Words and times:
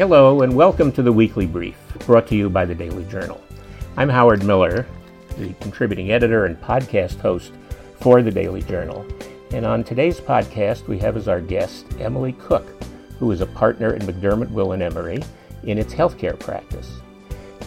Hello, 0.00 0.40
and 0.40 0.56
welcome 0.56 0.90
to 0.92 1.02
the 1.02 1.12
Weekly 1.12 1.44
Brief, 1.44 1.76
brought 2.06 2.26
to 2.28 2.34
you 2.34 2.48
by 2.48 2.64
the 2.64 2.74
Daily 2.74 3.04
Journal. 3.04 3.38
I'm 3.98 4.08
Howard 4.08 4.42
Miller, 4.44 4.86
the 5.36 5.52
contributing 5.60 6.10
editor 6.10 6.46
and 6.46 6.58
podcast 6.58 7.20
host 7.20 7.52
for 8.00 8.22
the 8.22 8.30
Daily 8.30 8.62
Journal. 8.62 9.04
And 9.52 9.66
on 9.66 9.84
today's 9.84 10.18
podcast, 10.18 10.86
we 10.86 10.98
have 11.00 11.18
as 11.18 11.28
our 11.28 11.42
guest 11.42 11.84
Emily 12.00 12.32
Cook, 12.32 12.82
who 13.18 13.30
is 13.30 13.42
a 13.42 13.46
partner 13.46 13.92
at 13.92 14.00
McDermott 14.00 14.50
Will 14.52 14.72
and 14.72 14.82
Emery 14.82 15.22
in 15.64 15.76
its 15.76 15.92
healthcare 15.92 16.40
practice. 16.40 16.90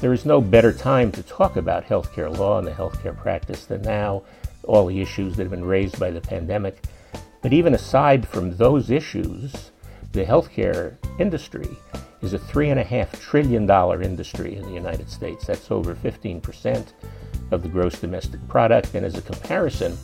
There 0.02 0.12
is 0.12 0.26
no 0.26 0.42
better 0.42 0.74
time 0.74 1.12
to 1.12 1.22
talk 1.22 1.56
about 1.56 1.86
healthcare 1.86 2.36
law 2.36 2.58
and 2.58 2.66
the 2.66 2.72
healthcare 2.72 3.16
practice 3.16 3.66
than 3.66 3.84
now, 3.84 4.24
all 4.64 4.88
the 4.88 5.02
issues 5.02 5.36
that 5.36 5.44
have 5.44 5.52
been 5.52 5.64
raised 5.64 6.00
by 6.00 6.10
the 6.10 6.20
pandemic. 6.20 6.82
But 7.44 7.54
even 7.54 7.76
aside 7.76 8.28
from 8.28 8.58
those 8.58 8.90
issues, 8.90 9.70
the 10.14 10.26
healthcare 10.26 10.96
industry 11.20 11.78
is 12.24 12.34
a 12.34 12.40
$3.5 12.40 13.20
trillion 13.20 13.70
industry 14.02 14.56
in 14.56 14.64
the 14.64 14.72
United 14.72 15.10
States. 15.10 15.46
That's 15.46 15.70
over 15.70 15.94
15% 15.94 16.94
of 17.52 17.62
the 17.62 17.70
gross 17.70 18.00
domestic 18.00 18.46
product. 18.48 18.96
And 18.96 19.06
as 19.06 19.18
a 19.18 19.22
comparison, 19.22 19.98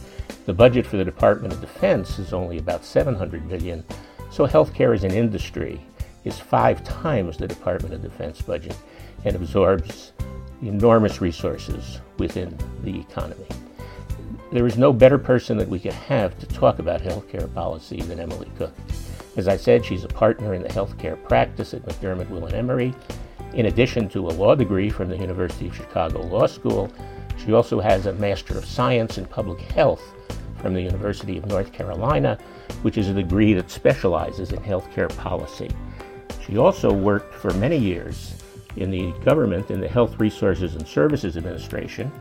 the 0.46 0.54
budget 0.54 0.86
for 0.86 0.98
the 0.98 1.06
Department 1.06 1.54
of 1.54 1.62
Defense 1.62 2.20
is 2.20 2.34
only 2.34 2.58
about 2.58 2.84
700 2.84 3.48
billion. 3.48 3.84
So 4.32 4.46
healthcare 4.46 4.94
as 4.94 5.04
an 5.04 5.14
industry 5.14 5.80
is 6.26 6.38
five 6.38 6.84
times 6.84 7.38
the 7.38 7.48
Department 7.48 7.94
of 7.94 8.02
Defense 8.02 8.42
budget 8.42 8.76
and 9.24 9.36
absorbs 9.36 10.12
enormous 10.62 11.22
resources 11.22 12.02
within 12.18 12.58
the 12.84 13.00
economy. 13.00 13.48
There 14.52 14.68
is 14.68 14.78
no 14.78 14.92
better 14.92 15.18
person 15.18 15.58
that 15.58 15.70
we 15.70 15.80
could 15.80 15.94
have 15.94 16.38
to 16.40 16.46
talk 16.48 16.80
about 16.80 17.02
healthcare 17.02 17.52
policy 17.54 18.02
than 18.02 18.20
Emily 18.20 18.50
Cook. 18.58 18.74
As 19.40 19.48
I 19.48 19.56
said, 19.56 19.86
she's 19.86 20.04
a 20.04 20.10
partner 20.10 20.54
in 20.54 20.62
the 20.62 20.68
healthcare 20.68 21.18
practice 21.24 21.74
at 21.74 21.86
McDermott 21.86 22.30
Will 22.30 22.48
and 22.48 22.54
Emery. 22.54 22.94
In 23.54 23.68
addition 23.68 24.10
to 24.10 24.28
a 24.28 24.36
law 24.36 24.54
degree 24.54 24.90
from 24.90 25.08
the 25.08 25.16
University 25.16 25.70
of 25.70 25.76
Chicago 25.78 26.24
Law 26.24 26.46
School, 26.46 26.92
she 27.38 27.54
also 27.54 27.80
has 27.80 28.06
a 28.06 28.12
Master 28.12 28.58
of 28.58 28.66
Science 28.66 29.18
in 29.18 29.24
Public 29.24 29.62
Health 29.62 30.04
from 30.58 30.74
the 30.74 30.82
University 30.82 31.38
of 31.38 31.46
North 31.46 31.72
Carolina, 31.72 32.38
which 32.82 32.98
is 32.98 33.08
a 33.08 33.14
degree 33.14 33.54
that 33.54 33.72
specializes 33.72 34.52
in 34.52 34.60
healthcare 34.60 35.08
policy. 35.16 35.72
She 36.46 36.58
also 36.58 36.92
worked 36.92 37.34
for 37.34 37.54
many 37.54 37.78
years 37.78 38.44
in 38.76 38.92
the 38.92 39.14
government 39.24 39.72
in 39.72 39.80
the 39.80 39.88
Health 39.88 40.20
Resources 40.20 40.76
and 40.76 40.86
Services 40.86 41.38
Administration 41.38 42.12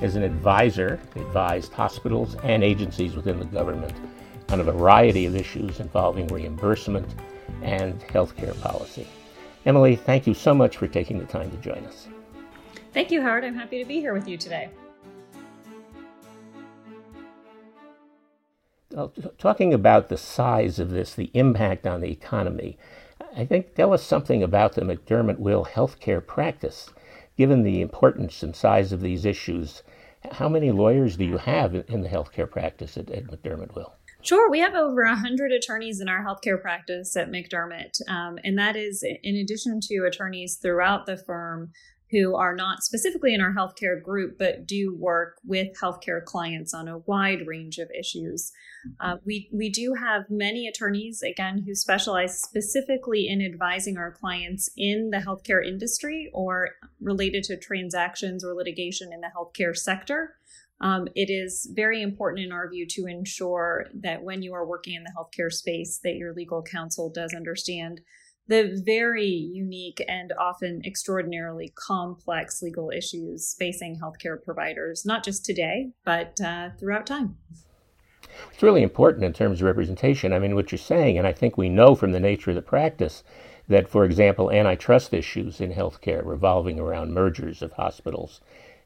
as 0.00 0.14
an 0.14 0.22
advisor, 0.22 1.00
advised 1.16 1.72
hospitals 1.72 2.36
and 2.44 2.62
agencies 2.62 3.16
within 3.16 3.40
the 3.40 3.46
government 3.46 3.94
on 4.50 4.60
a 4.60 4.64
variety 4.64 5.26
of 5.26 5.36
issues 5.36 5.80
involving 5.80 6.26
reimbursement 6.28 7.14
and 7.62 8.00
healthcare 8.02 8.58
policy. 8.60 9.06
Emily, 9.66 9.96
thank 9.96 10.26
you 10.26 10.34
so 10.34 10.54
much 10.54 10.76
for 10.76 10.86
taking 10.86 11.18
the 11.18 11.26
time 11.26 11.50
to 11.50 11.56
join 11.58 11.84
us. 11.84 12.08
Thank 12.94 13.10
you, 13.10 13.20
Howard. 13.20 13.44
I'm 13.44 13.54
happy 13.54 13.78
to 13.82 13.84
be 13.84 14.00
here 14.00 14.14
with 14.14 14.26
you 14.26 14.38
today. 14.38 14.70
Well, 18.90 19.12
talking 19.36 19.74
about 19.74 20.08
the 20.08 20.16
size 20.16 20.78
of 20.78 20.90
this, 20.90 21.14
the 21.14 21.30
impact 21.34 21.86
on 21.86 22.00
the 22.00 22.10
economy, 22.10 22.78
I 23.36 23.44
think 23.44 23.74
tell 23.74 23.92
us 23.92 24.02
something 24.02 24.42
about 24.42 24.72
the 24.74 24.80
McDermott 24.80 25.38
Will 25.38 25.66
healthcare 25.66 26.26
practice. 26.26 26.90
Given 27.36 27.62
the 27.62 27.82
importance 27.82 28.42
and 28.42 28.56
size 28.56 28.90
of 28.90 29.00
these 29.00 29.26
issues, 29.26 29.82
how 30.32 30.48
many 30.48 30.72
lawyers 30.72 31.16
do 31.16 31.24
you 31.24 31.36
have 31.36 31.74
in 31.74 32.00
the 32.00 32.08
healthcare 32.08 32.50
practice 32.50 32.96
at, 32.96 33.10
at 33.10 33.26
McDermott 33.26 33.74
Will? 33.74 33.97
Sure, 34.28 34.50
we 34.50 34.58
have 34.58 34.74
over 34.74 35.06
100 35.06 35.52
attorneys 35.52 36.02
in 36.02 36.08
our 36.10 36.22
healthcare 36.22 36.60
practice 36.60 37.16
at 37.16 37.30
McDermott. 37.30 37.98
Um, 38.10 38.38
and 38.44 38.58
that 38.58 38.76
is 38.76 39.02
in 39.02 39.36
addition 39.36 39.80
to 39.84 40.04
attorneys 40.06 40.56
throughout 40.56 41.06
the 41.06 41.16
firm 41.16 41.72
who 42.10 42.36
are 42.36 42.54
not 42.54 42.82
specifically 42.82 43.32
in 43.32 43.40
our 43.40 43.54
healthcare 43.54 44.02
group, 44.02 44.36
but 44.38 44.66
do 44.66 44.94
work 44.94 45.38
with 45.46 45.68
healthcare 45.82 46.22
clients 46.22 46.74
on 46.74 46.88
a 46.88 46.98
wide 46.98 47.46
range 47.46 47.78
of 47.78 47.90
issues. 47.98 48.52
Uh, 49.00 49.16
we, 49.24 49.48
we 49.50 49.70
do 49.70 49.94
have 49.94 50.24
many 50.28 50.68
attorneys, 50.68 51.22
again, 51.22 51.64
who 51.66 51.74
specialize 51.74 52.38
specifically 52.38 53.28
in 53.28 53.40
advising 53.40 53.96
our 53.96 54.12
clients 54.12 54.68
in 54.76 55.08
the 55.08 55.18
healthcare 55.18 55.66
industry 55.66 56.30
or 56.34 56.72
related 57.00 57.44
to 57.44 57.56
transactions 57.56 58.44
or 58.44 58.52
litigation 58.52 59.10
in 59.10 59.22
the 59.22 59.30
healthcare 59.34 59.74
sector. 59.74 60.34
Um, 60.80 61.08
it 61.14 61.30
is 61.30 61.70
very 61.74 62.02
important 62.02 62.44
in 62.44 62.52
our 62.52 62.68
view 62.70 62.86
to 62.90 63.06
ensure 63.06 63.86
that 63.94 64.22
when 64.22 64.42
you 64.42 64.54
are 64.54 64.66
working 64.66 64.94
in 64.94 65.02
the 65.02 65.12
healthcare 65.16 65.52
space 65.52 65.98
that 66.04 66.14
your 66.14 66.32
legal 66.32 66.62
counsel 66.62 67.10
does 67.10 67.34
understand 67.34 68.00
the 68.46 68.80
very 68.84 69.26
unique 69.26 70.02
and 70.08 70.32
often 70.38 70.80
extraordinarily 70.84 71.70
complex 71.74 72.62
legal 72.62 72.90
issues 72.90 73.54
facing 73.58 74.00
healthcare 74.00 74.42
providers, 74.42 75.04
not 75.04 75.22
just 75.22 75.44
today, 75.44 75.90
but 76.04 76.40
uh, 76.40 76.70
throughout 76.80 77.06
time. 77.06 77.36
It's 78.52 78.62
really 78.62 78.82
important 78.82 79.24
in 79.24 79.32
terms 79.32 79.60
of 79.60 79.66
representation. 79.66 80.32
I 80.32 80.38
mean, 80.38 80.54
what 80.54 80.72
you're 80.72 80.78
saying, 80.78 81.18
and 81.18 81.26
I 81.26 81.32
think 81.32 81.58
we 81.58 81.68
know 81.68 81.94
from 81.94 82.12
the 82.12 82.20
nature 82.20 82.50
of 82.50 82.56
the 82.56 82.62
practice 82.62 83.22
that, 83.68 83.88
for 83.88 84.04
example, 84.04 84.50
antitrust 84.50 85.12
issues 85.12 85.60
in 85.60 85.72
healthcare 85.72 86.24
revolving 86.24 86.78
around 86.78 87.12
mergers 87.12 87.60
of 87.60 87.72
hospitals 87.72 88.40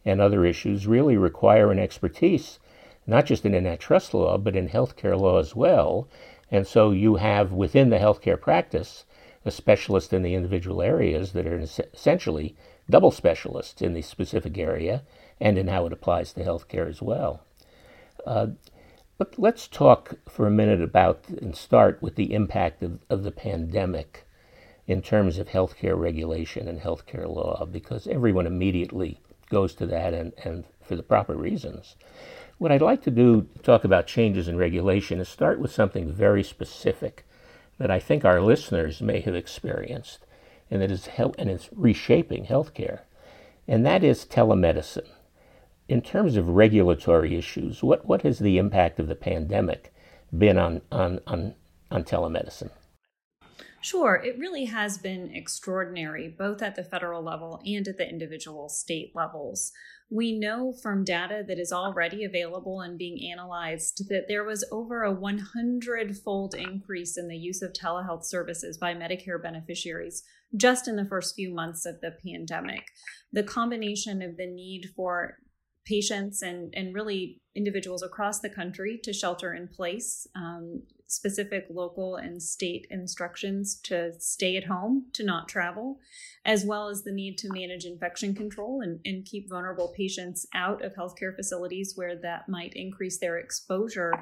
and 0.05 0.21
other 0.21 0.45
issues 0.45 0.87
really 0.87 1.17
require 1.17 1.71
an 1.71 1.79
expertise, 1.79 2.59
not 3.07 3.27
just 3.27 3.45
in 3.45 3.55
antitrust 3.55 4.15
law, 4.15 4.39
but 4.39 4.57
in 4.57 4.69
healthcare 4.69 5.19
law 5.19 5.39
as 5.39 5.55
well. 5.55 6.09
And 6.51 6.67
so 6.67 6.91
you 6.91 7.17
have 7.17 7.53
within 7.53 7.91
the 7.91 7.99
healthcare 7.99 8.41
practice 8.41 9.05
a 9.45 9.51
specialist 9.51 10.13
in 10.13 10.23
the 10.23 10.35
individual 10.35 10.83
areas 10.83 11.33
that 11.33 11.47
are 11.47 11.59
essentially 11.59 12.55
double 12.89 13.11
specialists 13.11 13.83
in 13.83 13.95
the 13.95 14.03
specific 14.03 14.59
area 14.59 15.03
and 15.41 15.59
in 15.59 15.69
how 15.69 15.87
it 15.87 15.93
applies 15.93 16.33
to 16.33 16.45
healthcare 16.45 16.89
as 16.89 17.03
well. 17.03 17.43
Uh, 18.27 18.49
but 19.19 19.39
let's 19.39 19.69
talk 19.69 20.15
for 20.29 20.47
a 20.47 20.51
minute 20.51 20.81
about 20.81 21.29
and 21.29 21.57
start 21.57 22.03
with 22.03 22.17
the 22.17 22.33
impact 22.35 22.83
of, 22.83 22.99
of 23.09 23.23
the 23.23 23.31
pandemic 23.31 24.25
in 24.87 25.01
terms 25.01 25.39
of 25.39 25.49
healthcare 25.49 25.97
regulation 25.99 26.69
and 26.69 26.81
healthcare 26.81 27.29
law, 27.29 27.65
because 27.65 28.07
everyone 28.07 28.47
immediately 28.47 29.21
goes 29.53 29.75
to 29.75 29.87
that 29.87 30.15
and, 30.15 30.33
and 30.45 30.65
for 30.83 30.97
the 30.97 31.03
proper 31.05 31.37
reasons. 31.37 31.95
What 32.59 32.73
I'd 32.73 32.83
like 32.83 33.03
to 33.03 33.11
do 33.11 33.47
to 33.55 33.63
talk 33.63 33.85
about 33.85 34.07
changes 34.07 34.49
in 34.49 34.57
regulation 34.57 35.21
is 35.21 35.29
start 35.29 35.61
with 35.61 35.71
something 35.71 36.11
very 36.11 36.43
specific 36.43 37.25
that 37.79 37.91
I 37.91 38.01
think 38.01 38.25
our 38.25 38.41
listeners 38.41 39.01
may 39.01 39.21
have 39.21 39.35
experienced 39.35 40.27
and 40.73 40.81
that 40.81 40.91
is 40.91 41.07
help, 41.07 41.35
and 41.39 41.51
it's 41.51 41.69
reshaping 41.77 42.47
healthcare, 42.47 43.01
and 43.69 43.85
that 43.85 44.03
is 44.03 44.25
telemedicine. 44.25 45.07
In 45.87 46.01
terms 46.01 46.35
of 46.39 46.49
regulatory 46.49 47.37
issues, 47.37 47.83
what, 47.83 48.07
what 48.07 48.23
has 48.23 48.39
the 48.39 48.57
impact 48.57 48.99
of 48.99 49.07
the 49.07 49.15
pandemic 49.15 49.93
been 50.37 50.57
on, 50.57 50.81
on, 50.91 51.21
on, 51.27 51.55
on 51.91 52.05
telemedicine? 52.05 52.71
Sure, 53.83 54.15
it 54.15 54.39
really 54.39 54.67
has 54.67 54.97
been 54.97 55.35
extraordinary, 55.35 56.29
both 56.29 56.63
at 56.63 56.77
the 56.77 56.85
federal 56.85 57.21
level 57.21 57.61
and 57.67 57.89
at 57.89 57.99
the 57.99 58.09
individual 58.09 58.69
state 58.69 59.11
levels. 59.13 59.73
We 60.09 60.39
know 60.39 60.73
from 60.73 61.03
data 61.03 61.43
that 61.49 61.59
is 61.59 61.73
already 61.73 62.23
available 62.23 62.81
and 62.81 62.97
being 62.97 63.33
analyzed 63.33 64.09
that 64.09 64.27
there 64.29 64.45
was 64.45 64.65
over 64.71 65.03
a 65.03 65.13
100 65.13 66.17
fold 66.19 66.55
increase 66.55 67.19
in 67.19 67.27
the 67.27 67.37
use 67.37 67.61
of 67.61 67.73
telehealth 67.73 68.25
services 68.25 68.79
by 68.79 68.95
Medicare 68.95 69.43
beneficiaries 69.43 70.23
just 70.55 70.87
in 70.87 70.95
the 70.95 71.07
first 71.07 71.35
few 71.35 71.53
months 71.53 71.85
of 71.85 72.01
the 72.01 72.15
pandemic. 72.25 72.85
The 73.33 73.43
combination 73.43 74.23
of 74.23 74.37
the 74.37 74.47
need 74.47 74.91
for 74.95 75.39
patients 75.85 76.43
and, 76.43 76.73
and 76.77 76.95
really 76.95 77.41
individuals 77.57 78.03
across 78.05 78.39
the 78.39 78.51
country 78.51 79.01
to 79.03 79.13
shelter 79.13 79.53
in 79.53 79.67
place, 79.67 80.27
um, 80.37 80.83
specific 81.13 81.67
local 81.69 82.17
and 82.17 82.43
state 82.43 82.87
instructions 82.91 83.77
to 83.85 84.13
stay 84.19 84.57
at 84.57 84.65
home, 84.65 85.07
to 85.13 85.23
not 85.23 85.49
travel, 85.49 86.01
as 86.45 86.65
well 86.65 86.89
as 86.89 87.03
the 87.03 87.13
need 87.13 87.37
to 87.39 87.53
manage 87.53 87.85
infection 87.85 88.35
control 88.35 88.81
and, 88.81 89.01
and 89.05 89.25
keep 89.25 89.49
vulnerable 89.49 89.93
patients 89.97 90.47
out 90.55 90.83
of 90.83 90.95
healthcare 90.95 91.35
facilities 91.35 91.93
where 91.97 92.17
that 92.17 92.49
might 92.49 92.73
increase 92.75 93.19
their 93.19 93.39
exposure 93.39 94.13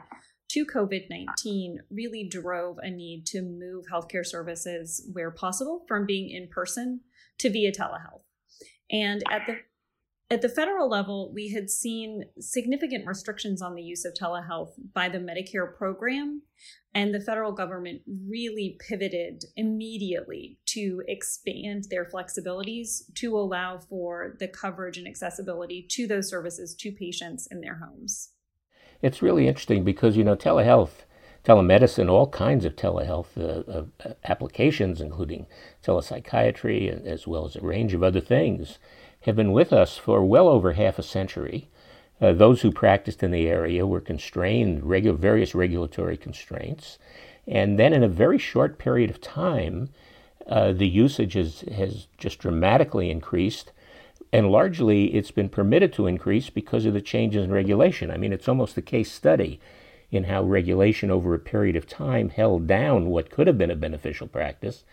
to 0.48 0.66
COVID 0.66 1.08
19 1.08 1.78
really 1.90 2.28
drove 2.28 2.78
a 2.82 2.90
need 2.90 3.24
to 3.26 3.40
move 3.40 3.84
healthcare 3.92 4.26
services 4.26 5.08
where 5.12 5.30
possible 5.30 5.84
from 5.86 6.06
being 6.06 6.28
in 6.30 6.48
person 6.48 7.00
to 7.38 7.50
via 7.50 7.70
telehealth. 7.70 8.22
And 8.90 9.22
at 9.30 9.46
the 9.46 9.58
at 10.30 10.42
the 10.42 10.48
federal 10.48 10.88
level, 10.88 11.32
we 11.34 11.52
had 11.52 11.68
seen 11.68 12.24
significant 12.38 13.04
restrictions 13.06 13.60
on 13.60 13.74
the 13.74 13.82
use 13.82 14.04
of 14.04 14.14
telehealth 14.14 14.70
by 14.94 15.08
the 15.08 15.18
Medicare 15.18 15.76
program, 15.76 16.42
and 16.94 17.12
the 17.12 17.20
federal 17.20 17.50
government 17.50 18.02
really 18.28 18.78
pivoted 18.86 19.44
immediately 19.56 20.58
to 20.66 21.02
expand 21.08 21.86
their 21.90 22.04
flexibilities 22.04 23.02
to 23.14 23.36
allow 23.36 23.78
for 23.78 24.36
the 24.38 24.46
coverage 24.46 24.96
and 24.96 25.08
accessibility 25.08 25.84
to 25.90 26.06
those 26.06 26.28
services 26.28 26.76
to 26.76 26.92
patients 26.92 27.48
in 27.50 27.60
their 27.60 27.80
homes. 27.84 28.30
It's 29.02 29.22
really 29.22 29.48
interesting 29.48 29.82
because, 29.82 30.16
you 30.16 30.24
know, 30.24 30.36
telehealth 30.36 31.04
telemedicine, 31.44 32.10
all 32.10 32.28
kinds 32.28 32.64
of 32.64 32.76
telehealth 32.76 33.36
uh, 33.36 33.84
uh, 34.06 34.14
applications, 34.24 35.00
including 35.00 35.46
telepsychiatry, 35.82 37.04
as 37.06 37.26
well 37.26 37.46
as 37.46 37.56
a 37.56 37.62
range 37.62 37.94
of 37.94 38.02
other 38.02 38.20
things, 38.20 38.78
have 39.22 39.36
been 39.36 39.52
with 39.52 39.72
us 39.72 39.96
for 39.96 40.24
well 40.24 40.48
over 40.48 40.72
half 40.72 40.98
a 40.98 41.02
century. 41.02 41.68
Uh, 42.20 42.32
those 42.32 42.62
who 42.62 42.70
practiced 42.70 43.22
in 43.22 43.30
the 43.30 43.48
area 43.48 43.86
were 43.86 44.00
constrained, 44.00 44.82
regu- 44.82 45.16
various 45.16 45.54
regulatory 45.54 46.16
constraints. 46.16 46.98
And 47.46 47.78
then, 47.78 47.92
in 47.92 48.02
a 48.02 48.08
very 48.08 48.38
short 48.38 48.78
period 48.78 49.10
of 49.10 49.20
time, 49.20 49.90
uh, 50.46 50.72
the 50.72 50.88
usage 50.88 51.34
has, 51.34 51.60
has 51.74 52.06
just 52.18 52.38
dramatically 52.38 53.10
increased. 53.10 53.72
And 54.32 54.50
largely, 54.50 55.14
it's 55.14 55.30
been 55.30 55.48
permitted 55.48 55.92
to 55.94 56.06
increase 56.06 56.50
because 56.50 56.84
of 56.84 56.94
the 56.94 57.00
changes 57.00 57.44
in 57.44 57.50
regulation. 57.50 58.10
I 58.10 58.16
mean, 58.16 58.32
it's 58.32 58.48
almost 58.48 58.76
a 58.76 58.82
case 58.82 59.10
study 59.10 59.60
in 60.10 60.24
how 60.24 60.42
regulation 60.42 61.10
over 61.10 61.34
a 61.34 61.38
period 61.38 61.76
of 61.76 61.86
time 61.86 62.30
held 62.30 62.66
down 62.66 63.06
what 63.06 63.30
could 63.30 63.46
have 63.46 63.58
been 63.58 63.70
a 63.70 63.76
beneficial 63.76 64.26
practice. 64.26 64.84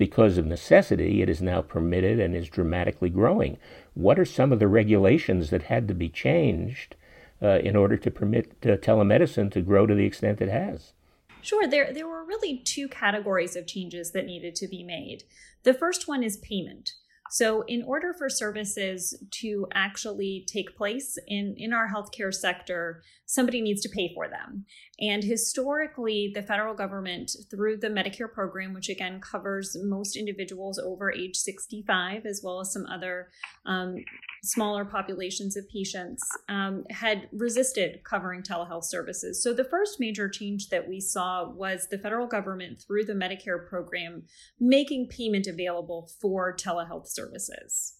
Because 0.00 0.38
of 0.38 0.46
necessity, 0.46 1.20
it 1.20 1.28
is 1.28 1.42
now 1.42 1.60
permitted 1.60 2.18
and 2.18 2.34
is 2.34 2.48
dramatically 2.48 3.10
growing. 3.10 3.58
What 3.92 4.18
are 4.18 4.24
some 4.24 4.50
of 4.50 4.58
the 4.58 4.66
regulations 4.66 5.50
that 5.50 5.64
had 5.64 5.86
to 5.88 5.94
be 5.94 6.08
changed 6.08 6.96
uh, 7.42 7.58
in 7.58 7.76
order 7.76 7.98
to 7.98 8.10
permit 8.10 8.56
uh, 8.62 8.78
telemedicine 8.78 9.52
to 9.52 9.60
grow 9.60 9.86
to 9.86 9.94
the 9.94 10.06
extent 10.06 10.40
it 10.40 10.48
has? 10.48 10.94
Sure, 11.42 11.66
there, 11.66 11.92
there 11.92 12.08
were 12.08 12.24
really 12.24 12.56
two 12.56 12.88
categories 12.88 13.54
of 13.56 13.66
changes 13.66 14.12
that 14.12 14.24
needed 14.24 14.54
to 14.54 14.66
be 14.66 14.82
made. 14.82 15.24
The 15.64 15.74
first 15.74 16.08
one 16.08 16.22
is 16.22 16.38
payment. 16.38 16.92
So, 17.30 17.62
in 17.62 17.84
order 17.84 18.12
for 18.12 18.28
services 18.28 19.14
to 19.42 19.66
actually 19.72 20.44
take 20.48 20.76
place 20.76 21.16
in, 21.28 21.54
in 21.56 21.72
our 21.72 21.88
healthcare 21.88 22.34
sector, 22.34 23.02
somebody 23.24 23.60
needs 23.60 23.80
to 23.82 23.88
pay 23.88 24.12
for 24.12 24.28
them. 24.28 24.64
And 25.00 25.22
historically, 25.22 26.32
the 26.34 26.42
federal 26.42 26.74
government, 26.74 27.30
through 27.48 27.76
the 27.78 27.88
Medicare 27.88 28.30
program, 28.30 28.74
which 28.74 28.88
again 28.88 29.20
covers 29.20 29.76
most 29.80 30.16
individuals 30.16 30.78
over 30.78 31.12
age 31.12 31.36
65, 31.36 32.26
as 32.26 32.40
well 32.42 32.60
as 32.60 32.72
some 32.72 32.86
other 32.86 33.28
um, 33.64 34.04
smaller 34.42 34.84
populations 34.84 35.56
of 35.56 35.68
patients, 35.68 36.22
um, 36.48 36.84
had 36.90 37.28
resisted 37.32 38.02
covering 38.04 38.42
telehealth 38.42 38.84
services. 38.84 39.42
So, 39.42 39.52
the 39.52 39.64
first 39.64 40.00
major 40.00 40.28
change 40.28 40.68
that 40.68 40.88
we 40.88 41.00
saw 41.00 41.50
was 41.50 41.88
the 41.88 41.98
federal 41.98 42.26
government, 42.26 42.82
through 42.86 43.04
the 43.04 43.12
Medicare 43.12 43.68
program, 43.68 44.24
making 44.58 45.08
payment 45.08 45.46
available 45.46 46.10
for 46.20 46.54
telehealth 46.56 47.08
services. 47.08 47.94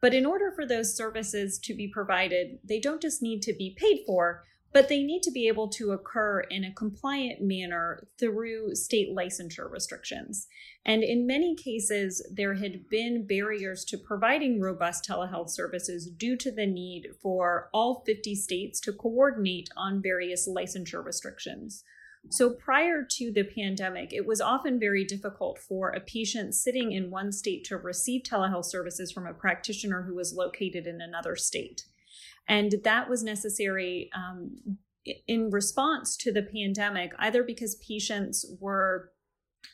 But 0.00 0.14
in 0.14 0.26
order 0.26 0.52
for 0.52 0.66
those 0.66 0.96
services 0.96 1.58
to 1.60 1.74
be 1.74 1.88
provided, 1.88 2.58
they 2.62 2.80
don't 2.80 3.02
just 3.02 3.22
need 3.22 3.42
to 3.42 3.52
be 3.52 3.76
paid 3.78 4.02
for, 4.06 4.44
but 4.72 4.88
they 4.88 5.02
need 5.02 5.22
to 5.22 5.30
be 5.30 5.48
able 5.48 5.68
to 5.68 5.92
occur 5.92 6.40
in 6.40 6.64
a 6.64 6.72
compliant 6.72 7.40
manner 7.40 8.06
through 8.18 8.74
state 8.74 9.14
licensure 9.14 9.70
restrictions. 9.70 10.48
And 10.84 11.02
in 11.02 11.26
many 11.26 11.54
cases, 11.54 12.26
there 12.32 12.54
had 12.54 12.88
been 12.88 13.26
barriers 13.26 13.84
to 13.86 13.98
providing 13.98 14.60
robust 14.60 15.08
telehealth 15.08 15.50
services 15.50 16.10
due 16.10 16.36
to 16.36 16.50
the 16.50 16.66
need 16.66 17.08
for 17.22 17.70
all 17.72 18.02
50 18.04 18.34
states 18.34 18.80
to 18.80 18.92
coordinate 18.92 19.70
on 19.76 20.02
various 20.02 20.48
licensure 20.48 21.04
restrictions. 21.04 21.82
So 22.30 22.50
prior 22.50 23.06
to 23.08 23.32
the 23.32 23.44
pandemic, 23.44 24.12
it 24.12 24.26
was 24.26 24.40
often 24.40 24.80
very 24.80 25.04
difficult 25.04 25.58
for 25.58 25.90
a 25.90 26.00
patient 26.00 26.54
sitting 26.54 26.92
in 26.92 27.10
one 27.10 27.30
state 27.32 27.64
to 27.66 27.76
receive 27.76 28.22
telehealth 28.22 28.64
services 28.64 29.12
from 29.12 29.26
a 29.26 29.34
practitioner 29.34 30.02
who 30.02 30.14
was 30.14 30.34
located 30.34 30.86
in 30.86 31.00
another 31.00 31.36
state. 31.36 31.84
And 32.48 32.74
that 32.84 33.08
was 33.08 33.22
necessary 33.22 34.10
um, 34.14 34.78
in 35.26 35.50
response 35.50 36.16
to 36.18 36.32
the 36.32 36.42
pandemic, 36.42 37.12
either 37.18 37.42
because 37.42 37.76
patients 37.76 38.44
were 38.60 39.12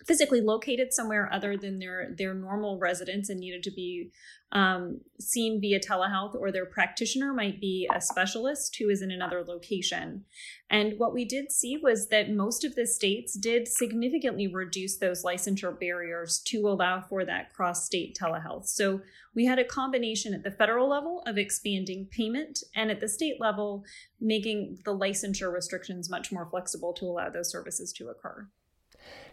physically 0.07 0.41
located 0.41 0.93
somewhere 0.93 1.29
other 1.33 1.57
than 1.57 1.79
their 1.79 2.15
their 2.17 2.35
normal 2.35 2.79
residence 2.79 3.29
and 3.29 3.41
needed 3.41 3.63
to 3.63 3.71
be 3.71 4.11
um, 4.53 5.01
seen 5.19 5.61
via 5.61 5.81
telehealth 5.81 6.35
or 6.35 6.53
their 6.53 6.67
practitioner 6.67 7.33
might 7.33 7.61
be 7.61 7.89
a 7.95 8.01
specialist 8.01 8.77
who 8.77 8.91
is 8.91 9.01
in 9.01 9.11
another 9.11 9.43
location. 9.43 10.25
And 10.69 10.99
what 10.99 11.15
we 11.15 11.25
did 11.25 11.51
see 11.51 11.79
was 11.83 12.09
that 12.09 12.31
most 12.31 12.63
of 12.63 12.75
the 12.75 12.87
states 12.87 13.33
did 13.33 13.67
significantly 13.67 14.47
reduce 14.47 14.99
those 14.99 15.25
licensure 15.25 15.79
barriers 15.79 16.39
to 16.49 16.69
allow 16.69 17.01
for 17.01 17.25
that 17.25 17.53
cross 17.55 17.87
state 17.87 18.17
telehealth. 18.21 18.67
So 18.67 19.01
we 19.35 19.47
had 19.47 19.59
a 19.59 19.65
combination 19.65 20.35
at 20.35 20.45
the 20.45 20.51
federal 20.51 20.89
level 20.89 21.23
of 21.27 21.39
expanding 21.39 22.09
payment 22.11 22.59
and 22.77 22.91
at 22.91 23.01
the 23.01 23.09
state 23.09 23.41
level 23.41 23.85
making 24.21 24.79
the 24.85 24.95
licensure 24.95 25.53
restrictions 25.53 26.11
much 26.11 26.31
more 26.31 26.47
flexible 26.51 26.93
to 26.95 27.07
allow 27.07 27.31
those 27.31 27.51
services 27.51 27.93
to 27.95 28.09
occur 28.09 28.47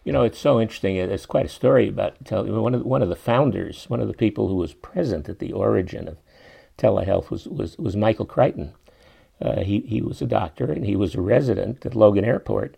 you 0.04 0.12
know, 0.12 0.22
it's 0.22 0.38
so 0.38 0.60
interesting. 0.60 0.96
It's 0.96 1.26
quite 1.26 1.46
a 1.46 1.50
story 1.50 1.88
about 1.88 2.16
one 2.30 2.74
of 2.74 2.84
one 2.84 3.02
of 3.02 3.08
the 3.08 3.16
founders, 3.16 3.84
one 3.88 4.00
of 4.00 4.08
the 4.08 4.14
people 4.14 4.48
who 4.48 4.56
was 4.56 4.72
present 4.74 5.28
at 5.28 5.38
the 5.38 5.52
origin 5.52 6.08
of 6.08 6.16
telehealth 6.78 7.30
was 7.30 7.46
was, 7.46 7.76
was 7.78 7.96
Michael 7.96 8.26
Crichton. 8.26 8.72
Uh, 9.40 9.60
he 9.60 9.80
he 9.80 10.00
was 10.00 10.22
a 10.22 10.26
doctor 10.26 10.70
and 10.70 10.84
he 10.86 10.96
was 10.96 11.14
a 11.14 11.20
resident 11.20 11.84
at 11.84 11.94
Logan 11.94 12.24
Airport, 12.24 12.76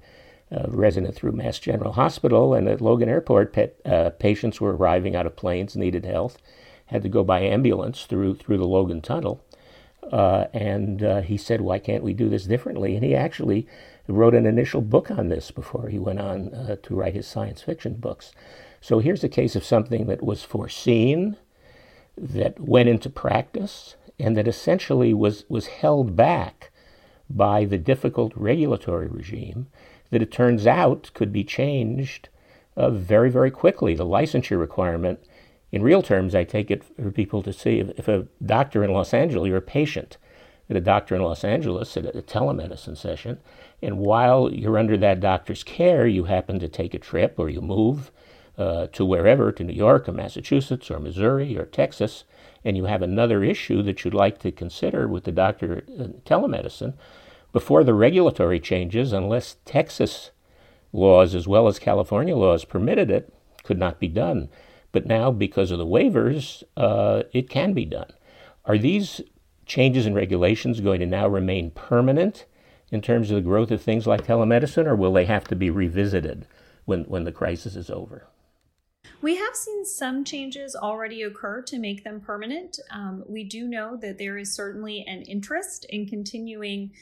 uh, 0.51 0.65
resident 0.69 1.15
through 1.15 1.33
Mass 1.33 1.59
General 1.59 1.93
Hospital. 1.93 2.55
And 2.55 2.69
at 2.69 2.81
Logan 2.81 3.09
Airport, 3.09 3.53
pet, 3.53 3.77
uh, 3.85 4.11
patients 4.11 4.61
were 4.61 4.77
arriving 4.77 5.15
out 5.15 5.27
of 5.27 5.37
planes, 5.37 5.77
needed 5.77 6.05
health, 6.05 6.39
had 6.87 7.03
to 7.03 7.09
go 7.09 7.23
by 7.23 7.41
ambulance 7.41 8.05
through 8.05 8.37
through 8.37 8.59
the 8.59 8.67
Logan 8.67 9.01
Tunnel. 9.01 9.45
Uh, 10.11 10.47
and 10.53 11.03
uh, 11.03 11.21
he 11.21 11.37
said, 11.37 11.61
"Why 11.61 11.79
can't 11.79 12.03
we 12.03 12.13
do 12.13 12.29
this 12.29 12.45
differently?" 12.45 12.97
And 12.97 13.05
he 13.05 13.15
actually 13.15 13.69
wrote 14.09 14.35
an 14.35 14.47
initial 14.47 14.81
book 14.81 15.11
on 15.11 15.29
this 15.29 15.51
before 15.51 15.89
he 15.89 15.99
went 15.99 16.21
on 16.21 16.53
uh, 16.55 16.77
to 16.83 16.95
write 16.95 17.15
his 17.15 17.27
science 17.27 17.63
fiction 17.63 17.95
books. 17.95 18.33
So 18.81 18.99
here's 18.99 19.25
a 19.25 19.29
case 19.29 19.55
of 19.55 19.65
something 19.65 20.07
that 20.07 20.23
was 20.23 20.43
foreseen, 20.43 21.37
that 22.17 22.59
went 22.61 22.89
into 22.89 23.09
practice, 23.09 23.97
and 24.19 24.37
that 24.37 24.49
essentially 24.49 25.15
was, 25.15 25.45
was 25.49 25.67
held 25.69 26.17
back 26.17 26.71
by 27.31 27.65
the 27.65 27.79
difficult 27.79 28.33
regulatory 28.37 29.07
regime 29.07 29.69
that 30.11 30.23
it 30.23 30.31
turns 30.31 30.67
out 30.67 31.11
could 31.15 31.33
be 31.33 31.45
changed 31.45 32.29
uh, 32.77 32.91
very, 32.91 33.31
very 33.31 33.51
quickly. 33.51 33.95
The 33.95 34.05
licensure 34.05 34.59
requirement, 34.59 35.21
in 35.71 35.83
real 35.83 36.03
terms, 36.03 36.35
I 36.35 36.45
take 36.45 36.71
it 36.71 36.85
for 36.85 37.11
people 37.11 37.43
to 37.43 37.53
see 37.53 37.79
if, 37.79 37.91
if 37.99 38.09
a 38.09 38.27
doctor 38.45 38.85
in 38.85 38.93
Los 38.93 39.15
Angeles, 39.15 39.49
you're 39.49 39.59
a 39.59 39.63
patient 39.63 40.19
at 40.69 40.77
a 40.77 40.81
doctor 40.81 41.15
in 41.15 41.23
Los 41.23 41.45
Angeles 41.45 41.97
at 41.97 42.17
a 42.17 42.23
telemedicine 42.23 42.97
session, 42.97 43.39
and 43.83 43.99
while 43.99 44.51
you're 44.53 44.79
under 44.79 44.97
that 44.97 45.21
doctor's 45.21 45.65
care, 45.65 46.07
you 46.07 46.25
happen 46.25 46.61
to 46.61 46.69
take 46.69 46.95
a 46.95 46.99
trip 46.99 47.35
or 47.37 47.49
you 47.49 47.61
move 47.61 48.13
uh, 48.57 48.87
to 48.89 49.05
wherever, 49.05 49.51
to 49.51 49.65
New 49.65 49.73
York 49.73 50.09
or 50.09 50.13
Massachusetts 50.13 50.91
or 50.91 51.01
Missouri 51.01 51.59
or 51.59 51.65
Texas, 51.65 52.25
and 52.65 52.77
you 52.77 52.85
have 52.85 53.03
another 53.03 53.43
issue 53.43 53.83
that 53.83 54.05
you'd 54.05 54.15
like 54.15 54.39
to 54.39 54.53
consider 54.53 55.09
with 55.09 55.25
the 55.25 55.33
doctor 55.33 55.81
in 55.89 56.21
telemedicine, 56.25 56.95
before 57.53 57.85
the 57.85 57.95
regulatory 57.95 58.61
changes, 58.61 59.13
unless 59.13 59.57
Texas 59.65 60.31
laws 60.93 61.35
as 61.35 61.49
well 61.49 61.67
as 61.69 61.79
California 61.79 62.37
laws 62.37 62.65
permitted 62.65 63.11
it, 63.11 63.33
could 63.63 63.79
not 63.79 63.99
be 63.99 64.09
done. 64.09 64.49
But 64.91 65.07
now, 65.07 65.31
because 65.31 65.71
of 65.71 65.79
the 65.79 65.87
waivers, 65.87 66.63
uh, 66.77 67.25
it 67.33 67.49
can 67.49 67.73
be 67.73 67.85
done. 67.85 68.13
Are 68.65 68.79
these 68.79 69.23
changes 69.67 70.07
in 70.07 70.15
regulations 70.15 70.81
going 70.81 71.01
to 71.01 71.07
now 71.07 71.27
remain 71.27 71.71
permanent? 71.71 72.45
In 72.93 73.01
terms 73.01 73.31
of 73.31 73.37
the 73.37 73.41
growth 73.41 73.71
of 73.71 73.83
things 73.83 74.07
like 74.07 74.27
telemedicine, 74.27 74.87
or 74.87 74.95
will 74.95 75.15
they 75.15 75.25
have 75.25 75.49
to 75.49 75.57
be 75.57 75.71
revisited 75.71 76.47
when, 76.85 77.05
when 77.05 77.25
the 77.25 77.33
crisis 77.33 77.75
is 77.75 77.91
over? 77.91 78.29
We 79.21 79.37
have 79.37 79.55
seen 79.55 79.85
some 79.85 80.25
changes 80.25 80.75
already 80.75 81.23
occur 81.23 81.63
to 81.63 81.79
make 81.79 82.03
them 82.03 82.21
permanent. 82.21 82.81
Um, 82.91 83.23
we 83.29 83.45
do 83.45 83.69
know 83.69 83.97
that 83.97 84.19
there 84.19 84.37
is 84.37 84.53
certainly 84.53 85.05
an 85.07 85.23
interest 85.23 85.87
in 85.89 86.07
continuing 86.07 86.93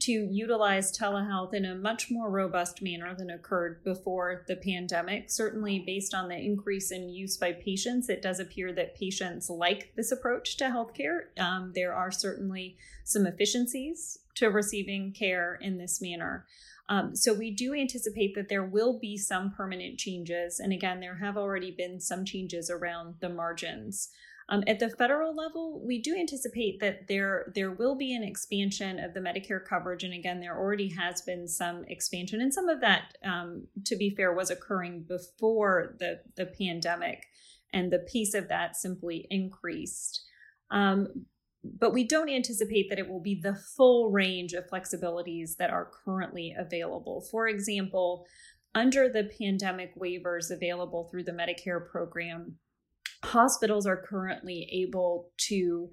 to 0.00 0.12
utilize 0.12 0.96
telehealth 0.96 1.54
in 1.54 1.64
a 1.64 1.74
much 1.74 2.10
more 2.10 2.30
robust 2.30 2.82
manner 2.82 3.14
than 3.14 3.30
occurred 3.30 3.82
before 3.82 4.44
the 4.46 4.56
pandemic. 4.56 5.30
Certainly, 5.30 5.80
based 5.86 6.14
on 6.14 6.28
the 6.28 6.36
increase 6.36 6.90
in 6.90 7.08
use 7.08 7.38
by 7.38 7.52
patients, 7.52 8.10
it 8.10 8.20
does 8.20 8.40
appear 8.40 8.72
that 8.74 8.94
patients 8.94 9.48
like 9.48 9.92
this 9.96 10.12
approach 10.12 10.58
to 10.58 10.64
healthcare. 10.64 11.38
Um, 11.38 11.72
there 11.74 11.94
are 11.94 12.10
certainly 12.10 12.76
some 13.04 13.26
efficiencies 13.26 14.18
to 14.40 14.48
receiving 14.48 15.12
care 15.12 15.58
in 15.60 15.78
this 15.78 16.00
manner. 16.02 16.46
Um, 16.88 17.14
so 17.14 17.32
we 17.32 17.52
do 17.52 17.72
anticipate 17.72 18.34
that 18.34 18.48
there 18.48 18.64
will 18.64 18.98
be 18.98 19.16
some 19.16 19.52
permanent 19.52 19.98
changes. 19.98 20.58
And 20.58 20.72
again, 20.72 20.98
there 20.98 21.18
have 21.18 21.36
already 21.36 21.70
been 21.70 22.00
some 22.00 22.24
changes 22.24 22.68
around 22.68 23.14
the 23.20 23.28
margins. 23.28 24.10
Um, 24.48 24.64
at 24.66 24.80
the 24.80 24.90
federal 24.90 25.34
level, 25.34 25.80
we 25.86 26.02
do 26.02 26.16
anticipate 26.16 26.80
that 26.80 27.06
there 27.06 27.52
there 27.54 27.70
will 27.70 27.94
be 27.94 28.12
an 28.12 28.24
expansion 28.24 28.98
of 28.98 29.14
the 29.14 29.20
Medicare 29.20 29.64
coverage, 29.64 30.02
and 30.02 30.12
again, 30.12 30.40
there 30.40 30.58
already 30.58 30.88
has 30.88 31.22
been 31.22 31.46
some 31.46 31.84
expansion, 31.86 32.40
and 32.40 32.52
some 32.52 32.68
of 32.68 32.80
that, 32.80 33.14
um, 33.24 33.68
to 33.84 33.94
be 33.94 34.10
fair, 34.10 34.34
was 34.34 34.50
occurring 34.50 35.04
before 35.04 35.94
the 36.00 36.22
the 36.34 36.46
pandemic, 36.46 37.26
and 37.72 37.92
the 37.92 38.00
piece 38.00 38.34
of 38.34 38.48
that 38.48 38.74
simply 38.74 39.28
increased. 39.30 40.24
Um, 40.72 41.26
but 41.62 41.92
we 41.92 42.04
don't 42.04 42.30
anticipate 42.30 42.88
that 42.88 42.98
it 42.98 43.08
will 43.08 43.20
be 43.20 43.38
the 43.40 43.54
full 43.54 44.10
range 44.10 44.52
of 44.52 44.68
flexibilities 44.68 45.56
that 45.56 45.70
are 45.70 45.90
currently 46.04 46.54
available. 46.58 47.26
For 47.30 47.48
example, 47.48 48.26
under 48.74 49.08
the 49.08 49.30
pandemic 49.38 49.98
waivers 49.98 50.50
available 50.50 51.08
through 51.10 51.24
the 51.24 51.32
Medicare 51.32 51.86
program, 51.86 52.56
hospitals 53.24 53.86
are 53.86 54.02
currently 54.02 54.68
able 54.72 55.30
to 55.48 55.90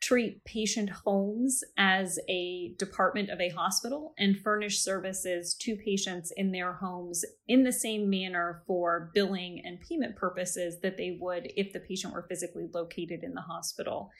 treat 0.00 0.44
patient 0.44 0.88
homes 0.90 1.64
as 1.76 2.18
a 2.28 2.72
department 2.78 3.30
of 3.30 3.40
a 3.40 3.48
hospital 3.48 4.14
and 4.18 4.38
furnish 4.38 4.78
services 4.78 5.54
to 5.54 5.76
patients 5.76 6.32
in 6.36 6.52
their 6.52 6.72
homes 6.74 7.24
in 7.48 7.64
the 7.64 7.72
same 7.72 8.08
manner 8.08 8.62
for 8.66 9.10
billing 9.12 9.60
and 9.64 9.80
payment 9.80 10.14
purposes 10.14 10.80
that 10.82 10.96
they 10.96 11.18
would 11.20 11.50
if 11.56 11.72
the 11.72 11.80
patient 11.80 12.14
were 12.14 12.26
physically 12.28 12.68
located 12.72 13.24
in 13.24 13.34
the 13.34 13.40
hospital. 13.40 14.10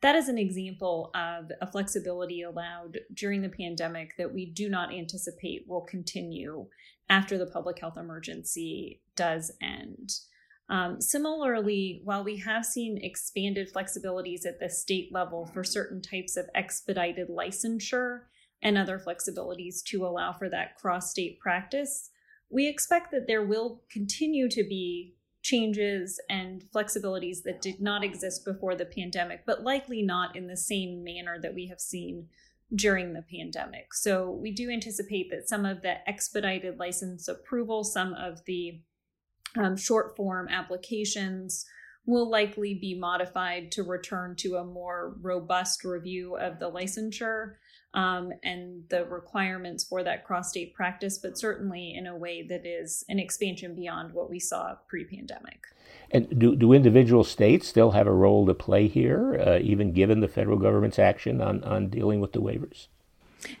That 0.00 0.16
is 0.16 0.28
an 0.28 0.38
example 0.38 1.10
of 1.14 1.50
a 1.60 1.70
flexibility 1.70 2.42
allowed 2.42 2.98
during 3.12 3.42
the 3.42 3.48
pandemic 3.48 4.16
that 4.16 4.32
we 4.32 4.46
do 4.46 4.68
not 4.68 4.92
anticipate 4.92 5.64
will 5.66 5.82
continue 5.82 6.66
after 7.08 7.36
the 7.36 7.46
public 7.46 7.78
health 7.78 7.96
emergency 7.96 9.02
does 9.16 9.52
end. 9.62 10.12
Um, 10.68 11.00
similarly, 11.00 12.00
while 12.04 12.24
we 12.24 12.38
have 12.38 12.66
seen 12.66 12.98
expanded 13.02 13.72
flexibilities 13.72 14.44
at 14.46 14.58
the 14.58 14.68
state 14.68 15.12
level 15.12 15.46
for 15.46 15.62
certain 15.62 16.02
types 16.02 16.36
of 16.36 16.48
expedited 16.54 17.28
licensure 17.28 18.22
and 18.62 18.76
other 18.76 18.98
flexibilities 18.98 19.82
to 19.84 20.04
allow 20.04 20.32
for 20.32 20.48
that 20.48 20.76
cross 20.76 21.10
state 21.10 21.38
practice, 21.38 22.10
we 22.50 22.66
expect 22.66 23.10
that 23.12 23.26
there 23.26 23.44
will 23.44 23.82
continue 23.90 24.48
to 24.48 24.64
be 24.64 25.14
changes 25.42 26.20
and 26.28 26.64
flexibilities 26.74 27.44
that 27.44 27.62
did 27.62 27.80
not 27.80 28.02
exist 28.02 28.44
before 28.44 28.74
the 28.74 28.84
pandemic, 28.84 29.44
but 29.46 29.62
likely 29.62 30.02
not 30.02 30.34
in 30.34 30.48
the 30.48 30.56
same 30.56 31.04
manner 31.04 31.38
that 31.40 31.54
we 31.54 31.68
have 31.68 31.80
seen 31.80 32.26
during 32.74 33.12
the 33.12 33.24
pandemic. 33.30 33.94
So 33.94 34.30
we 34.30 34.50
do 34.50 34.68
anticipate 34.68 35.30
that 35.30 35.48
some 35.48 35.64
of 35.64 35.82
the 35.82 36.08
expedited 36.08 36.80
license 36.80 37.28
approval, 37.28 37.84
some 37.84 38.12
of 38.14 38.44
the 38.46 38.80
um, 39.56 39.76
short 39.76 40.16
form 40.16 40.48
applications 40.48 41.66
will 42.06 42.30
likely 42.30 42.74
be 42.74 42.94
modified 42.94 43.72
to 43.72 43.82
return 43.82 44.36
to 44.36 44.56
a 44.56 44.64
more 44.64 45.16
robust 45.20 45.84
review 45.84 46.36
of 46.36 46.58
the 46.60 46.70
licensure 46.70 47.54
um, 47.94 48.30
and 48.44 48.84
the 48.90 49.04
requirements 49.06 49.82
for 49.82 50.04
that 50.04 50.24
cross 50.24 50.50
state 50.50 50.74
practice, 50.74 51.18
but 51.18 51.38
certainly 51.38 51.94
in 51.94 52.06
a 52.06 52.16
way 52.16 52.46
that 52.46 52.64
is 52.64 53.04
an 53.08 53.18
expansion 53.18 53.74
beyond 53.74 54.12
what 54.12 54.30
we 54.30 54.38
saw 54.38 54.74
pre 54.86 55.04
pandemic. 55.04 55.64
And 56.12 56.38
do, 56.38 56.54
do 56.54 56.72
individual 56.72 57.24
states 57.24 57.66
still 57.66 57.90
have 57.90 58.06
a 58.06 58.12
role 58.12 58.46
to 58.46 58.54
play 58.54 58.86
here, 58.86 59.42
uh, 59.44 59.58
even 59.60 59.92
given 59.92 60.20
the 60.20 60.28
federal 60.28 60.58
government's 60.58 60.98
action 60.98 61.40
on, 61.40 61.64
on 61.64 61.88
dealing 61.88 62.20
with 62.20 62.32
the 62.32 62.40
waivers? 62.40 62.86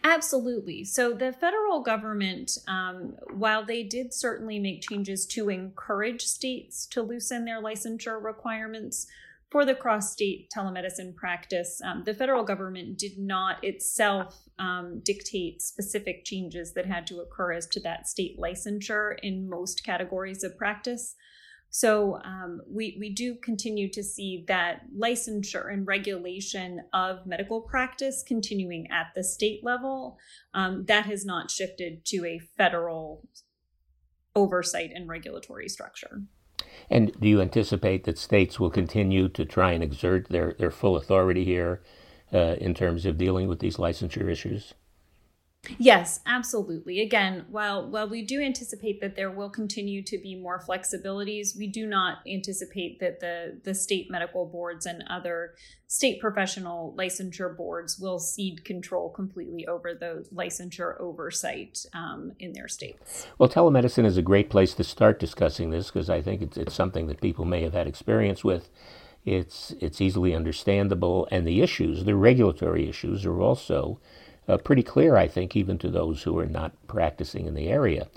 Absolutely. 0.04 0.84
So 0.84 1.12
the 1.12 1.32
federal 1.32 1.80
government, 1.80 2.58
um, 2.66 3.14
while 3.32 3.64
they 3.64 3.82
did 3.82 4.14
certainly 4.14 4.58
make 4.58 4.82
changes 4.82 5.26
to 5.26 5.48
encourage 5.48 6.22
states 6.22 6.86
to 6.86 7.02
loosen 7.02 7.44
their 7.44 7.62
licensure 7.62 8.22
requirements 8.22 9.06
for 9.50 9.64
the 9.64 9.74
cross 9.74 10.12
state 10.12 10.50
telemedicine 10.54 11.14
practice, 11.14 11.80
um, 11.84 12.02
the 12.04 12.14
federal 12.14 12.42
government 12.42 12.98
did 12.98 13.18
not 13.18 13.62
itself 13.62 14.48
um, 14.58 15.00
dictate 15.04 15.62
specific 15.62 16.24
changes 16.24 16.72
that 16.72 16.86
had 16.86 17.06
to 17.06 17.20
occur 17.20 17.52
as 17.52 17.66
to 17.68 17.80
that 17.80 18.08
state 18.08 18.38
licensure 18.38 19.16
in 19.22 19.48
most 19.48 19.84
categories 19.84 20.42
of 20.42 20.58
practice. 20.58 21.14
So 21.70 22.20
um, 22.24 22.62
we 22.68 22.96
we 22.98 23.10
do 23.10 23.34
continue 23.34 23.90
to 23.92 24.02
see 24.02 24.44
that 24.48 24.82
licensure 24.96 25.72
and 25.72 25.86
regulation 25.86 26.82
of 26.92 27.26
medical 27.26 27.60
practice 27.60 28.24
continuing 28.26 28.86
at 28.90 29.08
the 29.14 29.22
state 29.22 29.62
level. 29.62 30.18
Um, 30.54 30.84
that 30.86 31.06
has 31.06 31.24
not 31.24 31.50
shifted 31.50 32.04
to 32.06 32.24
a 32.24 32.38
federal 32.56 33.28
oversight 34.34 34.90
and 34.94 35.08
regulatory 35.08 35.68
structure. 35.68 36.22
And 36.90 37.12
do 37.20 37.28
you 37.28 37.40
anticipate 37.40 38.04
that 38.04 38.18
states 38.18 38.60
will 38.60 38.70
continue 38.70 39.28
to 39.30 39.44
try 39.44 39.72
and 39.72 39.82
exert 39.82 40.28
their, 40.28 40.54
their 40.58 40.70
full 40.70 40.96
authority 40.96 41.44
here 41.44 41.82
uh, 42.32 42.56
in 42.60 42.74
terms 42.74 43.06
of 43.06 43.18
dealing 43.18 43.48
with 43.48 43.60
these 43.60 43.76
licensure 43.76 44.30
issues? 44.30 44.74
Yes, 45.78 46.20
absolutely. 46.26 47.00
Again, 47.00 47.44
while 47.48 47.88
while 47.88 48.08
we 48.08 48.22
do 48.22 48.40
anticipate 48.40 49.00
that 49.00 49.16
there 49.16 49.30
will 49.30 49.50
continue 49.50 50.02
to 50.02 50.18
be 50.18 50.34
more 50.34 50.60
flexibilities, 50.60 51.56
we 51.56 51.66
do 51.66 51.86
not 51.86 52.18
anticipate 52.26 53.00
that 53.00 53.20
the 53.20 53.58
the 53.64 53.74
state 53.74 54.10
medical 54.10 54.46
boards 54.46 54.86
and 54.86 55.04
other 55.08 55.54
state 55.88 56.20
professional 56.20 56.94
licensure 56.98 57.56
boards 57.56 57.98
will 57.98 58.18
cede 58.18 58.64
control 58.64 59.08
completely 59.10 59.66
over 59.66 59.94
the 59.94 60.26
licensure 60.34 61.00
oversight 61.00 61.86
um, 61.92 62.32
in 62.40 62.52
their 62.52 62.68
states. 62.68 63.26
Well, 63.38 63.48
telemedicine 63.48 64.04
is 64.04 64.16
a 64.16 64.22
great 64.22 64.50
place 64.50 64.74
to 64.74 64.84
start 64.84 65.20
discussing 65.20 65.70
this 65.70 65.90
because 65.90 66.10
I 66.10 66.20
think 66.20 66.42
it's, 66.42 66.56
it's 66.56 66.74
something 66.74 67.06
that 67.06 67.20
people 67.20 67.44
may 67.44 67.62
have 67.62 67.72
had 67.72 67.86
experience 67.86 68.42
with. 68.42 68.70
It's 69.24 69.74
it's 69.80 70.00
easily 70.00 70.34
understandable, 70.34 71.26
and 71.32 71.44
the 71.46 71.60
issues, 71.60 72.04
the 72.04 72.14
regulatory 72.14 72.88
issues, 72.88 73.26
are 73.26 73.40
also 73.40 73.98
uh, 74.48 74.56
pretty 74.58 74.82
clear, 74.82 75.16
I 75.16 75.28
think, 75.28 75.56
even 75.56 75.78
to 75.78 75.90
those 75.90 76.22
who 76.22 76.38
are 76.38 76.46
not 76.46 76.72
practicing 76.86 77.46
in 77.46 77.54
the 77.54 77.68
area. 77.68 78.08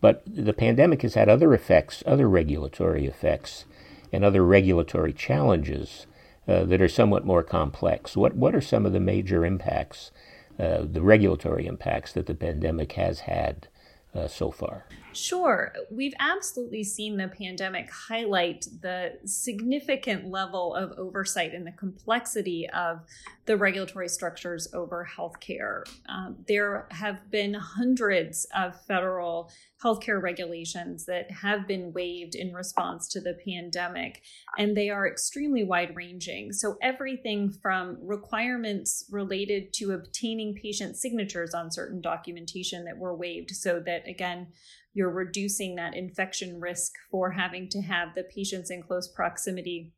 But 0.00 0.22
the 0.26 0.52
pandemic 0.52 1.02
has 1.02 1.14
had 1.14 1.28
other 1.28 1.54
effects, 1.54 2.02
other 2.06 2.28
regulatory 2.28 3.06
effects, 3.06 3.64
and 4.12 4.24
other 4.24 4.44
regulatory 4.44 5.12
challenges 5.12 6.06
uh, 6.48 6.64
that 6.64 6.82
are 6.82 6.88
somewhat 6.88 7.24
more 7.24 7.42
complex. 7.42 8.16
What, 8.16 8.34
what 8.34 8.54
are 8.54 8.60
some 8.60 8.84
of 8.84 8.92
the 8.92 9.00
major 9.00 9.44
impacts, 9.44 10.10
uh, 10.58 10.82
the 10.82 11.02
regulatory 11.02 11.66
impacts 11.66 12.12
that 12.12 12.26
the 12.26 12.34
pandemic 12.34 12.92
has 12.92 13.20
had 13.20 13.68
uh, 14.14 14.26
so 14.26 14.50
far? 14.50 14.84
Sure. 15.14 15.72
We've 15.90 16.14
absolutely 16.18 16.84
seen 16.84 17.16
the 17.16 17.28
pandemic 17.28 17.90
highlight 17.90 18.66
the 18.80 19.18
significant 19.24 20.30
level 20.30 20.74
of 20.74 20.98
oversight 20.98 21.54
and 21.54 21.66
the 21.66 21.72
complexity 21.72 22.68
of 22.70 23.00
the 23.44 23.56
regulatory 23.56 24.08
structures 24.08 24.68
over 24.72 25.08
healthcare. 25.16 25.84
Um, 26.08 26.36
there 26.46 26.86
have 26.90 27.30
been 27.30 27.54
hundreds 27.54 28.46
of 28.54 28.80
federal 28.86 29.50
healthcare 29.82 30.22
regulations 30.22 31.04
that 31.06 31.30
have 31.30 31.66
been 31.66 31.92
waived 31.92 32.36
in 32.36 32.52
response 32.52 33.08
to 33.08 33.20
the 33.20 33.36
pandemic, 33.44 34.22
and 34.56 34.76
they 34.76 34.90
are 34.90 35.08
extremely 35.08 35.64
wide 35.64 35.94
ranging. 35.96 36.52
So, 36.52 36.76
everything 36.80 37.50
from 37.50 37.98
requirements 38.00 39.04
related 39.10 39.72
to 39.74 39.92
obtaining 39.92 40.54
patient 40.54 40.96
signatures 40.96 41.52
on 41.52 41.72
certain 41.72 42.00
documentation 42.00 42.84
that 42.84 42.96
were 42.96 43.16
waived, 43.16 43.50
so 43.50 43.80
that 43.80 44.06
again, 44.06 44.46
you're 44.94 45.10
reducing 45.10 45.76
that 45.76 45.94
infection 45.94 46.60
risk 46.60 46.92
for 47.10 47.30
having 47.30 47.68
to 47.70 47.80
have 47.80 48.14
the 48.14 48.24
patients 48.24 48.70
in 48.70 48.82
close 48.82 49.08
proximity 49.08 49.92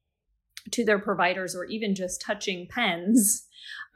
to 0.71 0.85
their 0.85 0.99
providers 0.99 1.55
or 1.55 1.65
even 1.67 1.95
just 1.95 2.21
touching 2.21 2.67
pens, 2.69 3.47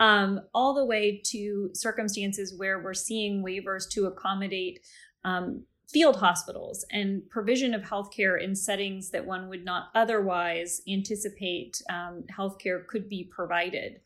um, 0.01 0.41
all 0.55 0.75
the 0.75 0.85
way 0.85 1.21
to 1.25 1.71
circumstances 1.75 2.55
where 2.57 2.83
we're 2.83 2.95
seeing 2.95 3.43
waivers 3.45 3.89
to 3.91 4.07
accommodate 4.07 4.81
um, 5.25 5.65
field 5.89 6.17
hospitals 6.17 6.85
and 6.93 7.29
provision 7.31 7.73
of 7.73 7.83
healthcare 7.83 8.43
in 8.43 8.55
settings 8.55 9.11
that 9.11 9.25
one 9.25 9.49
would 9.49 9.65
not 9.65 9.89
otherwise 9.95 10.83
anticipate 10.89 11.81
um, 11.89 12.23
healthcare 12.37 12.87
could 12.87 13.09
be 13.09 13.31
provided. 13.35 14.01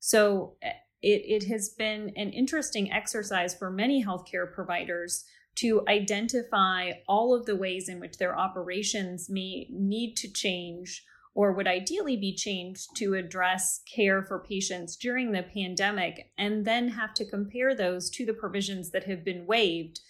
So 0.00 0.56
eh, 0.62 0.70
it, 1.02 1.42
it 1.42 1.48
has 1.48 1.70
been 1.70 2.12
an 2.16 2.30
interesting 2.30 2.90
exercise 2.90 3.54
for 3.54 3.70
many 3.70 4.02
healthcare 4.02 4.50
providers 4.50 5.24
to 5.56 5.82
identify 5.88 6.92
all 7.08 7.34
of 7.34 7.46
the 7.46 7.56
ways 7.56 7.88
in 7.88 8.00
which 8.00 8.18
their 8.18 8.38
operations 8.38 9.28
may 9.28 9.66
need 9.70 10.14
to 10.16 10.30
change 10.30 11.04
or 11.34 11.52
would 11.52 11.66
ideally 11.66 12.16
be 12.16 12.34
changed 12.34 12.96
to 12.96 13.14
address 13.14 13.82
care 13.94 14.22
for 14.22 14.38
patients 14.38 14.96
during 14.96 15.32
the 15.32 15.42
pandemic, 15.42 16.30
and 16.38 16.64
then 16.64 16.88
have 16.88 17.12
to 17.12 17.28
compare 17.28 17.74
those 17.74 18.08
to 18.08 18.24
the 18.24 18.32
provisions 18.32 18.90
that 18.90 19.04
have 19.04 19.22
been 19.22 19.44
waived 19.46 20.00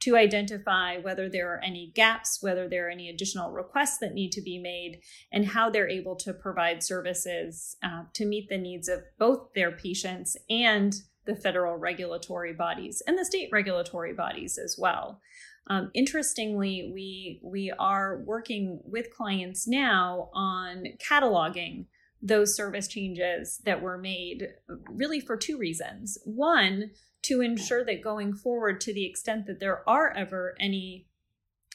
to 0.00 0.16
identify 0.16 0.98
whether 0.98 1.28
there 1.28 1.54
are 1.54 1.60
any 1.62 1.92
gaps, 1.94 2.38
whether 2.40 2.68
there 2.68 2.88
are 2.88 2.90
any 2.90 3.08
additional 3.08 3.52
requests 3.52 3.98
that 3.98 4.14
need 4.14 4.32
to 4.32 4.42
be 4.42 4.58
made, 4.58 5.00
and 5.30 5.46
how 5.46 5.70
they're 5.70 5.88
able 5.88 6.16
to 6.16 6.32
provide 6.32 6.82
services 6.82 7.76
uh, 7.84 8.02
to 8.12 8.26
meet 8.26 8.48
the 8.48 8.58
needs 8.58 8.88
of 8.88 9.04
both 9.20 9.52
their 9.54 9.70
patients 9.70 10.36
and 10.50 11.02
the 11.24 11.36
federal 11.36 11.76
regulatory 11.76 12.52
bodies 12.52 13.02
and 13.06 13.18
the 13.18 13.24
state 13.24 13.48
regulatory 13.52 14.12
bodies 14.12 14.58
as 14.58 14.76
well. 14.78 15.20
Um, 15.68 15.90
interestingly, 15.94 16.90
we 16.92 17.40
we 17.42 17.72
are 17.78 18.22
working 18.24 18.80
with 18.84 19.14
clients 19.14 19.68
now 19.68 20.30
on 20.34 20.84
cataloging 20.98 21.86
those 22.20 22.54
service 22.54 22.88
changes 22.88 23.60
that 23.64 23.82
were 23.82 23.98
made 23.98 24.48
really 24.90 25.20
for 25.20 25.36
two 25.36 25.58
reasons. 25.58 26.18
One, 26.24 26.90
to 27.22 27.40
ensure 27.40 27.84
that 27.84 28.02
going 28.02 28.34
forward, 28.34 28.80
to 28.82 28.94
the 28.94 29.06
extent 29.06 29.46
that 29.46 29.60
there 29.60 29.88
are 29.88 30.12
ever 30.16 30.54
any 30.60 31.06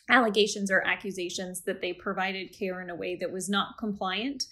allegations 0.10 0.72
or 0.72 0.86
accusations 0.86 1.62
that 1.62 1.82
they 1.82 1.94
provided 1.94 2.58
care 2.58 2.82
in 2.82 2.90
a 2.90 2.96
way 2.96 3.16
that 3.16 3.32
was 3.32 3.50
not 3.50 3.78
compliant 3.78 4.46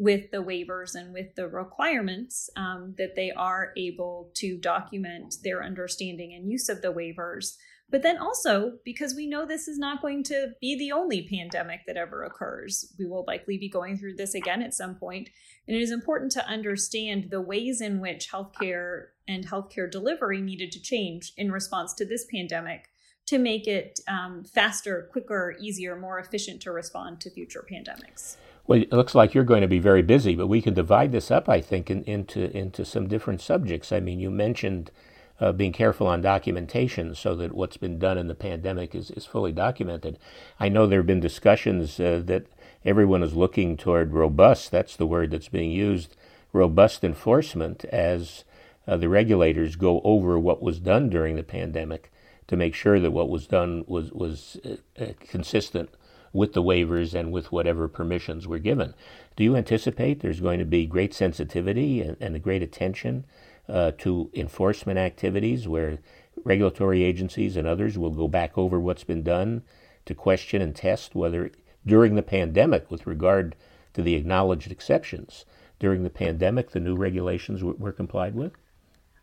with 0.00 0.30
the 0.30 0.42
waivers 0.42 0.94
and 0.94 1.12
with 1.12 1.34
the 1.34 1.46
requirements 1.46 2.48
um, 2.56 2.94
that 2.96 3.14
they 3.16 3.30
are 3.32 3.70
able 3.76 4.30
to 4.32 4.56
document 4.56 5.34
their 5.44 5.62
understanding 5.62 6.32
and 6.32 6.50
use 6.50 6.70
of 6.70 6.80
the 6.80 6.90
waivers. 6.90 7.56
But 7.90 8.02
then 8.02 8.16
also, 8.16 8.78
because 8.82 9.14
we 9.14 9.26
know 9.26 9.44
this 9.44 9.68
is 9.68 9.78
not 9.78 10.00
going 10.00 10.22
to 10.24 10.52
be 10.58 10.74
the 10.78 10.90
only 10.92 11.28
pandemic 11.28 11.80
that 11.86 11.98
ever 11.98 12.24
occurs, 12.24 12.94
we 12.98 13.04
will 13.04 13.26
likely 13.26 13.58
be 13.58 13.68
going 13.68 13.98
through 13.98 14.14
this 14.14 14.32
again 14.32 14.62
at 14.62 14.72
some 14.72 14.94
point. 14.94 15.28
And 15.68 15.76
it 15.76 15.82
is 15.82 15.90
important 15.90 16.32
to 16.32 16.48
understand 16.48 17.28
the 17.30 17.42
ways 17.42 17.82
in 17.82 18.00
which 18.00 18.30
healthcare 18.32 19.08
and 19.28 19.46
healthcare 19.46 19.90
delivery 19.90 20.40
needed 20.40 20.72
to 20.72 20.80
change 20.80 21.34
in 21.36 21.52
response 21.52 21.92
to 21.94 22.06
this 22.06 22.24
pandemic 22.32 22.88
to 23.26 23.36
make 23.36 23.66
it 23.66 24.00
um, 24.08 24.44
faster, 24.44 25.10
quicker, 25.12 25.56
easier, 25.60 25.94
more 25.94 26.18
efficient 26.18 26.62
to 26.62 26.72
respond 26.72 27.20
to 27.20 27.30
future 27.30 27.66
pandemics. 27.70 28.36
Well, 28.70 28.80
it 28.80 28.92
looks 28.92 29.16
like 29.16 29.34
you're 29.34 29.42
going 29.42 29.62
to 29.62 29.66
be 29.66 29.80
very 29.80 30.00
busy, 30.00 30.36
but 30.36 30.46
we 30.46 30.62
can 30.62 30.74
divide 30.74 31.10
this 31.10 31.32
up, 31.32 31.48
I 31.48 31.60
think, 31.60 31.90
in, 31.90 32.04
into 32.04 32.56
into 32.56 32.84
some 32.84 33.08
different 33.08 33.40
subjects. 33.40 33.90
I 33.90 33.98
mean, 33.98 34.20
you 34.20 34.30
mentioned 34.30 34.92
uh, 35.40 35.50
being 35.50 35.72
careful 35.72 36.06
on 36.06 36.20
documentation 36.20 37.16
so 37.16 37.34
that 37.34 37.52
what's 37.52 37.76
been 37.76 37.98
done 37.98 38.16
in 38.16 38.28
the 38.28 38.34
pandemic 38.36 38.94
is, 38.94 39.10
is 39.10 39.26
fully 39.26 39.50
documented. 39.50 40.20
I 40.60 40.68
know 40.68 40.86
there 40.86 41.00
have 41.00 41.08
been 41.08 41.18
discussions 41.18 41.98
uh, 41.98 42.22
that 42.26 42.46
everyone 42.84 43.24
is 43.24 43.34
looking 43.34 43.76
toward 43.76 44.12
robust, 44.12 44.70
that's 44.70 44.94
the 44.94 45.04
word 45.04 45.32
that's 45.32 45.48
being 45.48 45.72
used, 45.72 46.14
robust 46.52 47.02
enforcement 47.02 47.84
as 47.86 48.44
uh, 48.86 48.96
the 48.96 49.08
regulators 49.08 49.74
go 49.74 50.00
over 50.04 50.38
what 50.38 50.62
was 50.62 50.78
done 50.78 51.10
during 51.10 51.34
the 51.34 51.42
pandemic 51.42 52.12
to 52.46 52.56
make 52.56 52.76
sure 52.76 53.00
that 53.00 53.10
what 53.10 53.30
was 53.30 53.48
done 53.48 53.82
was 53.88 54.12
was 54.12 54.60
uh, 54.64 55.02
uh, 55.02 55.12
consistent 55.18 55.90
with 56.32 56.52
the 56.52 56.62
waivers 56.62 57.14
and 57.14 57.32
with 57.32 57.50
whatever 57.50 57.88
permissions 57.88 58.46
were 58.46 58.58
given. 58.58 58.94
Do 59.36 59.44
you 59.44 59.56
anticipate 59.56 60.20
there's 60.20 60.40
going 60.40 60.58
to 60.58 60.64
be 60.64 60.86
great 60.86 61.14
sensitivity 61.14 62.00
and, 62.00 62.16
and 62.20 62.36
a 62.36 62.40
great 62.40 62.62
attention 62.62 63.24
uh, 63.68 63.92
to 63.98 64.30
enforcement 64.34 64.98
activities 64.98 65.66
where 65.66 65.98
regulatory 66.44 67.02
agencies 67.02 67.56
and 67.56 67.66
others 67.66 67.98
will 67.98 68.10
go 68.10 68.28
back 68.28 68.56
over 68.56 68.78
what's 68.78 69.04
been 69.04 69.22
done 69.22 69.62
to 70.06 70.14
question 70.14 70.62
and 70.62 70.74
test 70.74 71.14
whether 71.14 71.50
during 71.86 72.14
the 72.14 72.22
pandemic, 72.22 72.90
with 72.90 73.06
regard 73.06 73.56
to 73.94 74.02
the 74.02 74.14
acknowledged 74.14 74.70
exceptions, 74.70 75.44
during 75.78 76.02
the 76.02 76.10
pandemic, 76.10 76.70
the 76.70 76.80
new 76.80 76.94
regulations 76.94 77.64
were, 77.64 77.72
were 77.74 77.92
complied 77.92 78.34
with? 78.34 78.52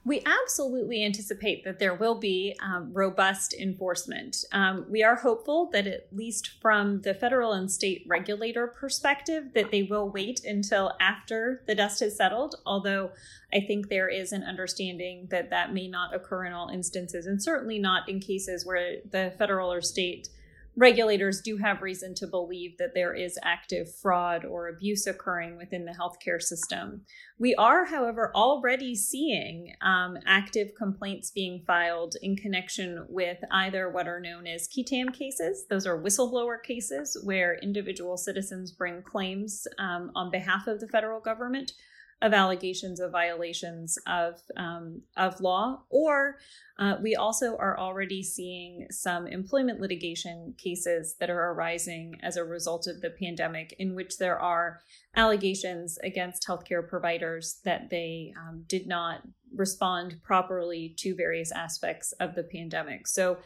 We 0.07 0.23
absolutely 0.25 1.03
anticipate 1.03 1.65
that 1.65 1.79
there 1.79 1.93
will 1.93 2.15
be 2.15 2.55
um, 2.63 2.93
robust 2.93 3.53
enforcement. 3.53 4.45
Um, 4.53 4.85
we 4.89 5.03
are 5.03 5.15
hopeful 5.15 5.69
that 5.73 5.85
at 5.85 6.07
least 6.13 6.61
from 6.61 7.01
the 7.01 7.13
federal 7.13 7.51
and 7.51 7.69
state 7.69 8.05
regulator 8.07 8.67
perspective, 8.67 9.53
that 9.53 9.69
they 9.69 9.83
will 9.83 10.09
wait 10.09 10.45
until 10.45 10.93
after 11.01 11.61
the 11.67 11.75
dust 11.75 11.99
has 11.99 12.15
settled. 12.15 12.55
Although 12.65 13.11
I 13.53 13.59
think 13.59 13.89
there 13.89 14.07
is 14.07 14.31
an 14.31 14.43
understanding 14.43 15.27
that 15.29 15.49
that 15.49 15.73
may 15.73 15.89
not 15.89 16.15
occur 16.15 16.45
in 16.45 16.53
all 16.53 16.69
instances, 16.69 17.25
and 17.25 17.43
certainly 17.43 17.77
not 17.77 18.07
in 18.07 18.21
cases 18.21 18.65
where 18.65 19.01
the 19.11 19.33
federal 19.37 19.71
or 19.71 19.81
state 19.81 20.29
regulators 20.77 21.41
do 21.41 21.57
have 21.57 21.81
reason 21.81 22.13
to 22.13 22.27
believe 22.27 22.77
that 22.77 22.93
there 22.93 23.13
is 23.13 23.39
active 23.43 23.93
fraud 23.95 24.45
or 24.45 24.69
abuse 24.69 25.07
occurring 25.07 25.57
within 25.57 25.85
the 25.85 25.91
healthcare 25.91 26.39
system. 26.39 27.01
We 27.39 27.55
are, 27.55 27.85
however, 27.85 28.31
already 28.35 28.95
seeing 28.95 29.73
um, 29.81 30.17
active 30.27 30.69
complaints 30.77 31.31
being 31.31 31.63
filed 31.65 32.15
in 32.21 32.35
connection 32.35 33.05
with 33.09 33.39
either 33.51 33.89
what 33.89 34.07
are 34.07 34.19
known 34.19 34.45
as 34.45 34.67
qui 34.67 34.83
tam 34.83 35.09
cases, 35.09 35.65
those 35.67 35.87
are 35.87 35.99
whistleblower 35.99 36.61
cases 36.63 37.17
where 37.23 37.57
individual 37.63 38.15
citizens 38.15 38.71
bring 38.71 39.01
claims 39.01 39.67
um, 39.79 40.11
on 40.15 40.29
behalf 40.29 40.67
of 40.67 40.79
the 40.79 40.87
federal 40.87 41.19
government 41.19 41.73
of 42.21 42.33
allegations 42.33 42.99
of 42.99 43.11
violations 43.11 43.97
of 44.07 44.41
um, 44.55 45.01
of 45.15 45.39
law, 45.39 45.83
or 45.89 46.37
uh, 46.79 46.95
we 47.01 47.15
also 47.15 47.55
are 47.57 47.77
already 47.77 48.23
seeing 48.23 48.87
some 48.89 49.27
employment 49.27 49.79
litigation 49.79 50.55
cases 50.57 51.15
that 51.19 51.29
are 51.29 51.51
arising 51.51 52.17
as 52.23 52.35
a 52.35 52.43
result 52.43 52.87
of 52.87 53.01
the 53.01 53.11
pandemic, 53.11 53.75
in 53.77 53.93
which 53.93 54.17
there 54.17 54.39
are 54.39 54.79
allegations 55.15 55.99
against 56.03 56.47
healthcare 56.47 56.87
providers 56.87 57.59
that 57.63 57.89
they 57.91 58.33
um, 58.39 58.63
did 58.67 58.87
not 58.87 59.21
respond 59.55 60.19
properly 60.23 60.95
to 60.97 61.15
various 61.15 61.51
aspects 61.51 62.13
of 62.13 62.35
the 62.35 62.43
pandemic. 62.43 63.07
So. 63.07 63.37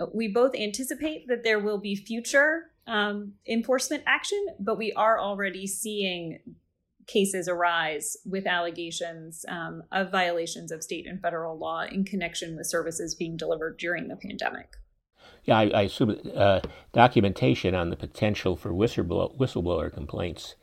Uh, 0.00 0.06
we 0.14 0.28
both 0.28 0.54
anticipate 0.54 1.26
that 1.26 1.42
there 1.42 1.58
will 1.58 1.78
be 1.78 1.96
future 1.96 2.70
um, 2.86 3.32
enforcement 3.46 4.04
action, 4.06 4.38
but 4.60 4.78
we 4.78 4.92
are 4.92 5.18
already 5.18 5.66
seeing 5.66 6.38
cases 7.10 7.48
arise 7.48 8.16
with 8.24 8.46
allegations 8.46 9.44
um, 9.48 9.82
of 9.90 10.10
violations 10.10 10.70
of 10.70 10.82
state 10.82 11.06
and 11.06 11.20
federal 11.20 11.58
law 11.58 11.82
in 11.82 12.04
connection 12.04 12.56
with 12.56 12.66
services 12.66 13.14
being 13.14 13.36
delivered 13.36 13.76
during 13.78 14.08
the 14.08 14.16
pandemic. 14.16 14.76
Yeah, 15.44 15.58
I, 15.58 15.70
I 15.70 15.82
assume 15.82 16.18
uh, 16.34 16.60
documentation 16.92 17.74
on 17.74 17.90
the 17.90 17.96
potential 17.96 18.56
for 18.56 18.70
whistleblower, 18.70 19.36
whistleblower 19.36 19.92
complaints 19.92 20.54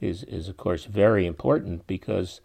is, 0.00 0.22
is, 0.24 0.48
of 0.48 0.56
course, 0.56 0.84
very 0.84 1.26
important 1.26 1.86
because 1.86 2.40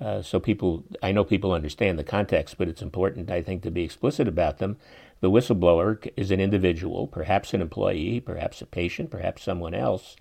uh, 0.00 0.22
so 0.22 0.40
people, 0.40 0.84
I 1.02 1.12
know 1.12 1.22
people 1.22 1.52
understand 1.52 1.98
the 1.98 2.04
context, 2.04 2.58
but 2.58 2.68
it's 2.68 2.82
important, 2.82 3.30
I 3.30 3.42
think, 3.42 3.62
to 3.62 3.70
be 3.70 3.84
explicit 3.84 4.26
about 4.26 4.58
them. 4.58 4.76
The 5.20 5.30
whistleblower 5.30 6.10
is 6.16 6.30
an 6.30 6.40
individual, 6.40 7.06
perhaps 7.06 7.54
an 7.54 7.60
employee, 7.60 8.20
perhaps 8.20 8.60
a 8.60 8.66
patient, 8.66 9.10
perhaps 9.10 9.44
someone 9.44 9.74
else, 9.74 10.16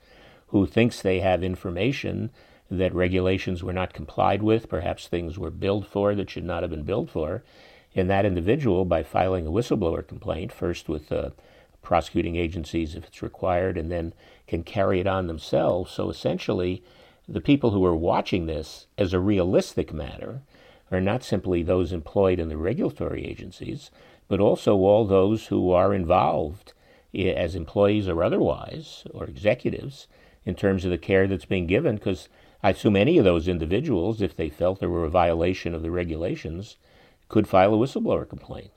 who 0.48 0.68
thinks 0.68 1.02
they 1.02 1.22
have 1.22 1.44
information 1.44 2.30
that 2.78 2.94
regulations 2.94 3.64
were 3.64 3.74
not 3.74 3.94
complied 3.94 4.44
with, 4.44 4.70
perhaps 4.70 5.08
things 5.08 5.38
were 5.38 5.52
billed 5.52 5.88
for 5.88 6.16
that 6.16 6.30
should 6.30 6.46
not 6.46 6.64
have 6.64 6.72
been 6.72 6.84
billed 6.84 7.10
for. 7.10 7.44
And 7.96 8.10
that 8.10 8.26
individual, 8.26 8.86
by 8.86 9.04
filing 9.04 9.46
a 9.46 9.52
whistleblower 9.52 10.06
complaint, 10.08 10.52
first 10.52 10.90
with 10.90 11.12
uh, 11.12 11.30
prosecuting 11.82 12.36
agencies 12.36 12.96
if 12.96 13.06
it's 13.06 13.22
required, 13.22 13.78
and 13.78 13.92
then 13.92 14.14
can 14.48 14.64
carry 14.64 15.00
it 15.00 15.08
on 15.08 15.28
themselves. 15.28 15.92
So 15.92 16.10
essentially, 16.10 16.84
the 17.28 17.42
people 17.42 17.72
who 17.72 17.86
are 17.86 17.96
watching 17.96 18.46
this 18.46 18.88
as 18.98 19.14
a 19.14 19.20
realistic 19.20 19.94
matter 19.94 20.42
are 20.92 21.02
not 21.02 21.24
simply 21.24 21.64
those 21.64 21.94
employed 21.94 22.40
in 22.40 22.50
the 22.50 22.58
regulatory 22.58 23.26
agencies, 23.26 23.92
but 24.28 24.40
also 24.40 24.76
all 24.78 25.06
those 25.06 25.48
who 25.48 25.72
are 25.72 25.94
involved 25.94 26.74
as 27.16 27.56
employees 27.56 28.08
or 28.08 28.24
otherwise, 28.24 29.04
or 29.12 29.26
executives, 29.26 30.08
in 30.46 30.56
terms 30.56 30.84
of 30.84 30.92
the 30.92 30.98
care 30.98 31.28
that's 31.28 31.46
being 31.46 31.68
given, 31.68 31.96
because 31.96 32.28
I 32.64 32.70
assume 32.70 32.96
any 32.96 33.18
of 33.18 33.26
those 33.26 33.50
individuals, 33.50 34.22
if 34.22 34.38
they 34.38 34.50
felt 34.50 34.80
there 34.80 34.90
were 34.90 35.04
a 35.04 35.10
violation 35.10 35.76
of 35.76 35.82
the 35.82 35.92
regulations, 35.92 36.78
could 37.28 37.48
file 37.48 37.74
a 37.74 37.78
whistleblower 37.78 38.28
complaint. 38.28 38.72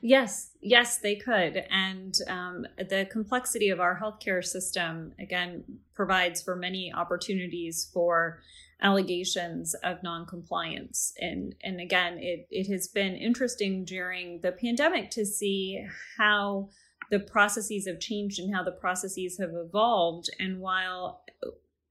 Yes, 0.00 0.50
yes, 0.60 0.98
they 0.98 1.14
could. 1.14 1.64
And 1.70 2.14
um, 2.26 2.66
the 2.78 3.06
complexity 3.10 3.68
of 3.68 3.80
our 3.80 3.98
healthcare 3.98 4.44
system, 4.44 5.12
again, 5.18 5.64
provides 5.94 6.42
for 6.42 6.56
many 6.56 6.92
opportunities 6.92 7.88
for 7.92 8.40
allegations 8.80 9.74
of 9.84 10.02
noncompliance. 10.02 11.14
And, 11.20 11.54
and 11.62 11.80
again, 11.80 12.18
it, 12.18 12.48
it 12.50 12.70
has 12.72 12.88
been 12.88 13.14
interesting 13.14 13.84
during 13.84 14.40
the 14.40 14.52
pandemic 14.52 15.10
to 15.10 15.24
see 15.24 15.86
how 16.18 16.70
the 17.10 17.20
processes 17.20 17.86
have 17.86 18.00
changed 18.00 18.40
and 18.40 18.54
how 18.54 18.62
the 18.62 18.72
processes 18.72 19.38
have 19.38 19.50
evolved. 19.54 20.28
And 20.40 20.60
while 20.60 21.22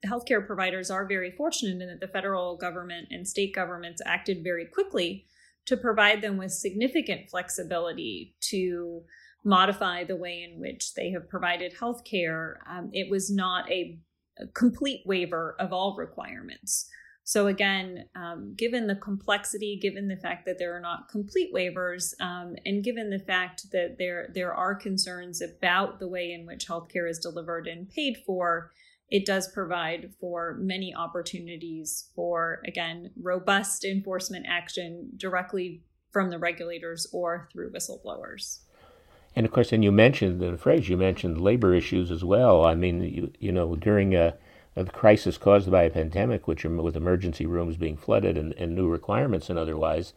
healthcare 0.05 0.45
providers 0.45 0.91
are 0.91 1.05
very 1.05 1.31
fortunate 1.31 1.81
in 1.81 1.87
that 1.87 1.99
the 1.99 2.07
federal 2.07 2.57
government 2.57 3.07
and 3.11 3.27
state 3.27 3.53
governments 3.53 4.01
acted 4.05 4.43
very 4.43 4.65
quickly 4.65 5.25
to 5.65 5.77
provide 5.77 6.21
them 6.21 6.37
with 6.37 6.51
significant 6.51 7.29
flexibility 7.29 8.35
to 8.41 9.03
modify 9.43 10.03
the 10.03 10.15
way 10.15 10.43
in 10.43 10.59
which 10.59 10.93
they 10.93 11.11
have 11.11 11.29
provided 11.29 11.73
healthcare. 11.73 12.55
Um, 12.69 12.89
it 12.93 13.09
was 13.09 13.29
not 13.29 13.69
a, 13.69 13.99
a, 14.39 14.47
complete 14.47 15.01
waiver 15.05 15.55
of 15.59 15.73
all 15.73 15.95
requirements. 15.97 16.89
So 17.25 17.47
again, 17.47 18.05
um, 18.15 18.53
given 18.57 18.87
the 18.87 18.95
complexity, 18.95 19.79
given 19.81 20.09
the 20.09 20.17
fact 20.17 20.45
that 20.45 20.59
there 20.59 20.75
are 20.75 20.81
not 20.81 21.07
complete 21.09 21.53
waivers, 21.53 22.13
um, 22.19 22.55
and 22.65 22.83
given 22.83 23.09
the 23.09 23.19
fact 23.19 23.71
that 23.71 23.95
there 23.97 24.29
there 24.33 24.53
are 24.53 24.75
concerns 24.75 25.41
about 25.41 25.99
the 25.99 26.07
way 26.07 26.33
in 26.33 26.45
which 26.45 26.67
healthcare 26.67 27.09
is 27.09 27.19
delivered 27.19 27.65
and 27.67 27.89
paid 27.89 28.17
for, 28.25 28.71
it 29.13 29.27
does 29.27 29.47
provide 29.47 30.11
for 30.19 30.57
many 30.59 30.91
opportunities 30.95 32.09
for, 32.15 32.63
again, 32.67 33.11
robust 33.15 33.85
enforcement 33.85 34.43
action 34.49 35.11
directly 35.17 35.83
from 36.11 36.31
the 36.31 36.39
regulators 36.39 37.05
or 37.13 37.47
through 37.53 37.71
whistleblowers. 37.71 38.61
And 39.35 39.45
of 39.45 39.51
course, 39.51 39.71
and 39.71 39.83
you 39.83 39.91
mentioned 39.91 40.41
the 40.41 40.57
phrase, 40.57 40.89
you 40.89 40.97
mentioned 40.97 41.39
labor 41.39 41.75
issues 41.75 42.09
as 42.09 42.23
well. 42.23 42.65
I 42.65 42.73
mean, 42.73 43.03
you, 43.03 43.31
you 43.39 43.51
know, 43.51 43.75
during 43.75 44.15
a, 44.15 44.33
a 44.75 44.85
crisis 44.85 45.37
caused 45.37 45.69
by 45.69 45.83
a 45.83 45.91
pandemic, 45.91 46.47
which 46.47 46.65
with 46.65 46.97
emergency 46.97 47.45
rooms 47.45 47.77
being 47.77 47.97
flooded 47.97 48.35
and, 48.35 48.53
and 48.53 48.73
new 48.73 48.89
requirements 48.89 49.47
and 49.47 49.59
otherwise, 49.59 50.13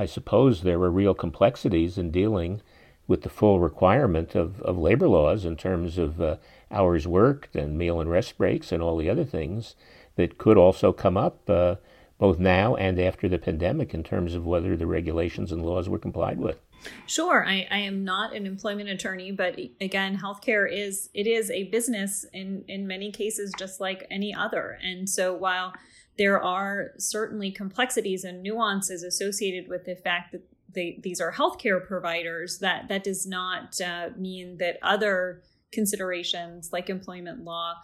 I 0.00 0.06
suppose 0.06 0.62
there 0.62 0.80
were 0.80 0.90
real 0.90 1.14
complexities 1.14 1.96
in 1.96 2.10
dealing 2.10 2.60
with 3.06 3.22
the 3.22 3.28
full 3.28 3.60
requirement 3.60 4.34
of, 4.34 4.60
of 4.62 4.78
labor 4.78 5.08
laws 5.08 5.44
in 5.44 5.56
terms 5.56 5.98
of 5.98 6.20
uh, 6.20 6.36
hours 6.72 7.06
worked 7.06 7.54
and 7.54 7.78
meal 7.78 8.00
and 8.00 8.10
rest 8.10 8.38
breaks 8.38 8.72
and 8.72 8.82
all 8.82 8.96
the 8.96 9.10
other 9.10 9.24
things 9.24 9.74
that 10.16 10.38
could 10.38 10.56
also 10.56 10.92
come 10.92 11.16
up 11.16 11.48
uh, 11.48 11.76
both 12.18 12.38
now 12.38 12.76
and 12.76 13.00
after 13.00 13.28
the 13.28 13.38
pandemic 13.38 13.94
in 13.94 14.02
terms 14.02 14.34
of 14.34 14.46
whether 14.46 14.76
the 14.76 14.86
regulations 14.86 15.50
and 15.50 15.64
laws 15.64 15.88
were 15.88 15.98
complied 15.98 16.38
with. 16.38 16.58
Sure, 17.06 17.46
I, 17.46 17.66
I 17.70 17.78
am 17.78 18.04
not 18.04 18.34
an 18.34 18.46
employment 18.46 18.88
attorney, 18.88 19.30
but 19.32 19.58
again, 19.80 20.18
healthcare 20.18 20.70
is 20.70 21.10
it 21.14 21.26
is 21.26 21.50
a 21.50 21.64
business 21.64 22.24
in 22.32 22.64
in 22.68 22.86
many 22.86 23.12
cases, 23.12 23.52
just 23.58 23.80
like 23.80 24.06
any 24.10 24.34
other. 24.34 24.78
And 24.82 25.08
so, 25.08 25.34
while 25.34 25.74
there 26.18 26.42
are 26.42 26.92
certainly 26.98 27.50
complexities 27.50 28.24
and 28.24 28.42
nuances 28.42 29.02
associated 29.02 29.68
with 29.68 29.84
the 29.84 29.94
fact 29.94 30.32
that 30.32 30.42
they, 30.74 30.98
these 31.02 31.20
are 31.20 31.32
healthcare 31.32 31.86
providers, 31.86 32.58
that 32.58 32.88
that 32.88 33.04
does 33.04 33.26
not 33.26 33.80
uh, 33.80 34.10
mean 34.16 34.58
that 34.58 34.78
other 34.82 35.42
considerations 35.72 36.70
like 36.72 36.90
employment 36.90 37.44
law, 37.44 37.74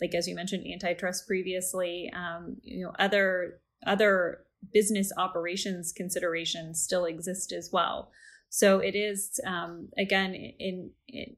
like 0.00 0.14
as 0.14 0.26
you 0.26 0.34
mentioned, 0.34 0.66
antitrust 0.66 1.26
previously, 1.26 2.12
um, 2.14 2.56
you 2.62 2.84
know, 2.84 2.92
other 2.98 3.60
other 3.86 4.44
business 4.72 5.12
operations 5.18 5.92
considerations 5.92 6.80
still 6.80 7.04
exist 7.04 7.52
as 7.52 7.70
well. 7.72 8.10
So 8.48 8.78
it 8.78 8.94
is 8.94 9.40
um, 9.46 9.88
again 9.98 10.34
in, 10.34 10.90
in 11.08 11.36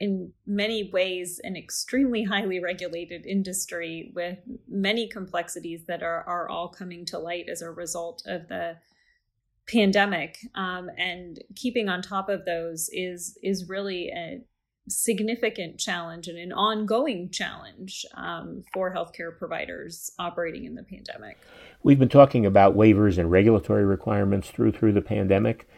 in 0.00 0.32
many 0.46 0.90
ways 0.92 1.40
an 1.44 1.56
extremely 1.56 2.24
highly 2.24 2.58
regulated 2.58 3.24
industry 3.24 4.12
with 4.16 4.38
many 4.68 5.08
complexities 5.08 5.84
that 5.86 6.02
are 6.02 6.24
are 6.24 6.48
all 6.48 6.68
coming 6.68 7.04
to 7.06 7.18
light 7.18 7.46
as 7.48 7.62
a 7.62 7.70
result 7.70 8.22
of 8.26 8.48
the 8.48 8.76
pandemic 9.68 10.38
um, 10.56 10.90
and 10.98 11.38
keeping 11.54 11.88
on 11.88 12.02
top 12.02 12.28
of 12.28 12.44
those 12.44 12.90
is 12.92 13.38
is 13.42 13.68
really 13.68 14.08
a 14.08 14.40
significant 14.88 15.78
challenge 15.78 16.28
and 16.28 16.38
an 16.38 16.52
ongoing 16.52 17.30
challenge 17.30 18.04
um, 18.14 18.62
for 18.72 18.92
healthcare 18.94 19.36
providers 19.36 20.12
operating 20.18 20.64
in 20.64 20.74
the 20.74 20.82
pandemic. 20.82 21.38
We've 21.82 21.98
been 21.98 22.08
talking 22.08 22.44
about 22.44 22.76
waivers 22.76 23.18
and 23.18 23.30
regulatory 23.30 23.84
requirements 23.84 24.50
through 24.50 24.72
through 24.72 24.92
the 24.92 25.02
pandemic. 25.02 25.68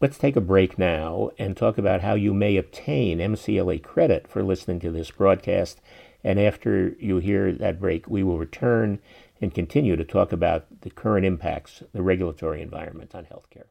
Let's 0.00 0.18
take 0.18 0.36
a 0.36 0.40
break 0.40 0.78
now 0.78 1.30
and 1.38 1.56
talk 1.56 1.78
about 1.78 2.02
how 2.02 2.14
you 2.14 2.32
may 2.32 2.56
obtain 2.56 3.18
MCLE 3.18 3.82
credit 3.82 4.28
for 4.28 4.42
listening 4.42 4.80
to 4.80 4.90
this 4.90 5.10
broadcast. 5.10 5.80
And 6.24 6.38
after 6.38 6.94
you 7.00 7.18
hear 7.18 7.52
that 7.52 7.80
break, 7.80 8.08
we 8.08 8.22
will 8.22 8.38
return 8.38 9.00
and 9.40 9.52
continue 9.52 9.96
to 9.96 10.04
talk 10.04 10.32
about 10.32 10.66
the 10.82 10.90
current 10.90 11.26
impacts, 11.26 11.82
the 11.92 12.02
regulatory 12.02 12.62
environment 12.62 13.12
on 13.14 13.24
healthcare. 13.24 13.66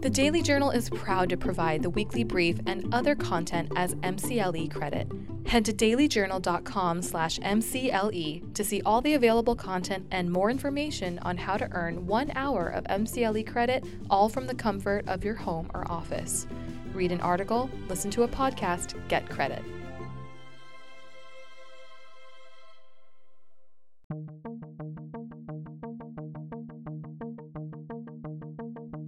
The 0.00 0.10
Daily 0.10 0.42
Journal 0.42 0.70
is 0.70 0.90
proud 0.90 1.28
to 1.30 1.36
provide 1.36 1.82
the 1.82 1.90
weekly 1.90 2.22
brief 2.22 2.60
and 2.66 2.94
other 2.94 3.16
content 3.16 3.72
as 3.74 3.96
MCLE 3.96 4.72
credit. 4.72 5.10
Head 5.44 5.64
to 5.64 5.72
dailyjournal.com/mcle 5.72 8.54
to 8.54 8.64
see 8.64 8.82
all 8.82 9.00
the 9.00 9.14
available 9.14 9.56
content 9.56 10.06
and 10.12 10.30
more 10.30 10.50
information 10.50 11.18
on 11.22 11.36
how 11.36 11.56
to 11.56 11.68
earn 11.72 12.06
1 12.06 12.30
hour 12.36 12.68
of 12.68 12.84
MCLE 12.84 13.42
credit 13.42 13.84
all 14.08 14.28
from 14.28 14.46
the 14.46 14.54
comfort 14.54 15.08
of 15.08 15.24
your 15.24 15.34
home 15.34 15.68
or 15.74 15.90
office. 15.90 16.46
Read 16.94 17.10
an 17.10 17.20
article, 17.20 17.68
listen 17.88 18.12
to 18.12 18.22
a 18.22 18.28
podcast, 18.28 18.94
get 19.08 19.28
credit. 19.28 19.64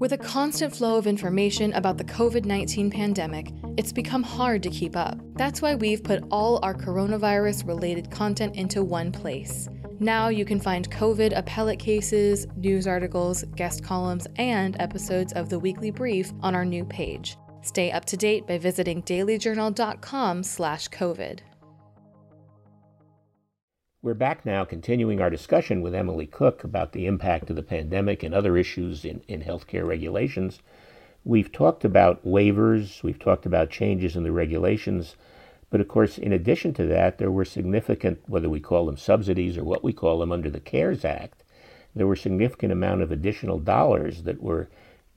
With 0.00 0.12
a 0.14 0.18
constant 0.18 0.74
flow 0.74 0.96
of 0.96 1.06
information 1.06 1.74
about 1.74 1.98
the 1.98 2.04
COVID 2.04 2.46
19 2.46 2.90
pandemic, 2.90 3.52
it's 3.76 3.92
become 3.92 4.22
hard 4.22 4.62
to 4.62 4.70
keep 4.70 4.96
up. 4.96 5.18
That's 5.34 5.60
why 5.60 5.74
we've 5.74 6.02
put 6.02 6.24
all 6.30 6.58
our 6.62 6.72
coronavirus 6.72 7.68
related 7.68 8.10
content 8.10 8.56
into 8.56 8.82
one 8.82 9.12
place. 9.12 9.68
Now 9.98 10.28
you 10.28 10.46
can 10.46 10.58
find 10.58 10.90
COVID 10.90 11.36
appellate 11.36 11.80
cases, 11.80 12.46
news 12.56 12.86
articles, 12.86 13.44
guest 13.56 13.84
columns, 13.84 14.26
and 14.36 14.74
episodes 14.80 15.34
of 15.34 15.50
the 15.50 15.58
weekly 15.58 15.90
brief 15.90 16.32
on 16.40 16.54
our 16.54 16.64
new 16.64 16.86
page. 16.86 17.36
Stay 17.60 17.92
up 17.92 18.06
to 18.06 18.16
date 18.16 18.46
by 18.46 18.56
visiting 18.56 19.02
dailyjournal.com/covid. 19.02 21.40
We're 24.02 24.14
back 24.14 24.46
now 24.46 24.64
continuing 24.64 25.20
our 25.20 25.28
discussion 25.28 25.82
with 25.82 25.94
Emily 25.94 26.24
Cook 26.26 26.64
about 26.64 26.92
the 26.92 27.04
impact 27.04 27.50
of 27.50 27.56
the 27.56 27.62
pandemic 27.62 28.22
and 28.22 28.34
other 28.34 28.56
issues 28.56 29.04
in, 29.04 29.20
in 29.28 29.42
healthcare 29.42 29.86
regulations. 29.86 30.60
We've 31.22 31.52
talked 31.52 31.84
about 31.84 32.24
waivers, 32.24 33.02
we've 33.02 33.18
talked 33.18 33.44
about 33.44 33.68
changes 33.68 34.16
in 34.16 34.22
the 34.22 34.32
regulations, 34.32 35.16
but 35.68 35.82
of 35.82 35.88
course, 35.88 36.16
in 36.16 36.32
addition 36.32 36.72
to 36.74 36.86
that, 36.86 37.18
there 37.18 37.30
were 37.30 37.44
significant, 37.44 38.20
whether 38.26 38.48
we 38.48 38.58
call 38.58 38.86
them 38.86 38.96
subsidies 38.96 39.58
or 39.58 39.64
what 39.64 39.84
we 39.84 39.92
call 39.92 40.20
them 40.20 40.32
under 40.32 40.48
the 40.48 40.60
CARES 40.60 41.04
Act, 41.04 41.44
there 41.94 42.06
were 42.06 42.16
significant 42.16 42.72
amount 42.72 43.02
of 43.02 43.12
additional 43.12 43.58
dollars 43.58 44.22
that 44.22 44.42
were 44.42 44.70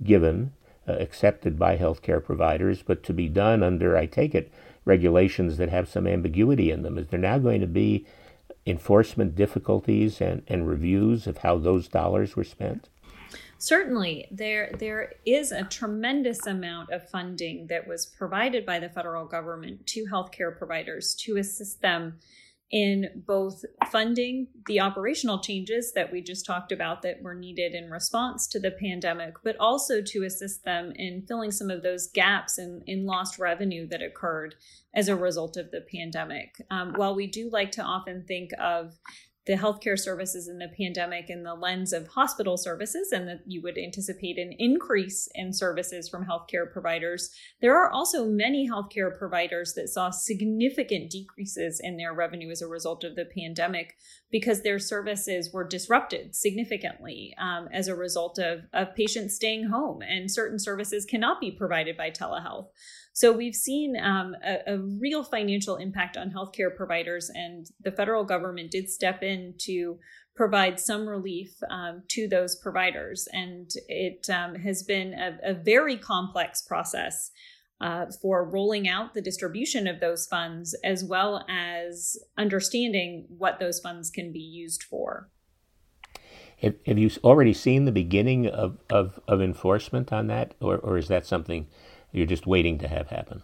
given, 0.03 0.51
uh, 0.89 0.97
accepted 0.99 1.57
by 1.57 1.77
healthcare 1.77 2.21
providers, 2.21 2.83
but 2.85 3.01
to 3.03 3.13
be 3.13 3.29
done 3.29 3.63
under, 3.63 3.95
I 3.95 4.07
take 4.07 4.35
it, 4.35 4.51
regulations 4.83 5.55
that 5.55 5.69
have 5.69 5.87
some 5.87 6.05
ambiguity 6.05 6.69
in 6.69 6.81
them. 6.81 6.97
Is 6.97 7.07
there 7.07 7.17
now 7.17 7.37
going 7.37 7.61
to 7.61 7.67
be 7.67 8.05
enforcement 8.65 9.35
difficulties 9.35 10.21
and, 10.21 10.43
and 10.47 10.67
reviews 10.67 11.27
of 11.27 11.39
how 11.39 11.57
those 11.57 11.87
dollars 11.87 12.35
were 12.35 12.43
spent? 12.43 12.89
Certainly, 13.57 14.27
there 14.29 14.71
there 14.77 15.13
is 15.25 15.53
a 15.53 15.63
tremendous 15.63 16.45
amount 16.45 16.89
of 16.91 17.09
funding 17.09 17.67
that 17.67 17.87
was 17.87 18.05
provided 18.05 18.65
by 18.65 18.79
the 18.79 18.89
federal 18.89 19.25
government 19.25 19.87
to 19.87 20.05
healthcare 20.05 20.57
providers 20.57 21.15
to 21.21 21.37
assist 21.37 21.81
them 21.81 22.19
in 22.73 23.07
both 23.27 23.63
funding 23.91 24.47
the 24.65 24.79
operational 24.79 25.37
changes 25.37 25.93
that 25.93 26.11
we 26.11 26.23
just 26.23 26.43
talked 26.43 26.71
about 26.71 27.03
that 27.03 27.21
were 27.21 27.35
needed 27.35 27.75
in 27.75 27.91
response 27.91 28.47
to 28.47 28.59
the 28.59 28.71
pandemic, 28.71 29.35
but 29.43 29.55
also 29.59 30.01
to 30.01 30.23
assist 30.23 30.65
them 30.65 30.91
in 30.95 31.23
filling 31.27 31.51
some 31.51 31.69
of 31.69 31.83
those 31.83 32.07
gaps 32.07 32.57
in, 32.57 32.81
in 32.87 33.05
lost 33.05 33.37
revenue 33.37 33.87
that 33.87 34.01
occurred 34.01 34.55
as 34.95 35.07
a 35.07 35.15
result 35.15 35.55
of 35.55 35.69
the 35.69 35.85
pandemic. 35.93 36.55
Um, 36.71 36.93
while 36.95 37.13
we 37.13 37.27
do 37.27 37.47
like 37.51 37.71
to 37.73 37.83
often 37.83 38.25
think 38.27 38.49
of 38.59 38.97
the 39.45 39.53
healthcare 39.53 39.99
services 39.99 40.47
in 40.47 40.57
the 40.57 40.71
pandemic 40.77 41.29
in 41.29 41.43
the 41.43 41.53
lens 41.53 41.91
of 41.91 42.07
hospital 42.07 42.57
services, 42.57 43.11
and 43.11 43.27
that 43.27 43.41
you 43.45 43.61
would 43.61 43.77
anticipate 43.77 44.37
an 44.37 44.53
increase 44.57 45.27
in 45.35 45.51
services 45.51 46.07
from 46.07 46.25
healthcare 46.25 46.71
providers. 46.71 47.29
There 47.61 47.77
are 47.77 47.91
also 47.91 48.25
many 48.25 48.69
healthcare 48.69 49.17
providers 49.17 49.73
that 49.73 49.89
saw 49.89 50.11
significant 50.11 51.11
decreases 51.11 51.81
in 51.83 51.97
their 51.97 52.13
revenue 52.13 52.51
as 52.51 52.61
a 52.61 52.67
result 52.67 53.03
of 53.03 53.15
the 53.15 53.25
pandemic 53.25 53.95
because 54.31 54.61
their 54.61 54.79
services 54.79 55.51
were 55.53 55.67
disrupted 55.67 56.35
significantly 56.35 57.35
um, 57.37 57.67
as 57.71 57.87
a 57.87 57.95
result 57.95 58.39
of, 58.39 58.61
of 58.73 58.95
patients 58.95 59.35
staying 59.35 59.69
home, 59.69 60.01
and 60.01 60.31
certain 60.31 60.57
services 60.59 61.05
cannot 61.05 61.41
be 61.41 61.51
provided 61.51 61.97
by 61.97 62.09
telehealth. 62.09 62.67
So 63.15 63.31
we've 63.31 63.55
seen 63.55 63.95
um, 63.95 64.35
a, 64.43 64.73
a, 64.73 64.79
real 64.79 65.23
financial 65.23 65.75
impact 65.75 66.17
on 66.17 66.31
healthcare 66.31 66.75
providers, 66.75 67.29
and 67.33 67.67
the 67.79 67.91
federal 67.91 68.23
government 68.23 68.71
did 68.71 68.89
step 68.89 69.21
in 69.21 69.53
to 69.59 69.99
provide 70.35 70.79
some 70.79 71.07
relief 71.07 71.51
um, 71.69 72.01
to 72.09 72.27
those 72.27 72.55
providers. 72.55 73.27
And 73.31 73.69
it 73.87 74.27
um, 74.31 74.55
has 74.55 74.81
been 74.81 75.13
a, 75.13 75.51
a, 75.51 75.53
very 75.53 75.95
complex 75.95 76.63
process 76.63 77.29
uh, 77.79 78.07
for 78.19 78.43
rolling 78.43 78.87
out 78.87 79.13
the 79.13 79.21
distribution 79.21 79.85
of 79.87 79.99
those 79.99 80.25
funds, 80.25 80.75
as 80.83 81.03
well 81.03 81.45
as 81.47 82.17
understanding 82.35 83.25
what 83.29 83.59
those 83.59 83.79
funds 83.79 84.09
can 84.09 84.31
be 84.31 84.39
used 84.39 84.81
for. 84.81 85.29
Have, 86.63 86.75
have 86.87 86.97
you 86.97 87.11
already 87.23 87.53
seen 87.53 87.85
the 87.85 87.91
beginning 87.91 88.47
of, 88.47 88.79
of, 88.89 89.19
of 89.27 89.39
enforcement 89.39 90.11
on 90.11 90.27
that, 90.27 90.55
or, 90.59 90.77
or 90.77 90.97
is 90.97 91.09
that 91.09 91.27
something? 91.27 91.67
You're 92.13 92.25
just 92.25 92.47
waiting 92.47 92.77
to 92.79 92.87
have 92.87 93.09
happen? 93.09 93.43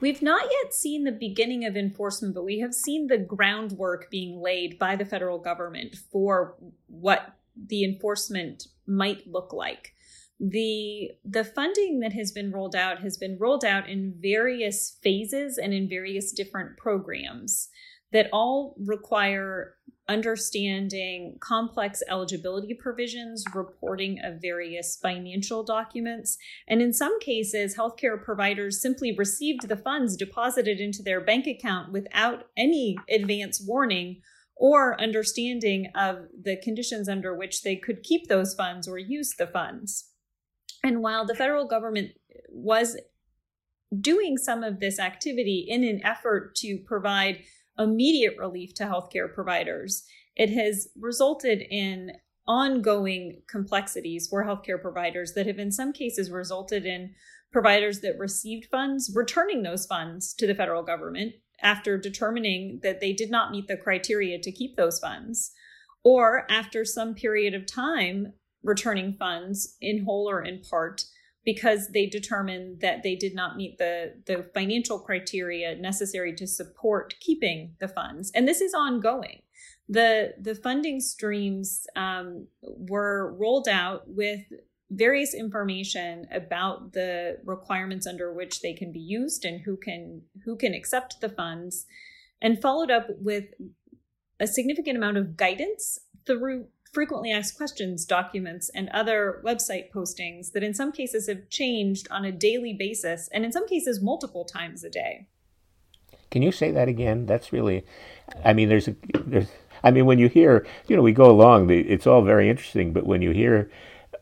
We've 0.00 0.22
not 0.22 0.44
yet 0.44 0.72
seen 0.72 1.04
the 1.04 1.12
beginning 1.12 1.64
of 1.64 1.76
enforcement, 1.76 2.34
but 2.34 2.44
we 2.44 2.60
have 2.60 2.72
seen 2.72 3.08
the 3.08 3.18
groundwork 3.18 4.10
being 4.10 4.40
laid 4.40 4.78
by 4.78 4.94
the 4.94 5.04
federal 5.04 5.38
government 5.38 5.96
for 6.12 6.54
what 6.86 7.34
the 7.56 7.84
enforcement 7.84 8.68
might 8.86 9.26
look 9.26 9.52
like. 9.52 9.94
The 10.38 11.10
the 11.24 11.42
funding 11.42 11.98
that 12.00 12.12
has 12.12 12.30
been 12.30 12.52
rolled 12.52 12.76
out 12.76 13.00
has 13.00 13.18
been 13.18 13.36
rolled 13.40 13.64
out 13.64 13.88
in 13.88 14.14
various 14.20 14.96
phases 15.02 15.58
and 15.58 15.74
in 15.74 15.88
various 15.88 16.30
different 16.30 16.76
programs 16.76 17.68
that 18.12 18.28
all 18.32 18.76
require 18.78 19.74
understanding 20.08 21.36
complex 21.40 22.02
eligibility 22.08 22.74
provisions, 22.74 23.44
reporting 23.54 24.18
of 24.24 24.40
various 24.40 24.96
financial 24.96 25.62
documents. 25.62 26.38
And 26.66 26.80
in 26.80 26.92
some 26.92 27.20
cases, 27.20 27.76
healthcare 27.76 28.22
providers 28.22 28.80
simply 28.80 29.14
received 29.14 29.68
the 29.68 29.76
funds 29.76 30.16
deposited 30.16 30.80
into 30.80 31.02
their 31.02 31.20
bank 31.20 31.46
account 31.46 31.92
without 31.92 32.44
any 32.56 32.96
advance 33.10 33.62
warning 33.64 34.22
or 34.56 35.00
understanding 35.00 35.90
of 35.94 36.26
the 36.42 36.56
conditions 36.56 37.08
under 37.08 37.34
which 37.34 37.62
they 37.62 37.76
could 37.76 38.02
keep 38.02 38.28
those 38.28 38.54
funds 38.54 38.88
or 38.88 38.98
use 38.98 39.34
the 39.38 39.46
funds. 39.46 40.10
And 40.82 41.02
while 41.02 41.24
the 41.24 41.34
federal 41.34 41.66
government 41.66 42.12
was 42.48 42.96
doing 44.00 44.36
some 44.36 44.62
of 44.62 44.80
this 44.80 44.98
activity 44.98 45.64
in 45.68 45.84
an 45.84 46.00
effort 46.04 46.54
to 46.56 46.78
provide 46.86 47.40
immediate 47.78 48.36
relief 48.38 48.74
to 48.74 48.84
healthcare 48.84 49.32
providers, 49.32 50.04
it 50.36 50.50
has 50.50 50.88
resulted 50.98 51.60
in 51.70 52.12
ongoing 52.46 53.42
complexities 53.48 54.26
for 54.26 54.44
healthcare 54.44 54.80
providers 54.80 55.32
that 55.34 55.46
have, 55.46 55.58
in 55.58 55.70
some 55.70 55.92
cases, 55.92 56.30
resulted 56.30 56.86
in 56.86 57.14
providers 57.52 58.00
that 58.00 58.18
received 58.18 58.68
funds 58.70 59.12
returning 59.14 59.62
those 59.62 59.86
funds 59.86 60.34
to 60.34 60.46
the 60.46 60.54
federal 60.54 60.82
government 60.82 61.32
after 61.62 61.98
determining 61.98 62.80
that 62.82 63.00
they 63.00 63.12
did 63.12 63.30
not 63.30 63.50
meet 63.50 63.66
the 63.68 63.76
criteria 63.76 64.38
to 64.38 64.52
keep 64.52 64.76
those 64.76 64.98
funds, 64.98 65.52
or 66.04 66.46
after 66.50 66.84
some 66.84 67.14
period 67.14 67.54
of 67.54 67.66
time 67.66 68.32
returning 68.62 69.14
funds 69.18 69.76
in 69.80 70.04
whole 70.04 70.28
or 70.28 70.42
in 70.42 70.60
part 70.68 71.04
because 71.48 71.88
they 71.94 72.04
determined 72.04 72.78
that 72.82 73.02
they 73.02 73.14
did 73.14 73.34
not 73.34 73.56
meet 73.56 73.78
the, 73.78 74.12
the 74.26 74.44
financial 74.52 74.98
criteria 74.98 75.74
necessary 75.76 76.34
to 76.34 76.46
support 76.46 77.14
keeping 77.20 77.74
the 77.80 77.88
funds. 77.88 78.30
And 78.34 78.46
this 78.46 78.60
is 78.60 78.74
ongoing. 78.74 79.40
The, 79.88 80.34
the 80.38 80.54
funding 80.54 81.00
streams 81.00 81.86
um, 81.96 82.48
were 82.60 83.34
rolled 83.40 83.66
out 83.66 84.02
with 84.06 84.40
various 84.90 85.32
information 85.32 86.26
about 86.30 86.92
the 86.92 87.38
requirements 87.46 88.06
under 88.06 88.30
which 88.34 88.60
they 88.60 88.74
can 88.74 88.92
be 88.92 89.00
used 89.00 89.46
and 89.46 89.62
who 89.62 89.78
can 89.78 90.20
who 90.44 90.54
can 90.54 90.74
accept 90.74 91.22
the 91.22 91.30
funds 91.30 91.86
and 92.42 92.60
followed 92.60 92.90
up 92.90 93.06
with 93.20 93.44
a 94.38 94.46
significant 94.46 94.98
amount 94.98 95.16
of 95.16 95.34
guidance 95.34 95.98
through 96.26 96.66
frequently 96.98 97.30
asked 97.30 97.56
questions 97.56 98.04
documents 98.04 98.68
and 98.70 98.88
other 98.88 99.40
website 99.44 99.88
postings 99.92 100.50
that 100.50 100.64
in 100.64 100.74
some 100.74 100.90
cases 100.90 101.28
have 101.28 101.48
changed 101.48 102.08
on 102.10 102.24
a 102.24 102.32
daily 102.32 102.72
basis 102.72 103.28
and 103.32 103.44
in 103.44 103.52
some 103.52 103.68
cases 103.68 104.02
multiple 104.02 104.44
times 104.44 104.82
a 104.82 104.90
day. 104.90 105.28
Can 106.32 106.42
you 106.42 106.50
say 106.50 106.72
that 106.72 106.88
again? 106.88 107.24
That's 107.24 107.52
really, 107.52 107.86
I 108.44 108.52
mean, 108.52 108.68
there's 108.68 108.88
a, 108.88 108.96
there's, 109.24 109.46
I 109.84 109.92
mean, 109.92 110.06
when 110.06 110.18
you 110.18 110.28
hear, 110.28 110.66
you 110.88 110.96
know, 110.96 111.02
we 111.02 111.12
go 111.12 111.30
along, 111.30 111.70
it's 111.70 112.04
all 112.04 112.22
very 112.22 112.50
interesting, 112.50 112.92
but 112.92 113.06
when 113.06 113.22
you 113.22 113.30
hear 113.30 113.70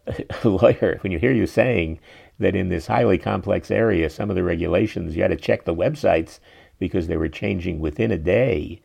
a 0.06 0.46
lawyer, 0.46 0.98
when 1.00 1.12
you 1.12 1.18
hear 1.18 1.32
you 1.32 1.46
saying 1.46 1.98
that 2.38 2.54
in 2.54 2.68
this 2.68 2.88
highly 2.88 3.16
complex 3.16 3.70
area, 3.70 4.10
some 4.10 4.28
of 4.28 4.36
the 4.36 4.44
regulations, 4.44 5.16
you 5.16 5.22
had 5.22 5.30
to 5.30 5.36
check 5.36 5.64
the 5.64 5.74
websites 5.74 6.40
because 6.78 7.06
they 7.06 7.16
were 7.16 7.30
changing 7.30 7.80
within 7.80 8.12
a 8.12 8.18
day, 8.18 8.82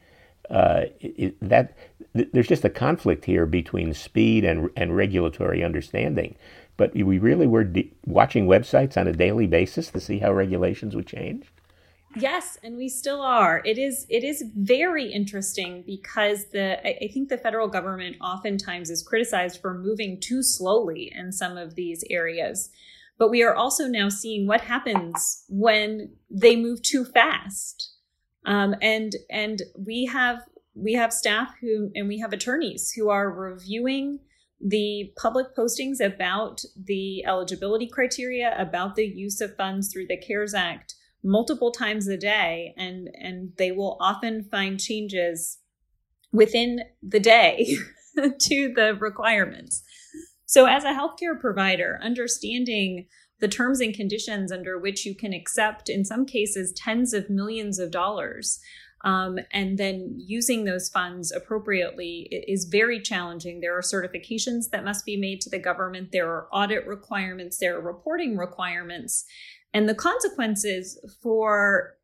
uh, 0.52 0.86
it, 1.00 1.36
that 1.42 1.78
th- 2.16 2.30
there's 2.34 2.48
just 2.48 2.66
a 2.66 2.70
conflict 2.70 3.26
here 3.26 3.46
between 3.46 3.94
speed 3.94 4.44
and 4.44 4.70
and 4.76 4.96
regulatory 4.96 5.64
understanding. 5.64 6.36
But 6.78 6.94
we 6.94 7.20
really 7.20 7.48
were 7.48 7.64
de- 7.64 7.92
watching 8.06 8.48
websites 8.48 8.98
on 8.98 9.08
a 9.08 9.14
daily 9.14 9.48
basis 9.48 9.90
to 9.92 10.00
see 10.00 10.20
how 10.20 10.34
regulations 10.34 10.96
would 10.96 11.08
change. 11.08 11.48
Yes, 12.16 12.58
and 12.62 12.76
we 12.76 12.90
still 12.90 13.22
are. 13.22 13.62
It 13.64 13.78
is 13.78 14.06
it 14.10 14.24
is 14.24 14.44
very 14.56 15.12
interesting 15.12 15.84
because 15.86 16.46
the 16.52 16.86
I, 16.86 17.06
I 17.06 17.08
think 17.08 17.30
the 17.30 17.38
federal 17.38 17.70
government 17.70 18.18
oftentimes 18.22 18.90
is 18.90 19.04
criticized 19.04 19.62
for 19.62 19.74
moving 19.74 20.20
too 20.20 20.44
slowly 20.44 21.12
in 21.16 21.32
some 21.32 21.58
of 21.58 21.76
these 21.76 22.04
areas. 22.10 22.70
But 23.18 23.30
we 23.30 23.44
are 23.44 23.56
also 23.56 23.88
now 23.88 24.10
seeing 24.10 24.48
what 24.48 24.62
happens 24.62 25.46
when 25.48 26.12
they 26.30 26.56
move 26.56 26.82
too 26.82 27.06
fast. 27.06 27.92
Um, 28.46 28.76
and 28.82 29.14
and 29.30 29.62
we 29.78 30.06
have 30.06 30.42
we 30.74 30.94
have 30.94 31.14
staff 31.14 31.54
who 31.62 31.92
and 31.96 32.08
we 32.08 32.20
have 32.20 32.34
attorneys 32.34 32.92
who 32.92 33.10
are 33.10 33.30
reviewing 33.30 34.20
the 34.60 35.12
public 35.18 35.56
postings 35.56 36.00
about 36.00 36.62
the 36.76 37.26
eligibility 37.26 37.88
criteria 37.88 38.56
about 38.58 38.96
the 38.96 39.06
use 39.06 39.42
of 39.42 39.56
funds 39.56 39.92
through 39.92 40.08
the 40.08 40.18
cares 40.18 40.54
act 40.54 40.96
multiple 41.24 41.72
times 41.72 42.08
a 42.08 42.18
day. 42.18 42.74
And 42.78 43.10
and 43.14 43.54
they 43.58 43.72
will 43.72 43.98
often 44.00 44.44
find 44.44 44.80
changes 44.80 45.60
within 46.32 46.82
the 47.04 47.20
day 47.20 47.76
to 48.16 48.74
the 48.74 48.96
requirements. 49.00 49.84
So 50.46 50.66
as 50.66 50.84
a 50.84 50.94
healthcare 50.94 51.40
provider 51.40 52.00
understanding 52.02 53.08
the 53.42 53.48
terms 53.48 53.82
and 53.82 53.94
conditions 53.94 54.52
under 54.52 54.80
which 54.80 55.06
you 55.06 55.14
can 55.14 55.34
accept, 55.34 55.90
in 55.90 56.06
some 56.06 56.26
cases, 56.26 56.72
tens 56.72 57.14
of 57.14 57.30
millions 57.30 57.80
of 57.80 57.92
dollars. 57.92 58.60
Um, 59.04 59.40
and 59.52 59.80
then 59.80 60.14
using 60.16 60.64
those 60.64 60.88
funds 60.88 61.32
appropriately 61.32 62.30
is 62.48 62.66
very 62.66 63.02
challenging. 63.02 63.60
There 63.60 63.76
are 63.76 63.82
certifications 63.82 64.70
that 64.70 64.86
must 64.86 65.06
be 65.06 65.18
made 65.18 65.42
to 65.42 65.50
the 65.50 65.58
government, 65.58 66.12
there 66.12 66.30
are 66.30 66.48
audit 66.54 66.86
requirements, 66.86 67.58
there 67.58 67.76
are 67.76 67.82
reporting 67.82 68.38
requirements. 68.38 69.26
And 69.74 69.90
the 69.90 69.96
consequences 69.96 71.00
for 71.22 71.98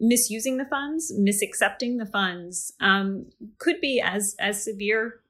misusing 0.00 0.56
the 0.56 0.64
funds, 0.64 1.12
misaccepting 1.16 1.98
the 1.98 2.06
funds, 2.06 2.72
um, 2.80 3.26
could 3.58 3.80
be 3.80 4.00
as, 4.00 4.34
as 4.40 4.64
severe 4.64 5.20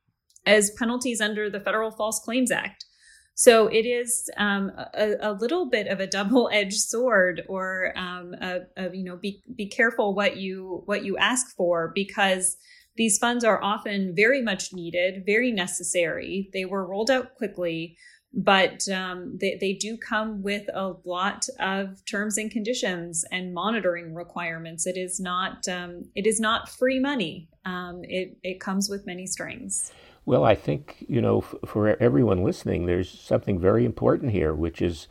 as 0.47 0.71
penalties 0.71 1.21
under 1.21 1.51
the 1.51 1.61
Federal 1.61 1.91
False 1.91 2.21
Claims 2.21 2.51
Act. 2.51 2.87
So 3.35 3.67
it 3.67 3.87
is 3.87 4.31
um, 4.37 4.71
a, 4.77 5.15
a, 5.21 5.33
little 5.33 5.69
bit 5.69 5.87
of 5.87 6.01
a 6.01 6.07
double-edged 6.07 6.79
sword, 6.79 7.43
or 7.49 7.93
um, 7.97 8.35
a, 8.41 8.61
a, 8.77 8.95
you 8.95 9.05
know, 9.05 9.17
be 9.17 9.43
be 9.57 9.67
careful 9.67 10.15
what 10.15 10.37
you 10.37 10.83
what 10.85 11.05
you 11.05 11.17
ask 11.17 11.55
for 11.57 11.93
because 11.95 12.57
these 12.97 13.19
funds 13.19 13.43
are 13.43 13.63
often 13.63 14.15
very 14.15 14.43
much 14.43 14.73
needed, 14.73 15.25
very 15.25 15.51
necessary. 15.51 16.51
They 16.53 16.67
were 16.67 16.87
rolled 16.87 17.11
out 17.11 17.35
quickly, 17.37 17.97
but 18.35 18.87
um, 18.89 19.39
they, 19.41 19.57
they 19.59 19.73
do 19.73 19.97
come 19.97 20.43
with 20.43 20.69
a 20.73 20.95
lot 21.05 21.47
of 21.59 22.05
terms 22.05 22.37
and 22.37 22.51
conditions 22.51 23.25
and 23.31 23.55
monitoring 23.55 24.15
requirements. 24.15 24.87
It 24.87 24.99
is 24.99 25.19
not 25.21 25.67
um, 25.69 26.05
it 26.15 26.27
is 26.27 26.39
not 26.39 26.69
free 26.69 26.99
money. 26.99 27.49
Um, 27.65 28.03
it 28.05 28.37
it 28.43 28.61
comes 28.61 28.91
with 28.91 29.07
many 29.07 29.27
strings. 29.27 29.91
Well, 30.25 30.45
I 30.45 30.55
think, 30.55 31.05
you 31.09 31.21
know, 31.21 31.39
f- 31.39 31.55
for 31.65 31.97
everyone 32.01 32.45
listening, 32.45 32.87
there's 32.87 33.11
something 33.11 33.59
very 33.59 33.85
important 33.85 34.33
here, 34.33 34.55
which 34.55 34.81
is, 34.81 35.09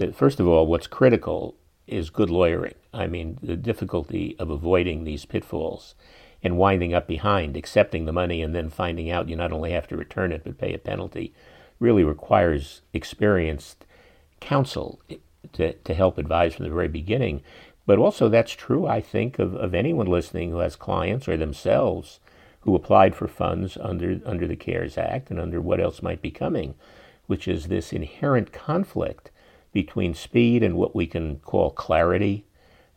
uh, 0.00 0.12
first 0.12 0.38
of 0.38 0.46
all, 0.46 0.66
what's 0.66 0.86
critical 0.86 1.56
is 1.86 2.10
good 2.10 2.30
lawyering. 2.30 2.74
I 2.92 3.06
mean, 3.08 3.38
the 3.42 3.56
difficulty 3.56 4.36
of 4.38 4.50
avoiding 4.50 5.04
these 5.04 5.24
pitfalls 5.24 5.94
and 6.42 6.56
winding 6.56 6.94
up 6.94 7.08
behind, 7.08 7.56
accepting 7.56 8.04
the 8.04 8.12
money, 8.12 8.42
and 8.42 8.54
then 8.54 8.70
finding 8.70 9.10
out 9.10 9.28
you 9.28 9.36
not 9.36 9.52
only 9.52 9.72
have 9.72 9.88
to 9.88 9.96
return 9.96 10.30
it 10.30 10.44
but 10.44 10.58
pay 10.58 10.72
a 10.72 10.78
penalty 10.78 11.34
really 11.80 12.04
requires 12.04 12.82
experienced 12.92 13.84
counsel 14.40 15.00
eh, 15.10 15.16
to, 15.52 15.72
to 15.72 15.94
help 15.94 16.16
advise 16.16 16.54
from 16.54 16.64
the 16.64 16.74
very 16.74 16.88
beginning. 16.88 17.42
But 17.86 17.98
also, 17.98 18.28
that's 18.28 18.52
true, 18.52 18.86
I 18.86 19.00
think, 19.00 19.38
of, 19.38 19.54
of 19.54 19.74
anyone 19.74 20.06
listening 20.06 20.50
who 20.50 20.58
has 20.58 20.76
clients 20.76 21.28
or 21.28 21.36
themselves 21.36 22.20
who 22.64 22.74
applied 22.74 23.14
for 23.14 23.28
funds 23.28 23.76
under, 23.78 24.20
under 24.24 24.46
the 24.46 24.56
CARES 24.56 24.96
Act 24.96 25.30
and 25.30 25.38
under 25.38 25.60
what 25.60 25.80
else 25.80 26.02
might 26.02 26.22
be 26.22 26.30
coming, 26.30 26.74
which 27.26 27.46
is 27.46 27.68
this 27.68 27.92
inherent 27.92 28.52
conflict 28.52 29.30
between 29.72 30.14
speed 30.14 30.62
and 30.62 30.76
what 30.76 30.94
we 30.94 31.06
can 31.06 31.36
call 31.40 31.70
clarity, 31.70 32.46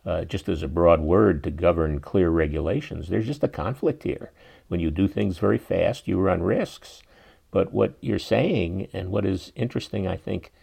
uh, 0.06 0.24
just 0.24 0.48
as 0.48 0.64
a 0.64 0.68
broad 0.70 1.02
word 1.02 1.44
to 1.44 1.52
govern 1.52 2.00
clear 2.00 2.30
regulations. 2.30 3.10
There's 3.10 3.26
just 3.26 3.44
a 3.44 3.50
conflict 3.50 4.04
here. 4.04 4.32
When 4.70 4.80
you 4.80 4.90
do 4.90 5.08
things 5.08 5.38
very 5.38 5.58
fast, 5.58 6.08
you 6.08 6.18
run 6.18 6.44
risks. 6.44 7.04
But 7.52 7.74
what 7.74 7.98
you're 8.00 8.20
saying, 8.20 8.88
and 8.94 9.10
what 9.10 9.26
is 9.26 9.52
interesting, 9.56 10.08
I 10.08 10.16
think, 10.16 10.54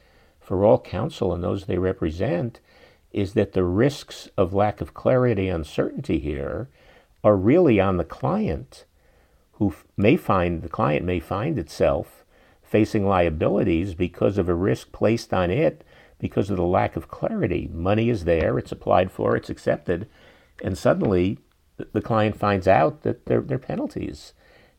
for 0.40 0.64
all 0.64 0.78
counsel 0.78 1.32
and 1.34 1.42
those 1.42 1.66
they 1.66 1.78
represent, 1.78 2.60
is 3.12 3.34
that 3.34 3.52
the 3.52 3.64
risks 3.64 4.28
of 4.36 4.54
lack 4.54 4.80
of 4.80 4.94
clarity, 4.94 5.48
uncertainty 5.48 6.18
here, 6.18 6.68
are 7.22 7.36
really 7.36 7.80
on 7.80 7.96
the 7.96 8.04
client 8.04 8.84
who 9.54 9.74
may 9.96 10.16
find, 10.16 10.62
the 10.62 10.68
client 10.68 11.04
may 11.04 11.20
find 11.20 11.58
itself 11.58 12.24
facing 12.62 13.06
liabilities 13.06 13.94
because 13.94 14.36
of 14.38 14.48
a 14.48 14.54
risk 14.54 14.90
placed 14.92 15.32
on 15.32 15.50
it 15.50 15.84
because 16.18 16.50
of 16.50 16.56
the 16.56 16.62
lack 16.62 16.96
of 16.96 17.08
clarity. 17.08 17.68
Money 17.72 18.08
is 18.08 18.24
there, 18.24 18.58
it's 18.58 18.72
applied 18.72 19.12
for, 19.12 19.36
it's 19.36 19.50
accepted, 19.50 20.08
and 20.62 20.76
suddenly 20.76 21.38
the 21.92 22.00
client 22.00 22.36
finds 22.36 22.66
out 22.66 23.02
that 23.02 23.26
there, 23.26 23.40
there 23.40 23.56
are 23.56 23.60
penalties. 23.60 24.32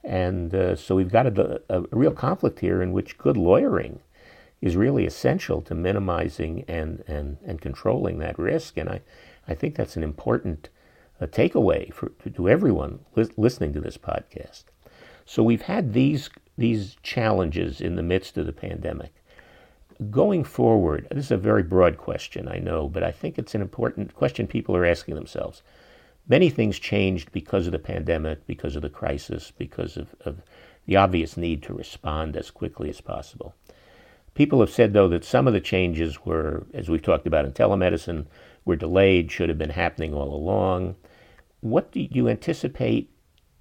And 0.03 0.53
uh, 0.53 0.75
so 0.75 0.95
we've 0.95 1.11
got 1.11 1.25
a, 1.25 1.61
a, 1.69 1.81
real 1.91 2.11
conflict 2.11 2.59
here 2.59 2.81
in 2.81 2.91
which 2.91 3.17
good 3.17 3.37
lawyering 3.37 3.99
is 4.61 4.75
really 4.75 5.05
essential 5.05 5.61
to 5.63 5.75
minimizing 5.75 6.63
and, 6.67 7.03
and, 7.07 7.37
and 7.45 7.59
controlling 7.59 8.19
that 8.19 8.37
risk. 8.37 8.77
And 8.77 8.89
I, 8.89 9.01
I 9.47 9.55
think 9.55 9.75
that's 9.75 9.95
an 9.95 10.03
important 10.03 10.69
a 11.19 11.27
takeaway 11.27 11.93
for 11.93 12.09
to 12.29 12.49
everyone 12.49 12.99
li- 13.15 13.29
listening 13.37 13.73
to 13.73 13.81
this 13.81 13.97
podcast. 13.97 14.63
So 15.25 15.43
we've 15.43 15.63
had 15.63 15.93
these 15.93 16.29
these 16.57 16.95
challenges 17.03 17.81
in 17.81 17.95
the 17.95 18.03
midst 18.03 18.37
of 18.37 18.45
the 18.45 18.53
pandemic. 18.53 19.13
Going 20.09 20.43
forward, 20.43 21.07
this 21.11 21.25
is 21.25 21.31
a 21.31 21.37
very 21.37 21.63
broad 21.63 21.97
question, 21.97 22.47
I 22.47 22.57
know, 22.57 22.87
but 22.87 23.03
I 23.03 23.11
think 23.11 23.37
it's 23.37 23.55
an 23.55 23.61
important 23.61 24.13
question 24.13 24.47
people 24.47 24.75
are 24.75 24.85
asking 24.85 25.15
themselves. 25.15 25.61
Many 26.27 26.49
things 26.49 26.79
changed 26.79 27.31
because 27.31 27.65
of 27.65 27.71
the 27.71 27.79
pandemic, 27.79 28.45
because 28.47 28.75
of 28.75 28.81
the 28.81 28.89
crisis, 28.89 29.51
because 29.57 29.95
of, 29.95 30.15
of 30.21 30.41
the 30.85 30.95
obvious 30.95 31.37
need 31.37 31.61
to 31.63 31.73
respond 31.73 32.35
as 32.35 32.51
quickly 32.51 32.89
as 32.89 32.99
possible. 33.01 33.53
People 34.33 34.59
have 34.59 34.69
said, 34.69 34.91
though, 34.91 35.07
that 35.07 35.23
some 35.23 35.47
of 35.47 35.53
the 35.53 35.61
changes 35.61 36.25
were, 36.25 36.65
as 36.73 36.89
we've 36.89 37.01
talked 37.01 37.25
about 37.25 37.45
in 37.45 37.53
telemedicine, 37.53 38.25
were 38.65 38.75
delayed, 38.75 39.31
should 39.31 39.49
have 39.49 39.57
been 39.57 39.69
happening 39.69 40.13
all 40.13 40.33
along. 40.33 40.95
What 41.61 41.91
do 41.91 42.07
you 42.11 42.27
anticipate 42.27 43.09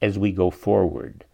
as 0.02 0.18
we 0.18 0.32
go 0.32 0.50
forward? 0.50 1.24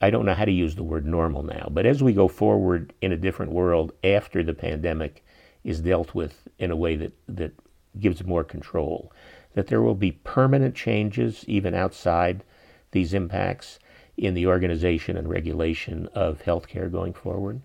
I 0.00 0.10
don't 0.10 0.26
know 0.26 0.34
how 0.34 0.44
to 0.44 0.52
use 0.52 0.74
the 0.74 0.82
word 0.82 1.06
normal 1.06 1.42
now, 1.42 1.68
but 1.70 1.86
as 1.86 2.02
we 2.02 2.12
go 2.12 2.28
forward 2.28 2.92
in 3.00 3.12
a 3.12 3.16
different 3.16 3.52
world 3.52 3.92
after 4.02 4.42
the 4.42 4.54
pandemic 4.54 5.24
is 5.62 5.80
dealt 5.80 6.14
with 6.14 6.48
in 6.58 6.70
a 6.70 6.76
way 6.76 6.96
that, 6.96 7.12
that 7.28 7.52
gives 7.98 8.24
more 8.24 8.44
control, 8.44 9.12
that 9.54 9.68
there 9.68 9.82
will 9.82 9.94
be 9.94 10.12
permanent 10.12 10.74
changes 10.74 11.44
even 11.46 11.74
outside 11.74 12.44
these 12.90 13.14
impacts 13.14 13.78
in 14.16 14.34
the 14.34 14.46
organization 14.46 15.16
and 15.16 15.28
regulation 15.28 16.08
of 16.14 16.42
healthcare 16.42 16.90
going 16.90 17.12
forward? 17.12 17.60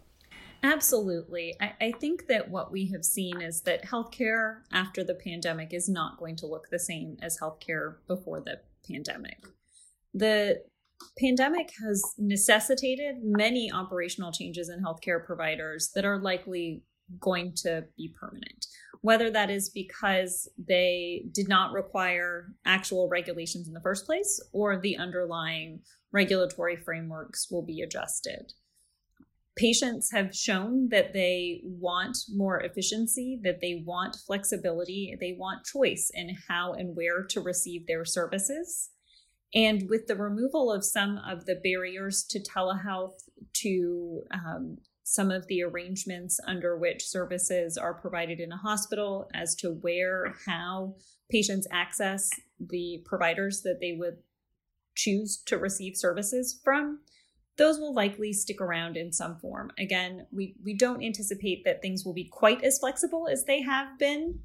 Absolutely. 0.64 1.56
I, 1.62 1.74
I, 1.80 1.92
think 1.94 2.28
that 2.28 2.50
what 2.50 2.72
we 2.72 2.92
have 2.92 3.06
seen 3.06 3.42
is 3.42 3.62
that 3.62 3.86
healthcare 3.86 4.62
after 4.72 5.04
the 5.04 5.16
pandemic 5.16 5.74
is 5.74 5.88
not 5.88 6.18
going 6.18 6.36
to 6.38 6.48
look 6.48 6.68
the 6.70 6.80
same 6.80 7.18
as 7.22 7.40
healthcare 7.40 7.96
before 8.08 8.42
the 8.42 8.60
pandemic. 8.90 9.46
The 10.14 10.62
pandemic 11.18 11.72
has 11.82 12.04
necessitated 12.18 13.18
many 13.22 13.72
operational 13.72 14.34
changes 14.34 14.70
in 14.70 14.84
healthcare 14.84 15.26
providers 15.26 15.92
that 15.96 16.04
are 16.04 16.20
likely 16.20 16.84
going 17.20 17.54
to 17.56 17.86
be 17.98 18.14
permanent. 18.20 18.66
Whether 19.02 19.32
that 19.32 19.50
is 19.50 19.70
because 19.70 20.50
they 20.58 21.24
did 21.32 21.48
not 21.48 21.72
require 21.72 22.54
actual 22.66 23.08
regulations 23.08 23.68
in 23.68 23.74
the 23.74 23.82
first 23.82 24.06
place 24.06 24.42
or 24.52 24.80
the 24.80 24.98
underlying 24.98 25.80
regulatory 26.12 26.76
frameworks 26.76 27.48
will 27.50 27.66
be 27.66 27.82
adjusted 27.82 28.52
patients 29.58 30.12
have 30.12 30.36
shown 30.36 30.88
that 30.90 31.14
they 31.14 31.62
want 31.64 32.18
more 32.34 32.62
efficiency, 32.62 33.40
that 33.44 33.60
they 33.62 33.84
want 33.86 34.16
flexibility, 34.26 35.16
they 35.20 35.36
want 35.38 35.66
choice 35.66 36.10
in 36.14 36.36
how 36.48 36.74
and 36.74 36.96
where 36.96 37.24
to 37.26 37.42
receive 37.42 37.86
their 37.88 38.06
services. 38.06 38.90
And 39.54 39.90
with 39.90 40.08
the 40.08 40.16
removal 40.16 40.72
of 40.72 40.86
some 40.86 41.20
of 41.28 41.46
the 41.46 41.60
barriers 41.64 42.24
to 42.30 42.40
telehealth, 42.40 43.16
to 43.56 44.22
um, 44.32 44.78
some 45.04 45.32
of 45.32 45.48
the 45.48 45.64
arrangements 45.64 46.40
under 46.46 46.78
which 46.78 47.08
services 47.08 47.78
are 47.78 47.96
provided 47.96 48.40
in 48.40 48.52
a 48.52 48.58
hospital 48.58 49.28
as 49.34 49.56
to 49.56 49.72
where, 49.72 50.36
how 50.46 50.96
patients 51.32 51.68
access 51.72 52.30
the 52.60 53.02
providers 53.06 53.62
that 53.64 53.80
they 53.82 53.96
would 53.98 54.18
choose 54.96 55.42
to 55.48 55.58
receive 55.58 55.96
services 55.96 56.60
from, 56.64 57.00
those 57.60 57.78
will 57.78 57.94
likely 57.94 58.32
stick 58.32 58.62
around 58.62 58.96
in 58.96 59.12
some 59.12 59.36
form. 59.36 59.70
Again, 59.78 60.26
we, 60.32 60.56
we 60.64 60.74
don't 60.74 61.04
anticipate 61.04 61.66
that 61.66 61.82
things 61.82 62.06
will 62.06 62.14
be 62.14 62.24
quite 62.24 62.64
as 62.64 62.80
flexible 62.80 63.28
as 63.28 63.44
they 63.44 63.62
have 63.62 64.00
been 64.00 64.40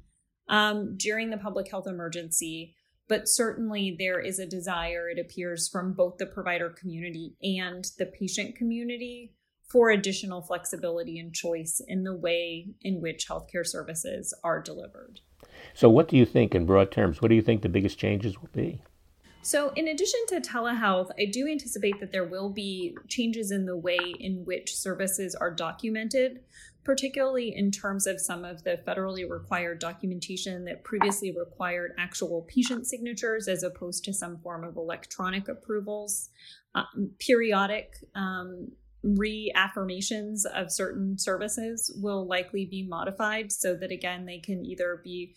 um, 0.49 0.97
during 0.97 1.29
the 1.29 1.37
public 1.37 1.71
health 1.71 1.87
emergency, 1.87 2.75
but 3.07 3.29
certainly 3.29 3.95
there 3.97 4.19
is 4.19 4.37
a 4.37 4.45
desire, 4.45 5.09
it 5.09 5.17
appears, 5.17 5.69
from 5.69 5.93
both 5.93 6.17
the 6.17 6.25
provider 6.25 6.69
community 6.69 7.35
and 7.41 7.85
the 7.97 8.05
patient 8.05 8.57
community 8.57 9.33
for 9.69 9.89
additional 9.89 10.41
flexibility 10.41 11.17
and 11.17 11.33
choice 11.33 11.81
in 11.87 12.03
the 12.03 12.15
way 12.15 12.67
in 12.81 13.01
which 13.01 13.29
healthcare 13.29 13.65
services 13.65 14.33
are 14.43 14.61
delivered. 14.61 15.21
So, 15.73 15.89
what 15.89 16.09
do 16.09 16.17
you 16.17 16.25
think, 16.25 16.53
in 16.53 16.65
broad 16.65 16.91
terms, 16.91 17.21
what 17.21 17.29
do 17.29 17.35
you 17.35 17.41
think 17.41 17.61
the 17.61 17.69
biggest 17.69 17.97
changes 17.97 18.41
will 18.41 18.49
be? 18.53 18.81
So, 19.45 19.71
in 19.75 19.89
addition 19.89 20.21
to 20.29 20.41
telehealth, 20.41 21.11
I 21.19 21.25
do 21.25 21.47
anticipate 21.47 21.99
that 21.99 22.11
there 22.11 22.25
will 22.25 22.49
be 22.49 22.97
changes 23.07 23.51
in 23.51 23.67
the 23.67 23.77
way 23.77 23.99
in 24.19 24.43
which 24.43 24.75
services 24.75 25.35
are 25.35 25.51
documented, 25.51 26.39
particularly 26.83 27.55
in 27.55 27.69
terms 27.69 28.07
of 28.07 28.19
some 28.19 28.43
of 28.43 28.63
the 28.63 28.79
federally 28.87 29.29
required 29.29 29.77
documentation 29.77 30.65
that 30.65 30.83
previously 30.83 31.31
required 31.31 31.93
actual 31.99 32.41
patient 32.47 32.87
signatures 32.87 33.47
as 33.47 33.61
opposed 33.61 34.03
to 34.05 34.13
some 34.13 34.39
form 34.39 34.63
of 34.63 34.77
electronic 34.77 35.47
approvals. 35.47 36.31
Uh, 36.73 36.85
periodic 37.19 37.97
um, 38.15 38.71
reaffirmations 39.05 40.47
of 40.55 40.71
certain 40.71 41.19
services 41.19 41.95
will 42.01 42.25
likely 42.25 42.65
be 42.65 42.81
modified 42.81 43.51
so 43.51 43.75
that, 43.75 43.91
again, 43.91 44.25
they 44.25 44.39
can 44.39 44.65
either 44.65 45.01
be 45.03 45.35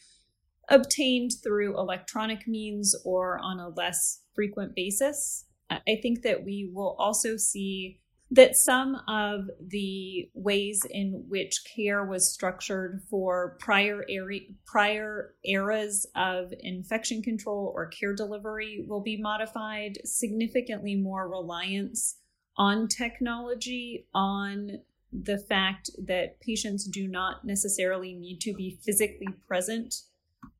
obtained 0.68 1.32
through 1.42 1.78
electronic 1.78 2.46
means 2.46 2.94
or 3.04 3.38
on 3.42 3.58
a 3.58 3.68
less 3.70 4.22
frequent 4.34 4.74
basis. 4.74 5.46
I 5.70 5.98
think 6.00 6.22
that 6.22 6.44
we 6.44 6.70
will 6.72 6.96
also 6.98 7.36
see 7.36 8.00
that 8.30 8.56
some 8.56 8.96
of 9.08 9.46
the 9.68 10.30
ways 10.34 10.82
in 10.90 11.24
which 11.28 11.62
care 11.74 12.04
was 12.04 12.32
structured 12.32 13.02
for 13.08 13.56
prior 13.58 14.04
area, 14.08 14.42
prior 14.66 15.34
eras 15.44 16.06
of 16.14 16.52
infection 16.60 17.22
control 17.22 17.72
or 17.74 17.86
care 17.86 18.14
delivery 18.14 18.84
will 18.86 19.00
be 19.00 19.20
modified 19.20 19.98
significantly 20.04 20.94
more 20.94 21.28
reliance 21.28 22.18
on 22.58 22.86
technology 22.86 24.06
on 24.14 24.72
the 25.10 25.38
fact 25.38 25.90
that 26.06 26.38
patients 26.40 26.84
do 26.84 27.08
not 27.08 27.44
necessarily 27.44 28.12
need 28.14 28.40
to 28.40 28.52
be 28.52 28.78
physically 28.84 29.28
present 29.46 29.94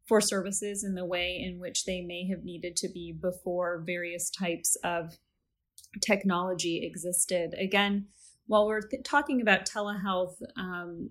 for 0.09 0.21
services 0.21 0.83
in 0.83 0.95
the 0.95 1.05
way 1.05 1.39
in 1.39 1.61
which 1.61 1.85
they 1.85 2.01
may 2.01 2.27
have 2.29 2.43
needed 2.43 2.75
to 2.77 2.89
be 2.89 3.13
before 3.13 3.83
various 3.87 4.31
types 4.31 4.77
of 4.83 5.19
technology 6.01 6.85
existed. 6.85 7.55
Again, 7.59 8.07
while 8.47 8.67
we're 8.67 8.81
th- 8.81 9.03
talking 9.05 9.43
about 9.43 9.67
telehealth 9.67 10.37
um, 10.57 11.11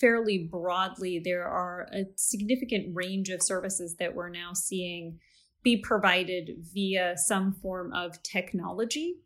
fairly 0.00 0.48
broadly, 0.50 1.20
there 1.24 1.46
are 1.46 1.88
a 1.92 2.04
significant 2.16 2.94
range 2.94 3.28
of 3.28 3.42
services 3.42 3.94
that 3.98 4.14
we're 4.14 4.28
now 4.28 4.52
seeing 4.52 5.20
be 5.62 5.76
provided 5.76 6.50
via 6.72 7.16
some 7.16 7.52
form 7.52 7.92
of 7.92 8.22
technology. 8.22 9.16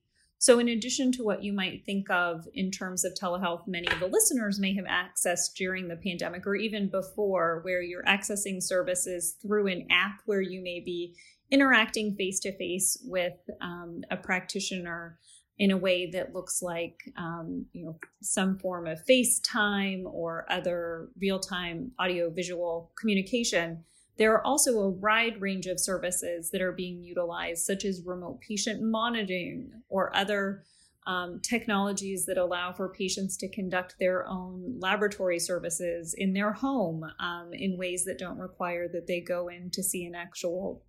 So, 0.40 0.59
in 0.59 0.68
addition 0.68 1.12
to 1.12 1.22
what 1.22 1.44
you 1.44 1.53
might 1.53 1.85
think 1.85 2.09
of 2.09 2.48
in 2.55 2.70
terms 2.70 3.05
of 3.05 3.12
telehealth, 3.12 3.68
many 3.68 3.87
of 3.88 4.00
the 4.00 4.07
listeners 4.07 4.59
may 4.59 4.74
have 4.74 4.87
accessed 4.87 5.53
during 5.55 5.87
the 5.87 5.96
pandemic 5.96 6.46
or 6.46 6.55
even 6.55 6.88
before, 6.88 7.61
where 7.62 7.83
you're 7.83 8.05
accessing 8.05 8.62
services 8.62 9.37
through 9.42 9.66
an 9.66 9.87
app 9.90 10.22
where 10.24 10.40
you 10.40 10.62
may 10.62 10.81
be 10.81 11.14
interacting 11.50 12.14
face 12.14 12.40
to 12.40 12.57
face 12.57 12.96
with 13.05 13.35
um, 13.61 14.00
a 14.11 14.16
practitioner 14.16 15.18
in 15.59 15.72
a 15.72 15.76
way 15.76 16.11
that 16.11 16.35
looks 16.35 16.62
like 16.62 16.96
um, 17.18 17.66
you 17.74 17.85
know 17.85 17.98
some 18.22 18.59
form 18.59 18.87
of 18.87 18.98
FaceTime 19.05 20.05
or 20.07 20.46
other 20.48 21.11
real-time 21.20 21.92
audio 21.98 22.31
visual 22.31 22.90
communication 22.98 23.85
there 24.20 24.35
are 24.35 24.46
also 24.46 24.80
a 24.80 24.90
wide 24.90 25.40
range 25.40 25.64
of 25.64 25.80
services 25.80 26.50
that 26.50 26.61
are 26.61 26.72
being 26.72 27.02
utilized, 27.02 27.64
such 27.64 27.87
as 27.87 28.02
remote 28.04 28.38
patient 28.46 28.83
monitoring 28.83 29.72
or 29.88 30.14
other 30.14 30.62
um, 31.06 31.40
technologies 31.42 32.26
that 32.26 32.37
allow 32.37 32.70
for 32.70 32.90
patients 32.90 33.38
to 33.38 33.48
conduct 33.48 33.94
their 33.98 34.28
own 34.28 34.76
laboratory 34.78 35.38
services 35.38 36.14
in 36.18 36.35
their 36.35 36.52
home 36.52 37.02
um, 37.18 37.48
in 37.54 37.78
ways 37.78 38.04
that 38.04 38.18
don't 38.18 38.37
require 38.37 38.88
that 38.88 39.06
they 39.06 39.22
go 39.22 39.48
in 39.48 39.70
to 39.70 39.83
see 39.83 40.04
an 40.04 40.14
actual 40.14 40.85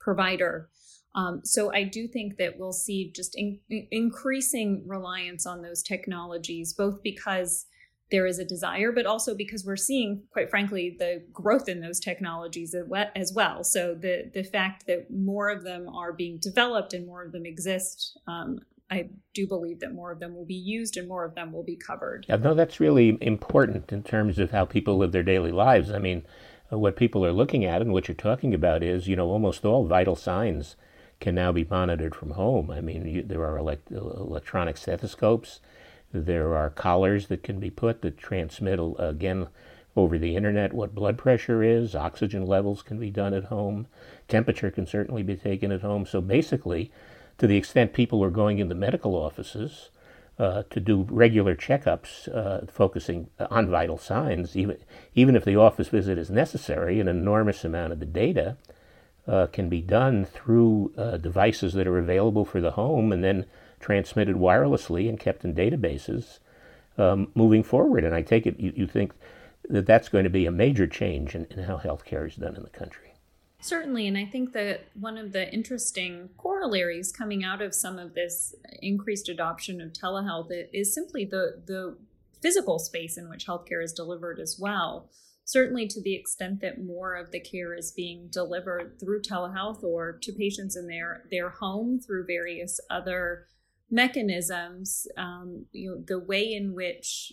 provider. 0.00 0.68
Um, 1.14 1.42
so 1.44 1.72
I 1.72 1.84
do 1.84 2.08
think 2.08 2.38
that 2.38 2.58
we'll 2.58 2.72
see 2.72 3.12
just 3.14 3.38
in, 3.38 3.60
increasing 3.92 4.82
reliance 4.84 5.46
on 5.46 5.62
those 5.62 5.84
technologies, 5.84 6.74
both 6.74 7.04
because 7.04 7.66
there 8.10 8.26
is 8.26 8.38
a 8.38 8.44
desire, 8.44 8.92
but 8.92 9.06
also 9.06 9.34
because 9.34 9.64
we're 9.64 9.76
seeing, 9.76 10.22
quite 10.30 10.50
frankly, 10.50 10.96
the 10.98 11.22
growth 11.32 11.68
in 11.68 11.80
those 11.80 12.00
technologies 12.00 12.74
as 13.14 13.32
well. 13.34 13.64
So 13.64 13.94
the 13.94 14.30
the 14.32 14.42
fact 14.42 14.86
that 14.86 15.10
more 15.10 15.50
of 15.50 15.62
them 15.62 15.88
are 15.88 16.12
being 16.12 16.38
developed 16.38 16.94
and 16.94 17.06
more 17.06 17.24
of 17.24 17.32
them 17.32 17.44
exist, 17.44 18.18
um, 18.26 18.60
I 18.90 19.10
do 19.34 19.46
believe 19.46 19.80
that 19.80 19.92
more 19.92 20.10
of 20.10 20.20
them 20.20 20.34
will 20.34 20.46
be 20.46 20.54
used 20.54 20.96
and 20.96 21.06
more 21.06 21.24
of 21.24 21.34
them 21.34 21.52
will 21.52 21.64
be 21.64 21.76
covered. 21.76 22.24
Yeah, 22.28 22.36
no, 22.36 22.54
that's 22.54 22.80
really 22.80 23.18
important 23.20 23.92
in 23.92 24.02
terms 24.02 24.38
of 24.38 24.50
how 24.50 24.64
people 24.64 24.96
live 24.96 25.12
their 25.12 25.22
daily 25.22 25.52
lives. 25.52 25.90
I 25.90 25.98
mean, 25.98 26.24
uh, 26.72 26.78
what 26.78 26.96
people 26.96 27.24
are 27.24 27.32
looking 27.32 27.64
at 27.64 27.82
and 27.82 27.92
what 27.92 28.08
you're 28.08 28.14
talking 28.14 28.54
about 28.54 28.82
is, 28.82 29.06
you 29.06 29.16
know, 29.16 29.28
almost 29.28 29.64
all 29.64 29.86
vital 29.86 30.16
signs 30.16 30.76
can 31.20 31.34
now 31.34 31.52
be 31.52 31.64
monitored 31.64 32.14
from 32.14 32.30
home. 32.30 32.70
I 32.70 32.80
mean, 32.80 33.06
you, 33.06 33.22
there 33.22 33.44
are 33.44 33.58
elect- 33.58 33.90
electronic 33.90 34.76
stethoscopes 34.76 35.60
there 36.12 36.56
are 36.56 36.70
collars 36.70 37.26
that 37.26 37.42
can 37.42 37.60
be 37.60 37.70
put 37.70 38.02
that 38.02 38.18
transmit, 38.18 38.80
again, 38.98 39.48
over 39.96 40.16
the 40.16 40.36
internet 40.36 40.72
what 40.72 40.94
blood 40.94 41.18
pressure 41.18 41.62
is. 41.62 41.94
Oxygen 41.94 42.46
levels 42.46 42.82
can 42.82 42.98
be 42.98 43.10
done 43.10 43.34
at 43.34 43.44
home. 43.44 43.86
Temperature 44.28 44.70
can 44.70 44.86
certainly 44.86 45.22
be 45.22 45.36
taken 45.36 45.72
at 45.72 45.82
home. 45.82 46.06
So 46.06 46.20
basically, 46.20 46.90
to 47.38 47.46
the 47.46 47.56
extent 47.56 47.92
people 47.92 48.22
are 48.22 48.30
going 48.30 48.58
into 48.58 48.74
medical 48.74 49.14
offices 49.14 49.90
uh, 50.38 50.62
to 50.70 50.78
do 50.78 51.06
regular 51.10 51.56
checkups, 51.56 52.28
uh, 52.34 52.64
focusing 52.66 53.28
on 53.50 53.68
vital 53.68 53.98
signs, 53.98 54.56
even 54.56 54.78
even 55.14 55.34
if 55.34 55.44
the 55.44 55.56
office 55.56 55.88
visit 55.88 56.16
is 56.16 56.30
necessary, 56.30 57.00
an 57.00 57.08
enormous 57.08 57.64
amount 57.64 57.92
of 57.92 57.98
the 57.98 58.06
data 58.06 58.56
uh, 59.26 59.46
can 59.48 59.68
be 59.68 59.82
done 59.82 60.24
through 60.24 60.92
uh, 60.96 61.16
devices 61.16 61.72
that 61.74 61.88
are 61.88 61.98
available 61.98 62.44
for 62.44 62.60
the 62.60 62.72
home, 62.72 63.10
and 63.10 63.24
then 63.24 63.46
transmitted 63.80 64.36
wirelessly 64.36 65.08
and 65.08 65.18
kept 65.18 65.44
in 65.44 65.54
databases 65.54 66.38
um, 66.98 67.30
moving 67.34 67.62
forward. 67.62 68.04
And 68.04 68.14
I 68.14 68.22
take 68.22 68.46
it 68.46 68.58
you, 68.58 68.72
you 68.74 68.86
think 68.86 69.12
that 69.68 69.86
that's 69.86 70.08
going 70.08 70.24
to 70.24 70.30
be 70.30 70.46
a 70.46 70.50
major 70.50 70.86
change 70.86 71.34
in, 71.34 71.46
in 71.46 71.64
how 71.64 71.78
healthcare 71.78 72.26
is 72.26 72.36
done 72.36 72.56
in 72.56 72.62
the 72.62 72.70
country. 72.70 73.08
Certainly, 73.60 74.06
and 74.06 74.16
I 74.16 74.24
think 74.24 74.52
that 74.52 74.84
one 74.98 75.18
of 75.18 75.32
the 75.32 75.52
interesting 75.52 76.28
corollaries 76.38 77.10
coming 77.10 77.42
out 77.42 77.60
of 77.60 77.74
some 77.74 77.98
of 77.98 78.14
this 78.14 78.54
increased 78.80 79.28
adoption 79.28 79.80
of 79.80 79.92
telehealth 79.92 80.50
is 80.72 80.94
simply 80.94 81.24
the 81.24 81.60
the 81.66 81.96
physical 82.40 82.78
space 82.78 83.18
in 83.18 83.28
which 83.28 83.48
healthcare 83.48 83.82
is 83.82 83.92
delivered 83.92 84.38
as 84.38 84.58
well. 84.60 85.10
Certainly, 85.44 85.88
to 85.88 86.00
the 86.00 86.14
extent 86.14 86.60
that 86.60 86.84
more 86.84 87.16
of 87.16 87.32
the 87.32 87.40
care 87.40 87.74
is 87.74 87.90
being 87.90 88.28
delivered 88.28 89.00
through 89.00 89.22
telehealth 89.22 89.82
or 89.82 90.12
to 90.22 90.32
patients 90.32 90.76
in 90.76 90.86
their 90.86 91.24
their 91.30 91.50
home 91.50 91.98
through 91.98 92.26
various 92.26 92.80
other 92.88 93.46
mechanisms, 93.90 95.06
um, 95.16 95.66
you 95.72 95.90
know, 95.90 96.02
the 96.06 96.18
way 96.18 96.52
in 96.52 96.74
which 96.74 97.32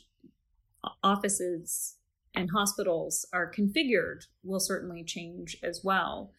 offices 1.03 1.97
and 2.35 2.49
hospitals 2.51 3.25
are 3.33 3.51
configured 3.51 4.25
will 4.43 4.59
certainly 4.59 5.03
change 5.03 5.57
as 5.63 5.81
well 5.83 6.31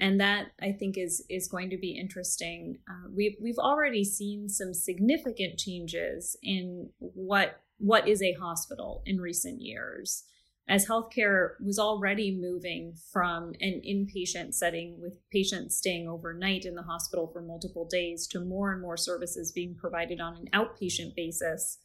and 0.00 0.18
that 0.18 0.46
I 0.60 0.72
think 0.72 0.96
is 0.96 1.24
is 1.28 1.46
going 1.46 1.70
to 1.70 1.76
be 1.76 1.90
interesting. 1.90 2.78
Uh, 2.88 3.08
we've 3.14 3.36
we've 3.40 3.58
already 3.58 4.02
seen 4.02 4.48
some 4.48 4.72
significant 4.72 5.58
changes 5.58 6.36
in 6.42 6.88
what 6.98 7.60
what 7.78 8.08
is 8.08 8.22
a 8.22 8.32
hospital 8.32 9.02
in 9.06 9.20
recent 9.20 9.60
years, 9.60 10.24
as 10.70 10.86
healthcare 10.86 11.50
was 11.60 11.78
already 11.78 12.30
moving 12.34 12.94
from 13.12 13.52
an 13.60 13.82
inpatient 13.86 14.54
setting 14.54 14.98
with 15.00 15.18
patients 15.30 15.76
staying 15.76 16.08
overnight 16.08 16.64
in 16.64 16.76
the 16.76 16.82
hospital 16.82 17.26
for 17.26 17.42
multiple 17.42 17.86
days 17.90 18.26
to 18.28 18.40
more 18.40 18.72
and 18.72 18.80
more 18.80 18.96
services 18.96 19.52
being 19.52 19.74
provided 19.74 20.20
on 20.20 20.36
an 20.36 20.48
outpatient 20.54 21.14
basis 21.14 21.78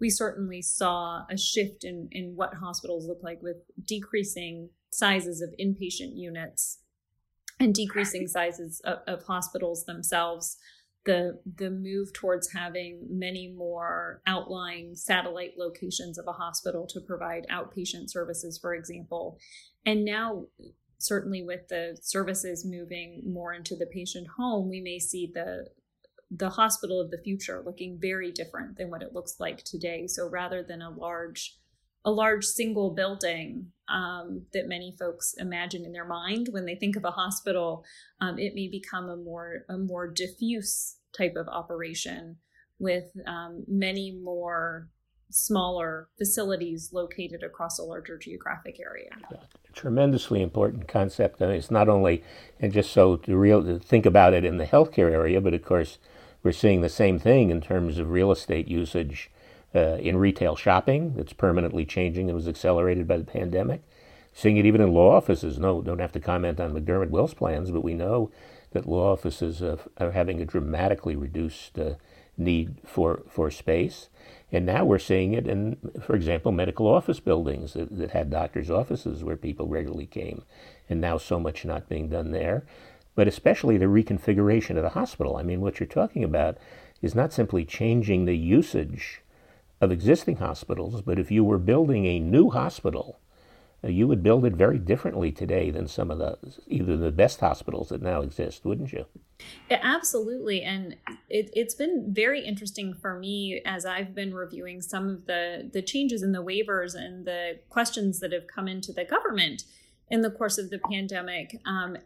we 0.00 0.10
certainly 0.10 0.60
saw 0.60 1.24
a 1.30 1.38
shift 1.38 1.84
in, 1.84 2.08
in 2.12 2.34
what 2.36 2.54
hospitals 2.54 3.06
look 3.06 3.22
like 3.22 3.40
with 3.42 3.56
decreasing 3.84 4.68
sizes 4.90 5.40
of 5.40 5.54
inpatient 5.60 6.16
units 6.16 6.80
and 7.60 7.74
decreasing 7.74 8.26
sizes 8.26 8.80
of, 8.84 8.98
of 9.06 9.24
hospitals 9.24 9.84
themselves 9.84 10.56
the 11.04 11.40
the 11.56 11.70
move 11.70 12.12
towards 12.12 12.52
having 12.52 13.06
many 13.10 13.48
more 13.48 14.22
outlying 14.26 14.94
satellite 14.94 15.52
locations 15.58 16.18
of 16.18 16.26
a 16.26 16.32
hospital 16.32 16.86
to 16.86 17.00
provide 17.00 17.46
outpatient 17.50 18.10
services 18.10 18.58
for 18.58 18.74
example 18.74 19.38
and 19.84 20.04
now 20.04 20.44
certainly 20.98 21.42
with 21.42 21.68
the 21.68 21.96
services 22.00 22.64
moving 22.64 23.22
more 23.26 23.52
into 23.52 23.76
the 23.76 23.86
patient 23.86 24.26
home 24.38 24.68
we 24.68 24.80
may 24.80 24.98
see 24.98 25.30
the 25.32 25.66
the 26.30 26.50
hospital 26.50 27.00
of 27.00 27.10
the 27.10 27.18
future 27.18 27.62
looking 27.64 27.98
very 28.00 28.32
different 28.32 28.76
than 28.76 28.90
what 28.90 29.02
it 29.02 29.14
looks 29.14 29.36
like 29.38 29.62
today. 29.62 30.06
So 30.06 30.28
rather 30.28 30.62
than 30.62 30.82
a 30.82 30.90
large 30.90 31.58
a 32.04 32.10
large 32.10 32.44
single 32.44 32.90
building 32.90 33.66
um, 33.88 34.42
that 34.52 34.68
many 34.68 34.94
folks 34.98 35.34
imagine 35.38 35.84
in 35.84 35.92
their 35.92 36.06
mind 36.06 36.48
when 36.50 36.66
they 36.66 36.74
think 36.74 36.96
of 36.96 37.04
a 37.04 37.10
hospital, 37.10 37.84
um, 38.20 38.38
it 38.38 38.54
may 38.54 38.68
become 38.68 39.08
a 39.08 39.16
more 39.16 39.64
a 39.68 39.78
more 39.78 40.10
diffuse 40.10 40.96
type 41.16 41.34
of 41.36 41.48
operation 41.48 42.36
with 42.78 43.04
um, 43.26 43.64
many 43.68 44.12
more 44.22 44.88
smaller 45.30 46.08
facilities 46.18 46.90
located 46.92 47.42
across 47.42 47.78
a 47.78 47.82
larger 47.82 48.16
geographic 48.18 48.78
area. 48.78 49.10
tremendously 49.72 50.40
important 50.42 50.86
concept, 50.86 51.40
and 51.40 51.52
it's 51.52 51.70
not 51.70 51.88
only 51.88 52.22
and 52.60 52.72
just 52.72 52.92
so 52.92 53.16
to 53.16 53.36
real 53.36 53.62
to 53.64 53.78
think 53.78 54.06
about 54.06 54.32
it 54.32 54.44
in 54.44 54.58
the 54.58 54.66
healthcare 54.66 55.10
area, 55.10 55.40
but 55.40 55.54
of 55.54 55.64
course 55.64 55.98
we're 56.42 56.52
seeing 56.52 56.82
the 56.82 56.88
same 56.88 57.18
thing 57.18 57.50
in 57.50 57.60
terms 57.60 57.98
of 57.98 58.10
real 58.10 58.30
estate 58.30 58.68
usage 58.68 59.30
uh, 59.74 59.96
in 59.96 60.16
retail 60.16 60.56
shopping. 60.56 61.14
That's 61.16 61.32
permanently 61.32 61.84
changing 61.84 62.28
and 62.28 62.36
was 62.36 62.48
accelerated 62.48 63.06
by 63.06 63.18
the 63.18 63.24
pandemic. 63.24 63.82
Seeing 64.32 64.56
it 64.56 64.66
even 64.66 64.80
in 64.80 64.92
law 64.92 65.14
offices. 65.14 65.58
No, 65.58 65.80
don't 65.80 66.00
have 66.00 66.12
to 66.12 66.20
comment 66.20 66.60
on 66.60 66.72
McDermott 66.72 67.10
Will's 67.10 67.34
plans, 67.34 67.70
but 67.70 67.84
we 67.84 67.94
know 67.94 68.30
that 68.72 68.88
law 68.88 69.12
offices 69.12 69.62
are 69.62 70.10
having 70.10 70.40
a 70.40 70.44
dramatically 70.44 71.14
reduced 71.14 71.78
uh, 71.78 71.94
need 72.36 72.76
for, 72.84 73.22
for 73.28 73.50
space. 73.50 74.08
And 74.50 74.66
now 74.66 74.84
we're 74.84 74.98
seeing 74.98 75.34
it 75.34 75.46
in, 75.46 75.76
for 76.04 76.16
example, 76.16 76.50
medical 76.50 76.88
office 76.88 77.20
buildings 77.20 77.74
that, 77.74 77.96
that 77.96 78.10
had 78.10 78.30
doctors' 78.30 78.70
offices 78.70 79.22
where 79.22 79.36
people 79.36 79.68
regularly 79.68 80.06
came, 80.06 80.42
and 80.88 81.00
now 81.00 81.18
so 81.18 81.38
much 81.38 81.64
not 81.64 81.88
being 81.88 82.08
done 82.08 82.32
there 82.32 82.64
but 83.14 83.28
especially 83.28 83.76
the 83.76 83.86
reconfiguration 83.86 84.76
of 84.76 84.82
the 84.82 84.90
hospital. 84.90 85.36
I 85.36 85.42
mean, 85.42 85.60
what 85.60 85.78
you're 85.78 85.86
talking 85.86 86.24
about 86.24 86.58
is 87.00 87.14
not 87.14 87.32
simply 87.32 87.64
changing 87.64 88.24
the 88.24 88.36
usage 88.36 89.22
of 89.80 89.90
existing 89.90 90.36
hospitals, 90.36 91.02
but 91.02 91.18
if 91.18 91.30
you 91.30 91.44
were 91.44 91.58
building 91.58 92.06
a 92.06 92.18
new 92.18 92.50
hospital, 92.50 93.20
uh, 93.84 93.88
you 93.88 94.08
would 94.08 94.22
build 94.22 94.44
it 94.44 94.54
very 94.54 94.78
differently 94.78 95.30
today 95.30 95.70
than 95.70 95.86
some 95.86 96.10
of 96.10 96.18
the 96.18 96.38
either 96.66 96.96
the 96.96 97.12
best 97.12 97.40
hospitals 97.40 97.90
that 97.90 98.00
now 98.00 98.22
exist, 98.22 98.64
wouldn't 98.64 98.92
you? 98.92 99.04
Yeah, 99.70 99.80
absolutely, 99.82 100.62
and 100.62 100.96
it, 101.28 101.50
it's 101.52 101.74
been 101.74 102.06
very 102.08 102.44
interesting 102.44 102.94
for 102.94 103.18
me 103.18 103.60
as 103.66 103.84
I've 103.84 104.14
been 104.14 104.32
reviewing 104.32 104.80
some 104.80 105.08
of 105.08 105.26
the 105.26 105.68
the 105.72 105.82
changes 105.82 106.22
in 106.22 106.32
the 106.32 106.42
waivers 106.42 106.94
and 106.94 107.26
the 107.26 107.58
questions 107.68 108.20
that 108.20 108.32
have 108.32 108.46
come 108.46 108.68
into 108.68 108.92
the 108.92 109.04
government 109.04 109.64
in 110.10 110.20
the 110.20 110.30
course 110.30 110.58
of 110.58 110.70
the 110.70 110.80
pandemic 110.90 111.60
um, 111.66 111.96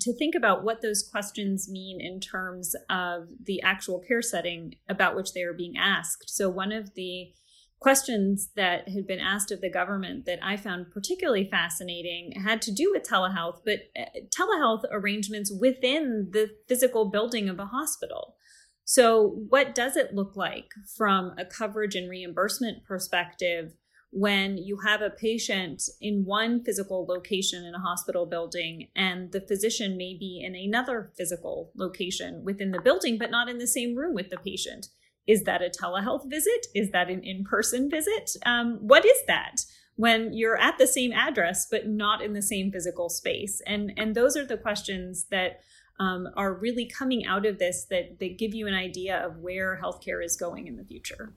to 0.00 0.12
think 0.12 0.34
about 0.34 0.62
what 0.62 0.82
those 0.82 1.08
questions 1.10 1.68
mean 1.68 2.00
in 2.00 2.20
terms 2.20 2.74
of 2.90 3.28
the 3.42 3.62
actual 3.62 4.00
care 4.06 4.22
setting 4.22 4.74
about 4.88 5.16
which 5.16 5.32
they 5.32 5.42
are 5.42 5.54
being 5.54 5.76
asked. 5.76 6.28
So, 6.28 6.48
one 6.48 6.72
of 6.72 6.94
the 6.94 7.32
questions 7.80 8.50
that 8.56 8.88
had 8.88 9.06
been 9.06 9.20
asked 9.20 9.52
of 9.52 9.60
the 9.60 9.70
government 9.70 10.26
that 10.26 10.40
I 10.42 10.56
found 10.56 10.90
particularly 10.90 11.48
fascinating 11.48 12.32
had 12.32 12.60
to 12.62 12.72
do 12.72 12.90
with 12.92 13.08
telehealth, 13.08 13.60
but 13.64 13.78
uh, 13.98 14.06
telehealth 14.36 14.82
arrangements 14.90 15.52
within 15.52 16.28
the 16.32 16.50
physical 16.66 17.10
building 17.10 17.48
of 17.48 17.58
a 17.58 17.66
hospital. 17.66 18.36
So, 18.84 19.36
what 19.48 19.74
does 19.74 19.96
it 19.96 20.14
look 20.14 20.34
like 20.34 20.72
from 20.96 21.34
a 21.38 21.44
coverage 21.44 21.94
and 21.94 22.10
reimbursement 22.10 22.84
perspective? 22.84 23.74
When 24.10 24.56
you 24.56 24.78
have 24.84 25.02
a 25.02 25.10
patient 25.10 25.82
in 26.00 26.24
one 26.24 26.64
physical 26.64 27.06
location 27.06 27.64
in 27.64 27.74
a 27.74 27.80
hospital 27.80 28.24
building 28.24 28.88
and 28.96 29.32
the 29.32 29.40
physician 29.40 29.96
may 29.96 30.16
be 30.18 30.42
in 30.44 30.54
another 30.54 31.12
physical 31.16 31.70
location 31.76 32.42
within 32.42 32.70
the 32.70 32.80
building, 32.80 33.18
but 33.18 33.30
not 33.30 33.48
in 33.48 33.58
the 33.58 33.66
same 33.66 33.94
room 33.94 34.14
with 34.14 34.30
the 34.30 34.38
patient. 34.38 34.86
Is 35.26 35.44
that 35.44 35.60
a 35.60 35.68
telehealth 35.68 36.28
visit? 36.30 36.68
Is 36.74 36.90
that 36.92 37.10
an 37.10 37.22
in 37.22 37.44
person 37.44 37.90
visit? 37.90 38.30
Um, 38.46 38.78
what 38.80 39.04
is 39.04 39.18
that? 39.26 39.64
when 39.98 40.32
you're 40.32 40.56
at 40.56 40.78
the 40.78 40.86
same 40.86 41.12
address 41.12 41.66
but 41.68 41.88
not 41.88 42.22
in 42.22 42.32
the 42.32 42.40
same 42.40 42.70
physical 42.70 43.08
space 43.08 43.60
and 43.66 43.92
and 43.96 44.14
those 44.14 44.36
are 44.36 44.46
the 44.46 44.56
questions 44.56 45.26
that 45.30 45.60
um, 46.00 46.28
are 46.36 46.54
really 46.54 46.86
coming 46.86 47.26
out 47.26 47.44
of 47.44 47.58
this 47.58 47.84
that, 47.90 48.20
that 48.20 48.38
give 48.38 48.54
you 48.54 48.68
an 48.68 48.74
idea 48.74 49.18
of 49.26 49.38
where 49.38 49.80
healthcare 49.82 50.24
is 50.24 50.36
going 50.36 50.68
in 50.68 50.76
the 50.76 50.84
future 50.84 51.32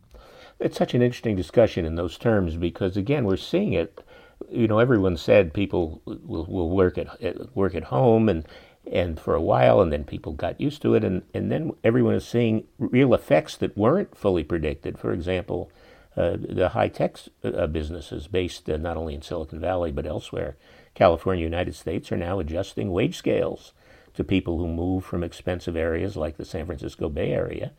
it's 0.62 0.78
such 0.78 0.94
an 0.94 1.02
interesting 1.02 1.36
discussion 1.36 1.86
in 1.86 1.96
those 1.96 2.18
terms 2.18 2.56
because 2.56 2.96
again 2.96 3.26
we're 3.26 3.36
seeing 3.36 3.74
it 3.74 4.04
you 4.50 4.68
know 4.68 4.80
everyone 4.80 5.18
said 5.18 5.54
people 5.54 6.02
will, 6.06 6.46
will 6.46 6.70
work 6.70 6.98
at 6.98 7.56
work 7.56 7.76
at 7.76 7.86
home 7.86 8.30
and 8.30 8.48
and 8.92 9.20
for 9.20 9.36
a 9.36 9.42
while 9.42 9.82
and 9.82 9.92
then 9.92 10.04
people 10.04 10.34
got 10.34 10.60
used 10.60 10.82
to 10.82 10.96
it 10.96 11.04
and, 11.04 11.22
and 11.34 11.52
then 11.52 11.72
everyone 11.84 12.16
is 12.16 12.26
seeing 12.26 12.66
real 12.80 13.14
effects 13.14 13.56
that 13.58 13.78
weren't 13.78 14.18
fully 14.18 14.44
predicted. 14.44 14.98
For 14.98 15.14
example 15.14 15.72
uh, 16.18 16.38
the 16.38 16.70
high 16.70 16.90
tech 16.90 17.18
uh, 17.44 17.68
businesses 17.68 18.28
based 18.28 18.70
uh, 18.70 18.78
not 18.78 18.98
only 18.98 19.16
in 19.16 19.22
Silicon 19.22 19.60
Valley 19.60 19.92
but 19.92 20.06
elsewhere 20.06 20.58
California 20.94 21.44
United 21.44 21.76
States 21.76 22.12
are 22.12 22.18
now 22.18 22.40
adjusting 22.40 22.92
wage 22.92 23.18
scales 23.18 23.74
to 24.14 24.24
people 24.24 24.58
who 24.58 24.68
move 24.68 25.06
from 25.06 25.24
expensive 25.24 25.76
areas 25.76 26.18
like 26.18 26.38
the 26.38 26.46
San 26.46 26.66
Francisco 26.66 27.08
Bay 27.08 27.32
Area 27.32 27.72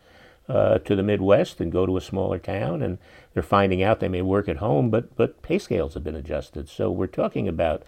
uh, 0.48 0.78
to 0.78 0.96
the 0.96 1.02
Midwest 1.02 1.60
and 1.60 1.70
go 1.70 1.86
to 1.86 1.96
a 1.96 2.00
smaller 2.00 2.38
town, 2.38 2.82
and 2.82 2.98
they're 3.32 3.42
finding 3.42 3.82
out 3.82 4.00
they 4.00 4.08
may 4.08 4.22
work 4.22 4.48
at 4.48 4.56
home, 4.58 4.90
but 4.90 5.14
but 5.16 5.42
pay 5.42 5.58
scales 5.58 5.94
have 5.94 6.04
been 6.04 6.16
adjusted. 6.16 6.68
So 6.68 6.90
we're 6.90 7.06
talking 7.06 7.48
about 7.48 7.82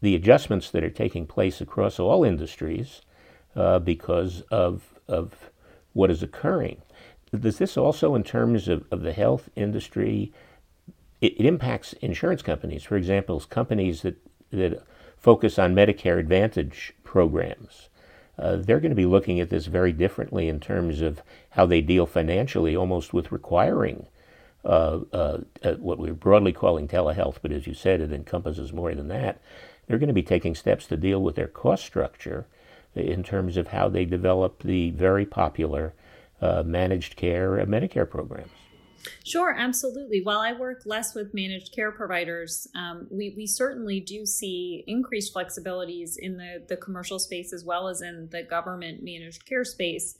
the 0.00 0.14
adjustments 0.14 0.70
that 0.70 0.84
are 0.84 0.90
taking 0.90 1.26
place 1.26 1.60
across 1.60 1.98
all 1.98 2.24
industries 2.24 3.02
uh, 3.56 3.78
because 3.78 4.42
of 4.50 4.94
of 5.08 5.50
what 5.92 6.10
is 6.10 6.22
occurring. 6.22 6.82
Does 7.38 7.58
this 7.58 7.76
also, 7.76 8.14
in 8.14 8.24
terms 8.24 8.66
of, 8.66 8.84
of 8.90 9.02
the 9.02 9.12
health 9.12 9.48
industry, 9.54 10.32
it, 11.20 11.40
it 11.40 11.46
impacts 11.46 11.92
insurance 11.94 12.42
companies? 12.42 12.82
For 12.82 12.96
example, 12.96 13.40
companies 13.40 14.02
that 14.02 14.16
that 14.50 14.82
focus 15.18 15.58
on 15.58 15.74
Medicare 15.74 16.18
Advantage 16.18 16.94
programs 17.04 17.90
uh, 18.40 18.56
they're 18.56 18.80
going 18.80 18.90
to 18.90 18.96
be 18.96 19.06
looking 19.06 19.38
at 19.38 19.50
this 19.50 19.66
very 19.66 19.92
differently 19.92 20.48
in 20.48 20.60
terms 20.60 21.02
of 21.02 21.22
how 21.50 21.66
they 21.66 21.80
deal 21.80 22.06
financially, 22.06 22.76
almost 22.76 23.12
with 23.12 23.32
requiring 23.32 24.06
uh, 24.64 25.00
uh, 25.12 25.38
uh, 25.62 25.72
what 25.74 25.98
we're 25.98 26.12
broadly 26.12 26.52
calling 26.52 26.86
telehealth, 26.86 27.36
but 27.40 27.50
as 27.50 27.66
you 27.66 27.74
said, 27.74 28.00
it 28.00 28.12
encompasses 28.12 28.72
more 28.72 28.94
than 28.94 29.08
that. 29.08 29.40
They're 29.86 29.98
going 29.98 30.08
to 30.08 30.14
be 30.14 30.22
taking 30.22 30.54
steps 30.54 30.86
to 30.86 30.96
deal 30.96 31.22
with 31.22 31.36
their 31.36 31.48
cost 31.48 31.84
structure 31.84 32.46
in 32.94 33.22
terms 33.22 33.56
of 33.56 33.68
how 33.68 33.88
they 33.88 34.04
develop 34.04 34.62
the 34.62 34.90
very 34.90 35.24
popular 35.24 35.94
uh, 36.40 36.62
managed 36.64 37.16
care 37.16 37.64
Medicare 37.66 38.08
programs. 38.08 38.50
Sure, 39.24 39.54
absolutely. 39.56 40.20
While 40.22 40.40
I 40.40 40.52
work 40.52 40.82
less 40.84 41.14
with 41.14 41.32
managed 41.32 41.74
care 41.74 41.90
providers, 41.90 42.68
um, 42.74 43.06
we, 43.10 43.32
we 43.34 43.46
certainly 43.46 43.98
do 43.98 44.26
see 44.26 44.84
increased 44.86 45.34
flexibilities 45.34 46.16
in 46.18 46.36
the, 46.36 46.62
the 46.68 46.76
commercial 46.76 47.18
space 47.18 47.54
as 47.54 47.64
well 47.64 47.88
as 47.88 48.02
in 48.02 48.28
the 48.30 48.42
government 48.42 49.02
managed 49.02 49.46
care 49.46 49.64
space 49.64 50.18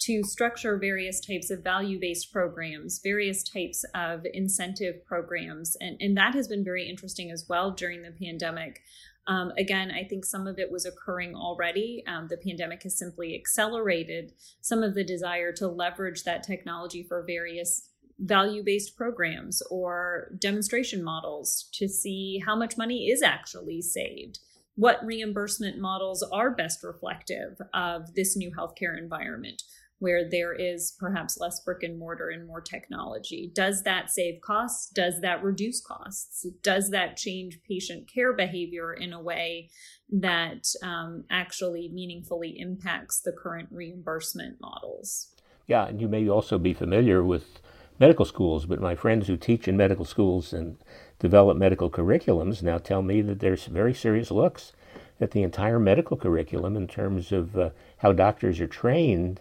to 0.00 0.22
structure 0.22 0.78
various 0.78 1.20
types 1.20 1.50
of 1.50 1.64
value 1.64 1.98
based 1.98 2.32
programs, 2.32 3.00
various 3.02 3.42
types 3.42 3.84
of 3.94 4.24
incentive 4.32 5.04
programs. 5.04 5.76
And, 5.80 5.96
and 6.00 6.16
that 6.16 6.34
has 6.34 6.48
been 6.48 6.64
very 6.64 6.88
interesting 6.88 7.30
as 7.30 7.46
well 7.48 7.70
during 7.70 8.02
the 8.02 8.12
pandemic. 8.12 8.80
Um, 9.26 9.52
again, 9.58 9.90
I 9.90 10.04
think 10.04 10.24
some 10.24 10.46
of 10.46 10.58
it 10.58 10.72
was 10.72 10.86
occurring 10.86 11.34
already. 11.34 12.02
Um, 12.06 12.28
the 12.28 12.38
pandemic 12.38 12.82
has 12.84 12.96
simply 12.96 13.34
accelerated 13.34 14.32
some 14.62 14.82
of 14.82 14.94
the 14.94 15.04
desire 15.04 15.52
to 15.54 15.68
leverage 15.68 16.24
that 16.24 16.42
technology 16.42 17.02
for 17.02 17.22
various 17.26 17.90
value 18.20 18.64
based 18.64 18.96
programs 18.96 19.62
or 19.70 20.32
demonstration 20.40 21.04
models 21.04 21.68
to 21.74 21.88
see 21.88 22.42
how 22.44 22.56
much 22.56 22.78
money 22.78 23.08
is 23.08 23.22
actually 23.22 23.82
saved. 23.82 24.40
What 24.74 25.04
reimbursement 25.04 25.78
models 25.78 26.22
are 26.22 26.50
best 26.50 26.82
reflective 26.82 27.58
of 27.74 28.14
this 28.14 28.36
new 28.36 28.50
healthcare 28.56 28.96
environment? 28.96 29.62
Where 29.98 30.28
there 30.28 30.52
is 30.52 30.96
perhaps 30.98 31.38
less 31.38 31.60
brick 31.60 31.82
and 31.82 31.98
mortar 31.98 32.28
and 32.28 32.46
more 32.46 32.60
technology. 32.60 33.50
Does 33.54 33.82
that 33.82 34.10
save 34.10 34.40
costs? 34.40 34.90
Does 34.90 35.20
that 35.22 35.42
reduce 35.42 35.80
costs? 35.80 36.46
Does 36.62 36.90
that 36.90 37.16
change 37.16 37.60
patient 37.66 38.08
care 38.12 38.32
behavior 38.32 38.92
in 38.92 39.12
a 39.12 39.20
way 39.20 39.70
that 40.10 40.66
um, 40.82 41.24
actually 41.30 41.90
meaningfully 41.92 42.58
impacts 42.58 43.20
the 43.20 43.32
current 43.32 43.68
reimbursement 43.70 44.60
models? 44.60 45.34
Yeah, 45.66 45.86
and 45.86 46.00
you 46.00 46.08
may 46.08 46.28
also 46.28 46.58
be 46.58 46.72
familiar 46.72 47.22
with 47.22 47.60
medical 47.98 48.24
schools, 48.24 48.66
but 48.66 48.80
my 48.80 48.94
friends 48.94 49.26
who 49.26 49.36
teach 49.36 49.66
in 49.66 49.76
medical 49.76 50.04
schools 50.04 50.52
and 50.52 50.78
develop 51.18 51.56
medical 51.56 51.90
curriculums 51.90 52.62
now 52.62 52.78
tell 52.78 53.02
me 53.02 53.20
that 53.22 53.40
there's 53.40 53.66
very 53.66 53.92
serious 53.92 54.30
looks 54.30 54.72
at 55.20 55.32
the 55.32 55.42
entire 55.42 55.80
medical 55.80 56.16
curriculum 56.16 56.76
in 56.76 56.86
terms 56.86 57.32
of 57.32 57.56
uh, 57.56 57.70
how 57.98 58.12
doctors 58.12 58.60
are 58.60 58.68
trained 58.68 59.40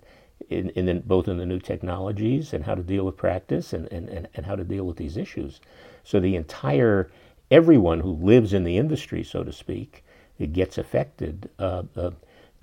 in, 0.49 0.69
in 0.71 0.85
the, 0.85 0.95
both 0.95 1.27
in 1.27 1.37
the 1.37 1.45
new 1.45 1.59
technologies 1.59 2.53
and 2.53 2.63
how 2.63 2.75
to 2.75 2.83
deal 2.83 3.05
with 3.05 3.17
practice 3.17 3.73
and, 3.73 3.91
and, 3.91 4.09
and, 4.09 4.27
and 4.35 4.45
how 4.45 4.55
to 4.55 4.63
deal 4.63 4.85
with 4.85 4.97
these 4.97 5.17
issues. 5.17 5.59
So 6.03 6.19
the 6.19 6.35
entire, 6.35 7.11
everyone 7.51 7.99
who 7.99 8.13
lives 8.13 8.53
in 8.53 8.63
the 8.63 8.77
industry, 8.77 9.23
so 9.23 9.43
to 9.43 9.51
speak, 9.51 10.03
it 10.39 10.53
gets 10.53 10.77
affected 10.77 11.49
uh, 11.59 11.83
uh, 11.95 12.11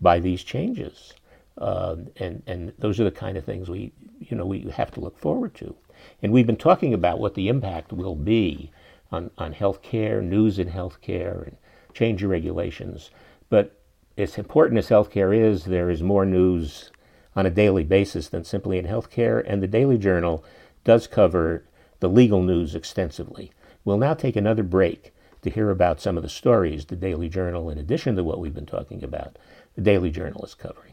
by 0.00 0.20
these 0.20 0.42
changes. 0.42 1.14
Uh, 1.58 1.96
and, 2.16 2.42
and 2.46 2.72
those 2.78 2.98
are 2.98 3.04
the 3.04 3.10
kind 3.10 3.36
of 3.36 3.44
things 3.44 3.68
we, 3.68 3.92
you 4.18 4.36
know, 4.36 4.46
we 4.46 4.62
have 4.70 4.90
to 4.92 5.00
look 5.00 5.18
forward 5.18 5.54
to. 5.54 5.74
And 6.22 6.32
we've 6.32 6.46
been 6.46 6.56
talking 6.56 6.94
about 6.94 7.18
what 7.18 7.34
the 7.34 7.48
impact 7.48 7.92
will 7.92 8.16
be 8.16 8.70
on, 9.12 9.30
on 9.38 9.54
healthcare, 9.54 10.22
news 10.22 10.58
in 10.58 10.68
healthcare, 10.68 11.46
and 11.46 11.56
change 11.92 12.22
in 12.22 12.28
regulations. 12.28 13.10
But 13.50 13.78
as 14.18 14.38
important 14.38 14.78
as 14.78 14.88
healthcare 14.88 15.36
is, 15.36 15.64
there 15.64 15.90
is 15.90 16.02
more 16.02 16.24
news 16.24 16.90
on 17.36 17.46
a 17.46 17.50
daily 17.50 17.84
basis 17.84 18.28
than 18.28 18.44
simply 18.44 18.78
in 18.78 18.86
healthcare, 18.86 19.42
and 19.46 19.62
the 19.62 19.66
Daily 19.66 19.98
Journal 19.98 20.44
does 20.84 21.06
cover 21.06 21.64
the 22.00 22.08
legal 22.08 22.42
news 22.42 22.74
extensively. 22.74 23.52
We'll 23.84 23.98
now 23.98 24.14
take 24.14 24.36
another 24.36 24.62
break 24.62 25.12
to 25.42 25.50
hear 25.50 25.70
about 25.70 26.00
some 26.00 26.16
of 26.16 26.22
the 26.22 26.28
stories 26.28 26.86
the 26.86 26.96
Daily 26.96 27.28
Journal, 27.28 27.68
in 27.70 27.78
addition 27.78 28.16
to 28.16 28.24
what 28.24 28.38
we've 28.38 28.54
been 28.54 28.66
talking 28.66 29.04
about, 29.04 29.38
the 29.74 29.82
Daily 29.82 30.10
Journal 30.10 30.44
is 30.44 30.54
covering. 30.54 30.92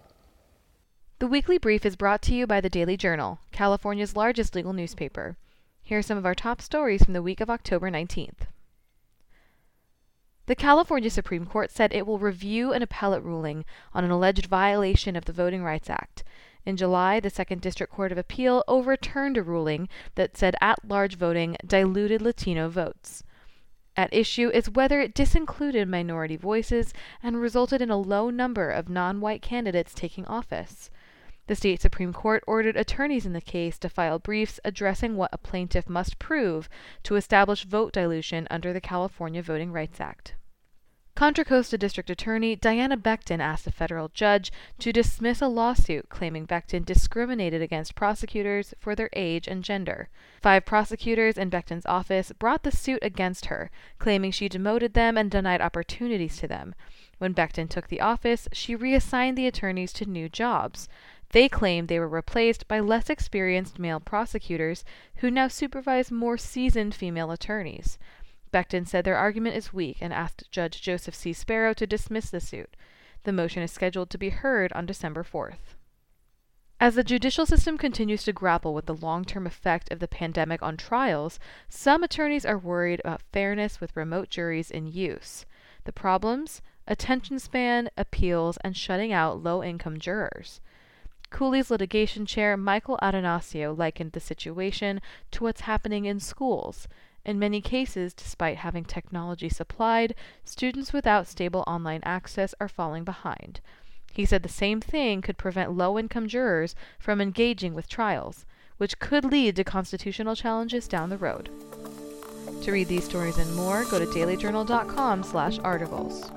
The 1.20 1.28
weekly 1.28 1.58
brief 1.58 1.86
is 1.86 1.96
brought 1.96 2.22
to 2.24 2.34
you 2.34 2.48
by 2.48 2.62
the 2.62 2.70
Daily 2.70 2.98
Journal, 2.98 3.40
California's 3.52 4.16
largest 4.16 4.56
legal 4.56 4.74
newspaper. 4.74 5.38
Here 5.84 6.00
are 6.00 6.04
some 6.04 6.18
of 6.18 6.26
our 6.26 6.36
top 6.36 6.62
stories 6.62 7.04
from 7.04 7.14
the 7.14 7.22
week 7.22 7.42
of 7.42 7.50
October 7.50 7.90
19th. 7.90 8.48
The 10.52 10.56
California 10.56 11.10
Supreme 11.10 11.46
Court 11.46 11.72
said 11.72 11.94
it 11.94 12.06
will 12.06 12.20
review 12.20 12.74
an 12.74 12.82
appellate 12.82 13.24
ruling 13.24 13.64
on 13.94 14.04
an 14.04 14.12
alleged 14.12 14.48
violation 14.48 15.16
of 15.16 15.24
the 15.24 15.32
Voting 15.32 15.64
Rights 15.64 15.90
Act. 15.90 16.26
In 16.66 16.76
July, 16.76 17.22
the 17.22 17.30
Second 17.30 17.62
District 17.62 17.94
Court 17.94 18.12
of 18.12 18.18
Appeal 18.18 18.62
overturned 18.68 19.38
a 19.38 19.44
ruling 19.44 19.88
that 20.16 20.36
said 20.36 20.58
at 20.60 20.84
large 20.84 21.16
voting 21.16 21.56
diluted 21.66 22.22
Latino 22.22 22.68
votes. 22.68 23.24
At 23.96 24.14
issue 24.14 24.50
is 24.50 24.70
whether 24.70 25.00
it 25.00 25.16
disincluded 25.16 25.88
minority 25.88 26.36
voices 26.36 26.94
and 27.24 27.40
resulted 27.40 27.82
in 27.82 27.90
a 27.90 27.96
low 27.96 28.30
number 28.30 28.70
of 28.70 28.90
non 28.90 29.22
white 29.22 29.42
candidates 29.42 29.94
taking 29.94 30.26
office. 30.26 30.90
The 31.48 31.56
state 31.56 31.80
Supreme 31.80 32.12
Court 32.12 32.44
ordered 32.46 32.76
attorneys 32.76 33.26
in 33.26 33.32
the 33.32 33.40
case 33.40 33.80
to 33.80 33.88
file 33.88 34.20
briefs 34.20 34.60
addressing 34.66 35.16
what 35.16 35.30
a 35.32 35.38
plaintiff 35.38 35.88
must 35.88 36.20
prove 36.20 36.68
to 37.04 37.16
establish 37.16 37.64
vote 37.64 37.94
dilution 37.94 38.50
under 38.52 38.74
the 38.74 38.82
California 38.82 39.42
Voting 39.42 39.72
Rights 39.72 40.02
Act. 40.02 40.36
Contra 41.14 41.44
Costa 41.44 41.78
District 41.78 42.10
Attorney 42.10 42.56
Diana 42.56 42.98
Becton 42.98 43.42
asked 43.42 43.68
a 43.68 43.72
federal 43.72 44.10
judge 44.10 44.52
to 44.80 44.94
dismiss 44.94 45.42
a 45.42 45.48
lawsuit 45.48 46.08
claiming 46.10 46.48
Becton 46.48 46.86
discriminated 46.86 47.62
against 47.62 47.96
prosecutors 47.96 48.74
for 48.80 48.96
their 48.96 49.10
age 49.14 49.48
and 49.48 49.64
gender. 49.64 50.10
Five 50.42 50.66
prosecutors 50.66 51.38
in 51.38 51.50
Becton's 51.52 51.86
office 51.86 52.32
brought 52.40 52.64
the 52.64 52.72
suit 52.72 53.00
against 53.02 53.48
her, 53.48 53.70
claiming 54.00 54.32
she 54.32 54.50
demoted 54.50 54.94
them 54.94 55.18
and 55.18 55.30
denied 55.30 55.62
opportunities 55.62 56.38
to 56.38 56.48
them. 56.48 56.74
When 57.18 57.36
Becton 57.36 57.70
took 57.70 57.90
the 57.90 58.02
office, 58.02 58.48
she 58.54 58.74
reassigned 58.74 59.38
the 59.38 59.48
attorneys 59.48 59.94
to 59.94 60.06
new 60.06 60.30
jobs. 60.30 60.88
They 61.32 61.48
claimed 61.48 61.88
they 61.88 62.00
were 62.00 62.08
replaced 62.08 62.68
by 62.68 62.80
less 62.80 63.10
experienced 63.10 63.78
male 63.78 64.00
prosecutors 64.00 64.84
who 65.18 65.30
now 65.30 65.50
supervise 65.50 66.10
more 66.10 66.38
seasoned 66.38 66.96
female 66.96 67.32
attorneys. 67.32 68.00
Becton 68.52 68.88
said 68.88 69.06
their 69.06 69.18
argument 69.18 69.56
is 69.56 69.74
weak 69.74 69.98
and 70.02 70.14
asked 70.14 70.52
Judge 70.52 70.82
Joseph 70.82 71.16
C. 71.16 71.34
Spero 71.34 71.74
to 71.74 71.88
dismiss 71.88 72.30
the 72.30 72.40
suit. 72.40 72.76
The 73.24 73.32
motion 73.32 73.64
is 73.64 73.72
scheduled 73.72 74.10
to 74.10 74.18
be 74.18 74.30
heard 74.30 74.74
on 74.74 74.86
December 74.86 75.24
4th. 75.24 75.76
As 76.80 76.96
the 76.96 77.04
judicial 77.04 77.46
system 77.46 77.78
continues 77.78 78.24
to 78.24 78.34
grapple 78.34 78.74
with 78.74 78.88
the 78.88 78.96
long 78.96 79.24
term 79.24 79.46
effect 79.46 79.92
of 79.92 80.00
the 80.00 80.08
pandemic 80.08 80.64
on 80.64 80.78
trials, 80.78 81.40
some 81.70 82.04
attorneys 82.04 82.44
are 82.44 82.58
worried 82.58 83.00
about 83.06 83.22
fairness 83.32 83.80
with 83.80 83.96
remote 83.96 84.30
juries 84.30 84.72
in 84.72 84.88
use. 84.88 85.46
The 85.84 85.94
problems? 85.94 86.64
Attention 86.88 87.38
span, 87.38 87.92
appeals, 87.96 88.58
and 88.64 88.76
shutting 88.76 89.14
out 89.14 89.44
low 89.44 89.64
income 89.64 90.00
jurors. 90.00 90.60
Cooley's 91.30 91.70
litigation 91.70 92.26
chair, 92.26 92.58
Michael 92.58 92.98
Attanasio, 93.02 93.78
likened 93.78 94.14
the 94.14 94.20
situation 94.20 95.02
to 95.30 95.44
what's 95.44 95.62
happening 95.62 96.06
in 96.06 96.20
schools. 96.20 96.88
In 97.24 97.38
many 97.38 97.62
cases, 97.62 98.14
despite 98.14 98.58
having 98.58 98.84
technology 98.84 99.48
supplied, 99.48 100.16
students 100.44 100.92
without 100.92 101.28
stable 101.28 101.64
online 101.68 102.02
access 102.04 102.56
are 102.60 102.68
falling 102.68 103.04
behind. 103.04 103.62
He 104.12 104.26
said 104.26 104.42
the 104.44 104.50
same 104.50 104.82
thing 104.82 105.22
could 105.22 105.38
prevent 105.38 105.78
low 105.78 106.00
income 106.00 106.28
jurors 106.28 106.76
from 107.00 107.22
engaging 107.22 107.74
with 107.74 107.88
trials, 107.88 108.46
which 108.78 109.00
could 109.00 109.24
lead 109.24 109.56
to 109.56 109.64
constitutional 109.64 110.36
challenges 110.36 110.86
down 110.88 111.10
the 111.10 111.18
road. 111.18 111.50
To 112.64 112.72
read 112.72 112.88
these 112.88 113.06
stories 113.06 113.38
and 113.38 113.56
more, 113.56 113.86
go 113.86 114.00
to 114.00 114.08
dailyjournal.com/articles. 114.08 116.32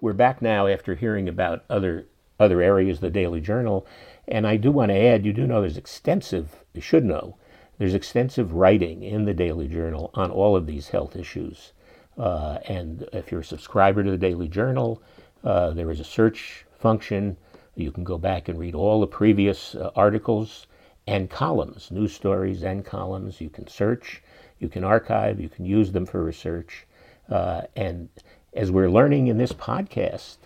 We're 0.00 0.12
back 0.12 0.40
now 0.42 0.68
after 0.68 0.94
hearing 0.94 1.28
about 1.28 1.64
other 1.68 2.06
other 2.40 2.62
areas 2.62 2.96
of 2.98 3.02
the 3.02 3.10
Daily 3.10 3.40
Journal, 3.40 3.86
and 4.28 4.46
I 4.46 4.56
do 4.56 4.70
want 4.70 4.90
to 4.90 4.96
add, 4.96 5.26
you 5.26 5.32
do 5.32 5.46
know 5.46 5.60
there's 5.60 5.76
extensive 5.76 6.62
you 6.74 6.80
should 6.80 7.04
know 7.04 7.36
there's 7.78 7.94
extensive 7.94 8.52
writing 8.52 9.02
in 9.02 9.24
the 9.24 9.34
Daily 9.34 9.66
Journal 9.66 10.10
on 10.14 10.30
all 10.30 10.54
of 10.54 10.66
these 10.66 10.88
health 10.88 11.16
issues. 11.16 11.72
Uh, 12.16 12.58
and 12.66 13.08
if 13.12 13.32
you're 13.32 13.40
a 13.40 13.44
subscriber 13.44 14.04
to 14.04 14.10
the 14.10 14.18
Daily 14.18 14.48
Journal, 14.48 15.02
uh, 15.42 15.70
there 15.70 15.90
is 15.90 15.98
a 15.98 16.04
search 16.04 16.64
function. 16.78 17.36
You 17.74 17.90
can 17.90 18.04
go 18.04 18.18
back 18.18 18.48
and 18.48 18.58
read 18.58 18.74
all 18.74 19.00
the 19.00 19.06
previous 19.06 19.74
uh, 19.74 19.90
articles 19.96 20.66
and 21.06 21.28
columns, 21.28 21.90
news 21.90 22.12
stories 22.12 22.62
and 22.62 22.84
columns. 22.84 23.40
You 23.40 23.50
can 23.50 23.66
search, 23.66 24.22
you 24.60 24.68
can 24.68 24.84
archive, 24.84 25.40
you 25.40 25.48
can 25.48 25.64
use 25.64 25.90
them 25.92 26.06
for 26.06 26.22
research. 26.22 26.86
Uh, 27.28 27.62
and 27.74 28.08
as 28.54 28.70
we're 28.70 28.90
learning 28.90 29.26
in 29.26 29.38
this 29.38 29.52
podcast, 29.52 30.36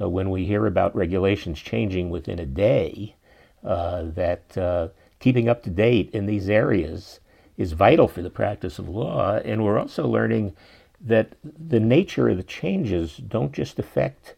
uh, 0.00 0.08
when 0.08 0.30
we 0.30 0.44
hear 0.44 0.66
about 0.66 0.94
regulations 0.94 1.58
changing 1.58 2.10
within 2.10 2.38
a 2.38 2.46
day, 2.46 3.16
that 3.64 4.92
keeping 5.18 5.48
up 5.48 5.62
to 5.64 5.70
date 5.70 6.10
in 6.12 6.26
these 6.26 6.48
areas 6.48 7.20
is 7.56 7.72
vital 7.72 8.08
for 8.08 8.22
the 8.22 8.30
practice 8.30 8.78
of 8.78 8.88
law. 8.88 9.36
And 9.36 9.64
we're 9.64 9.78
also 9.78 10.06
learning 10.06 10.54
that 11.00 11.34
the 11.42 11.80
nature 11.80 12.28
of 12.28 12.36
the 12.36 12.42
changes 12.42 13.16
don't 13.16 13.52
just 13.52 13.78
affect 13.78 14.34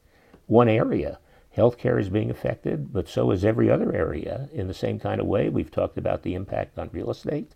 one 0.46 0.68
area. 0.68 1.18
Healthcare 1.56 1.98
is 1.98 2.10
being 2.10 2.30
affected, 2.30 2.92
but 2.92 3.08
so 3.08 3.30
is 3.30 3.44
every 3.44 3.70
other 3.70 3.94
area 3.94 4.48
in 4.52 4.68
the 4.68 4.74
same 4.74 4.98
kind 4.98 5.20
of 5.20 5.26
way. 5.26 5.48
We've 5.48 5.70
talked 5.70 5.96
about 5.96 6.22
the 6.22 6.34
impact 6.34 6.78
on 6.78 6.90
real 6.92 7.10
estate. 7.10 7.52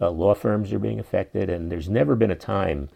Uh, 0.00 0.10
law 0.10 0.34
firms 0.34 0.72
are 0.72 0.78
being 0.78 0.98
affected, 0.98 1.48
and 1.48 1.70
there's 1.70 1.88
never 1.88 2.16
been 2.16 2.30
a 2.30 2.36
time 2.36 2.88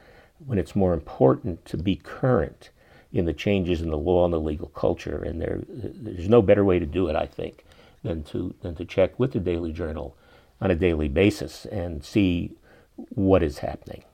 when 0.45 0.59
it's 0.59 0.75
more 0.75 0.95
important 0.95 1.65
to 1.67 1.77
be 1.77 1.97
current 1.97 2.71
in 3.13 3.25
the 3.27 3.33
changes 3.33 3.83
in 3.83 3.91
the 3.91 3.99
law 3.99 4.25
and 4.25 4.35
the 4.35 4.41
legal 4.41 4.69
culture. 4.69 5.23
And 5.23 5.41
there, 5.41 5.61
there's 5.69 6.29
no 6.29 6.43
better 6.43 6.65
way 6.65 6.79
to 6.79 6.87
do 6.87 7.09
it, 7.09 7.15
I 7.15 7.27
think, 7.27 7.65
than 8.03 8.23
to 8.25 8.55
than 8.61 8.75
to 8.77 8.85
check 8.85 9.19
with 9.19 9.33
the 9.33 9.41
Daily 9.41 9.73
Journal 9.73 10.17
on 10.61 10.71
a 10.71 10.77
daily 10.77 11.09
basis 11.09 11.67
and 11.67 12.05
see 12.05 12.53
what 12.97 13.43
is 13.43 13.59
happening. 13.59 14.05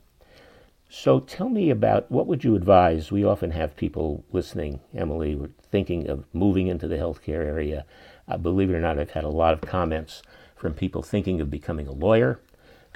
So 0.91 1.21
tell 1.21 1.51
me 1.51 1.69
about 1.69 2.11
what 2.11 2.27
would 2.27 2.45
you 2.45 2.55
advise? 2.55 3.13
We 3.13 3.23
often 3.23 3.51
have 3.51 3.77
people 3.77 4.25
listening, 4.33 4.81
Emily, 4.95 5.39
thinking 5.71 6.09
of 6.09 6.25
moving 6.33 6.67
into 6.69 6.89
the 6.89 6.97
healthcare 6.97 7.45
area. 7.45 7.85
Uh, 8.27 8.39
believe 8.39 8.71
it 8.71 8.75
or 8.75 8.81
not, 8.81 8.99
I've 8.99 9.11
had 9.11 9.25
a 9.25 9.29
lot 9.29 9.53
of 9.53 9.61
comments 9.61 10.23
from 10.57 10.73
people 10.73 11.03
thinking 11.03 11.41
of 11.43 11.51
becoming 11.51 11.87
a 11.87 11.93
lawyer 11.93 12.41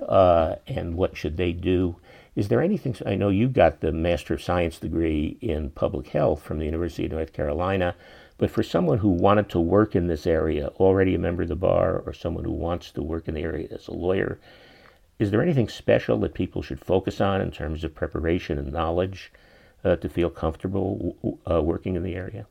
uh, 0.09 0.57
and 0.67 0.95
what 0.97 1.17
should 1.17 1.37
they 1.37 1.53
do. 1.53 1.97
Is 2.35 2.49
there 2.49 2.63
anything? 2.63 2.97
I 3.05 3.15
know 3.15 3.29
you 3.29 3.49
got 3.49 3.81
the 3.81 3.93
Master 3.93 4.35
of 4.35 4.43
Science 4.43 4.79
degree 4.79 5.37
in 5.43 5.71
public 5.71 6.09
health 6.09 6.43
from 6.43 6.59
the 6.59 6.65
University 6.65 7.05
of 7.05 7.13
North 7.13 7.35
Carolina, 7.35 7.95
but 8.43 8.51
for 8.51 8.65
someone 8.65 8.99
who 8.99 9.09
wanted 9.09 9.49
to 9.49 9.61
work 9.61 9.95
in 9.95 10.09
this 10.09 10.27
area, 10.27 10.67
already 10.81 11.15
a 11.15 11.19
member 11.21 11.45
of 11.45 11.49
the 11.49 11.55
bar, 11.55 12.03
or 12.05 12.13
someone 12.13 12.43
who 12.43 12.51
wants 12.51 12.91
to 12.91 13.01
work 13.01 13.29
in 13.29 13.35
the 13.35 13.41
area 13.41 13.69
as 13.71 13.87
a 13.87 13.93
lawyer, 13.93 14.41
is 15.21 15.31
there 15.31 15.41
anything 15.41 15.69
special 15.69 16.19
that 16.19 16.35
people 16.35 16.61
should 16.61 16.85
focus 16.85 17.21
on 17.21 17.41
in 17.41 17.53
terms 17.53 17.85
of 17.85 17.95
preparation 17.95 18.59
and 18.59 18.73
knowledge 18.73 19.33
uh, 19.85 19.95
to 19.95 20.09
feel 20.09 20.29
comfortable 20.29 21.39
uh, 21.49 21.63
working 21.63 21.95
in 21.95 22.03
the 22.03 22.17
area? 22.17 22.49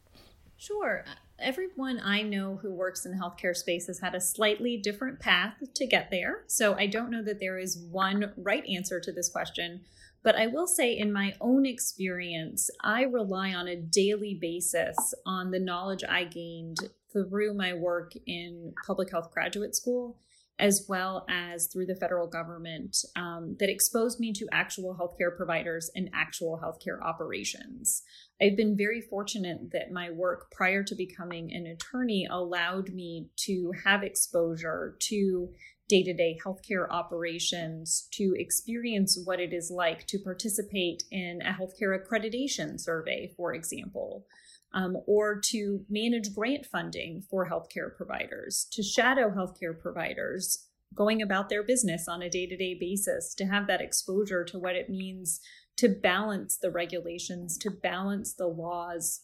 Sure. 0.56 1.04
Everyone 1.38 2.00
I 2.02 2.22
know 2.22 2.60
who 2.62 2.72
works 2.72 3.06
in 3.06 3.12
the 3.12 3.18
healthcare 3.18 3.54
space 3.54 3.88
has 3.88 4.00
had 4.00 4.16
a 4.16 4.22
slightly 4.22 4.78
different 4.78 5.20
path 5.20 5.56
to 5.74 5.86
get 5.86 6.10
there. 6.10 6.46
So 6.48 6.74
I 6.76 6.86
don't 6.86 7.12
know 7.12 7.24
that 7.24 7.42
there 7.42 7.60
is 7.60 7.78
one 7.78 8.32
right 8.38 8.66
answer 8.66 9.02
to 9.02 9.12
this 9.12 9.28
question. 9.28 9.82
But 10.24 10.36
I 10.36 10.48
will 10.48 10.68
say, 10.68 10.96
in 10.96 11.12
my 11.12 11.34
own 11.42 11.66
experience, 11.66 12.70
I 12.84 13.04
rely 13.04 13.54
on 13.54 13.68
a 13.68 13.76
daily 13.76 14.38
basis 14.40 14.96
on 15.26 15.52
the 15.52 15.60
knowledge 15.60 16.04
I 16.08 16.26
gained 16.26 16.78
through 17.12 17.54
my 17.56 17.74
work 17.74 18.14
in 18.26 18.74
public 18.86 19.12
health 19.12 19.32
graduate 19.32 19.76
school 19.76 20.18
as 20.62 20.86
well 20.88 21.26
as 21.28 21.66
through 21.66 21.88
the 21.88 21.96
federal 21.96 22.28
government 22.28 22.96
um, 23.16 23.58
that 23.60 23.70
exposed 23.70 24.20
me 24.20 24.32
to 24.32 24.48
actual 24.52 24.96
healthcare 24.96 25.36
providers 25.36 25.90
and 25.96 26.10
actual 26.14 26.62
healthcare 26.64 27.02
operations. 27.02 28.04
I've 28.40 28.56
been 28.56 28.78
very 28.78 29.02
fortunate 29.02 29.72
that 29.72 29.92
my 29.92 30.12
work 30.12 30.52
prior 30.52 30.84
to 30.84 30.96
becoming 30.96 31.52
an 31.52 31.66
attorney 31.66 32.28
allowed 32.30 32.94
me 32.94 33.30
to 33.48 33.74
have 33.84 34.04
exposure 34.04 34.96
to 35.00 35.50
day 35.92 36.02
to 36.02 36.14
day 36.14 36.40
healthcare 36.44 36.90
operations, 36.90 38.08
to 38.14 38.34
experience 38.38 39.20
what 39.26 39.40
it 39.40 39.54
is 39.54 39.70
like 39.70 40.08
to 40.08 40.18
participate 40.18 41.04
in 41.12 41.42
a 41.42 41.54
healthcare 41.54 41.96
accreditation 42.00 42.80
survey, 42.80 43.32
for 43.38 43.54
example 43.54 44.26
um, 44.74 44.98
or 45.06 45.40
to 45.40 45.86
manage 45.90 46.34
grant 46.34 46.66
funding 46.66 47.22
for 47.30 47.50
healthcare 47.50 47.96
providers, 47.96 48.68
to 48.72 48.82
shadow 48.82 49.30
healthcare 49.30 49.78
providers 49.78 50.68
going 50.94 51.22
about 51.22 51.50
their 51.50 51.64
business 51.64 52.08
on 52.08 52.22
a 52.22 52.30
day 52.30 52.46
to 52.46 52.58
day 52.58 52.76
basis, 52.80 53.34
to 53.36 53.46
have 53.46 53.68
that 53.68 53.82
exposure 53.82 54.44
to 54.44 54.60
what 54.60 54.76
it 54.76 54.90
means 54.90 55.40
to 55.78 55.90
balance 55.90 56.58
the 56.58 56.72
regulations, 56.72 57.58
to 57.58 57.72
balance 57.72 58.34
the 58.34 58.48
laws 58.48 59.22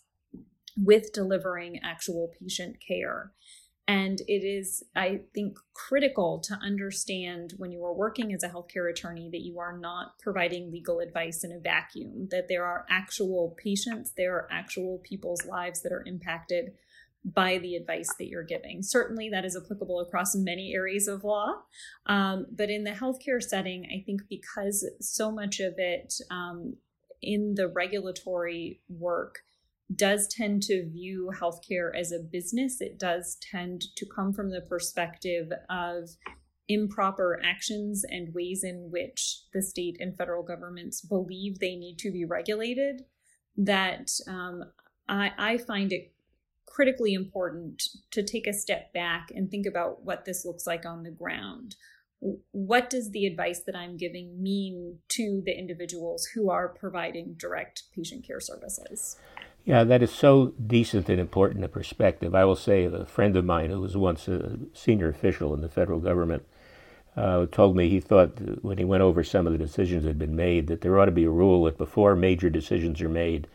with 0.78 1.12
delivering 1.14 1.80
actual 1.84 2.32
patient 2.40 2.78
care. 2.86 3.32
And 3.88 4.20
it 4.28 4.44
is, 4.46 4.84
I 4.96 5.22
think, 5.34 5.58
critical 5.74 6.40
to 6.40 6.56
understand 6.56 7.54
when 7.58 7.72
you 7.72 7.86
are 7.86 7.94
working 7.94 8.34
as 8.34 8.44
a 8.44 8.50
healthcare 8.50 8.92
attorney 8.92 9.30
that 9.32 9.46
you 9.46 9.60
are 9.60 9.78
not 9.78 10.20
providing 10.20 10.72
legal 10.72 11.00
advice 11.00 11.46
in 11.46 11.54
a 11.54 11.60
vacuum, 11.60 12.28
that 12.32 12.50
there 12.50 12.66
are 12.66 12.86
actual 12.90 13.56
patients, 13.58 14.12
there 14.18 14.36
are 14.36 14.48
actual 14.52 15.00
people's 15.04 15.46
lives 15.46 15.82
that 15.84 15.94
are 15.94 16.04
impacted 16.06 16.74
by 17.24 17.58
the 17.60 17.76
advice 17.76 18.14
that 18.18 18.28
you're 18.28 18.44
giving. 18.44 18.84
Certainly, 18.84 19.30
that 19.30 19.46
is 19.46 19.56
applicable 19.56 20.02
across 20.02 20.36
many 20.36 20.74
areas 20.74 21.08
of 21.08 21.24
law. 21.24 21.54
Um, 22.06 22.46
but 22.52 22.70
in 22.70 22.84
the 22.84 22.92
healthcare 22.92 23.42
setting, 23.42 23.86
I 23.86 24.04
think 24.06 24.24
because 24.30 24.86
so 25.00 25.32
much 25.32 25.60
of 25.60 25.76
it 25.78 26.14
um, 26.30 26.76
in 27.22 27.56
the 27.56 27.68
regulatory 27.68 28.82
work 28.90 29.40
does 29.96 30.28
tend 30.28 30.64
to 30.64 30.90
view 30.90 31.32
healthcare 31.40 31.98
as 31.98 32.12
a 32.12 32.20
business. 32.20 32.82
It 32.82 33.00
does 33.00 33.38
tend 33.42 33.84
to 33.96 34.06
come 34.06 34.34
from 34.34 34.52
the 34.52 34.62
perspective 34.62 35.52
of 35.70 36.10
improper 36.68 37.40
actions 37.44 38.04
and 38.10 38.34
ways 38.34 38.64
in 38.64 38.90
which 38.92 39.44
the 39.54 39.62
state 39.62 39.98
and 40.00 40.18
federal 40.18 40.44
governments 40.44 41.02
believe 41.02 41.60
they 41.60 41.76
need 41.76 41.98
to 42.00 42.12
be 42.12 42.26
regulated. 42.26 43.06
That 43.56 44.12
um, 44.28 44.66
I, 45.08 45.32
I 45.38 45.58
find 45.58 45.94
it 45.94 46.14
critically 46.66 47.14
important 47.14 47.82
to 48.12 48.22
take 48.22 48.46
a 48.46 48.54
step 48.54 48.94
back 48.94 49.32
and 49.34 49.50
think 49.50 49.66
about 49.66 50.04
what 50.04 50.26
this 50.26 50.46
looks 50.46 50.68
like 50.68 50.86
on 50.86 51.04
the 51.04 51.12
ground. 51.12 51.76
What 52.52 52.90
does 52.90 53.12
the 53.12 53.26
advice 53.26 53.62
that 53.66 53.76
I'm 53.76 53.96
giving 53.96 54.42
mean 54.42 55.00
to 55.10 55.42
the 55.46 55.58
individuals 55.58 56.26
who 56.26 56.50
are 56.50 56.68
providing 56.68 57.36
direct 57.38 57.84
patient 57.96 58.26
care 58.26 58.40
services? 58.40 59.18
Yeah, 59.68 59.84
that 59.84 60.02
is 60.02 60.12
so 60.12 60.54
decent 60.66 61.10
and 61.10 61.20
important 61.20 61.66
a 61.66 61.68
perspective. 61.68 62.34
I 62.34 62.46
will 62.46 62.56
say 62.56 62.86
a 62.86 63.04
friend 63.04 63.36
of 63.36 63.44
mine 63.44 63.70
who 63.70 63.82
was 63.82 63.98
once 63.98 64.30
a 64.30 64.60
senior 64.74 65.10
official 65.10 65.54
in 65.54 65.60
the 65.60 65.68
federal 65.68 66.00
government 66.00 66.46
uh, 67.18 67.48
told 67.48 67.76
me 67.76 67.90
he 67.90 68.00
thought 68.00 68.64
when 68.64 68.78
he 68.78 68.86
went 68.86 69.04
over 69.04 69.26
some 69.26 69.46
of 69.46 69.52
the 69.52 69.60
decisions 69.60 70.04
that 70.04 70.12
had 70.12 70.20
been 70.20 70.38
made 70.38 70.68
that 70.68 70.80
there 70.80 70.98
ought 70.98 71.08
to 71.08 71.12
be 71.12 71.26
a 71.26 71.30
rule 71.30 71.66
that 71.66 71.78
before 71.78 72.16
major 72.16 72.50
decisions 72.50 73.02
are 73.02 73.10
made, 73.10 73.46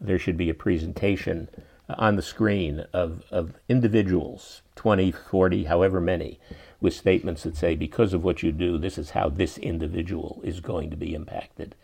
there 0.00 0.20
should 0.20 0.36
be 0.36 0.48
a 0.48 0.54
presentation 0.54 1.48
on 1.88 2.14
the 2.14 2.22
screen 2.22 2.86
of, 2.92 3.24
of 3.32 3.54
individuals, 3.68 4.62
20, 4.76 5.10
40, 5.10 5.64
however 5.64 6.00
many, 6.00 6.38
with 6.80 6.94
statements 6.94 7.42
that 7.42 7.56
say, 7.56 7.74
because 7.74 8.12
of 8.12 8.22
what 8.22 8.40
you 8.40 8.52
do, 8.52 8.78
this 8.78 8.98
is 8.98 9.10
how 9.10 9.28
this 9.28 9.58
individual 9.58 10.40
is 10.44 10.60
going 10.60 10.90
to 10.90 10.96
be 10.96 11.12
impacted. 11.12 11.74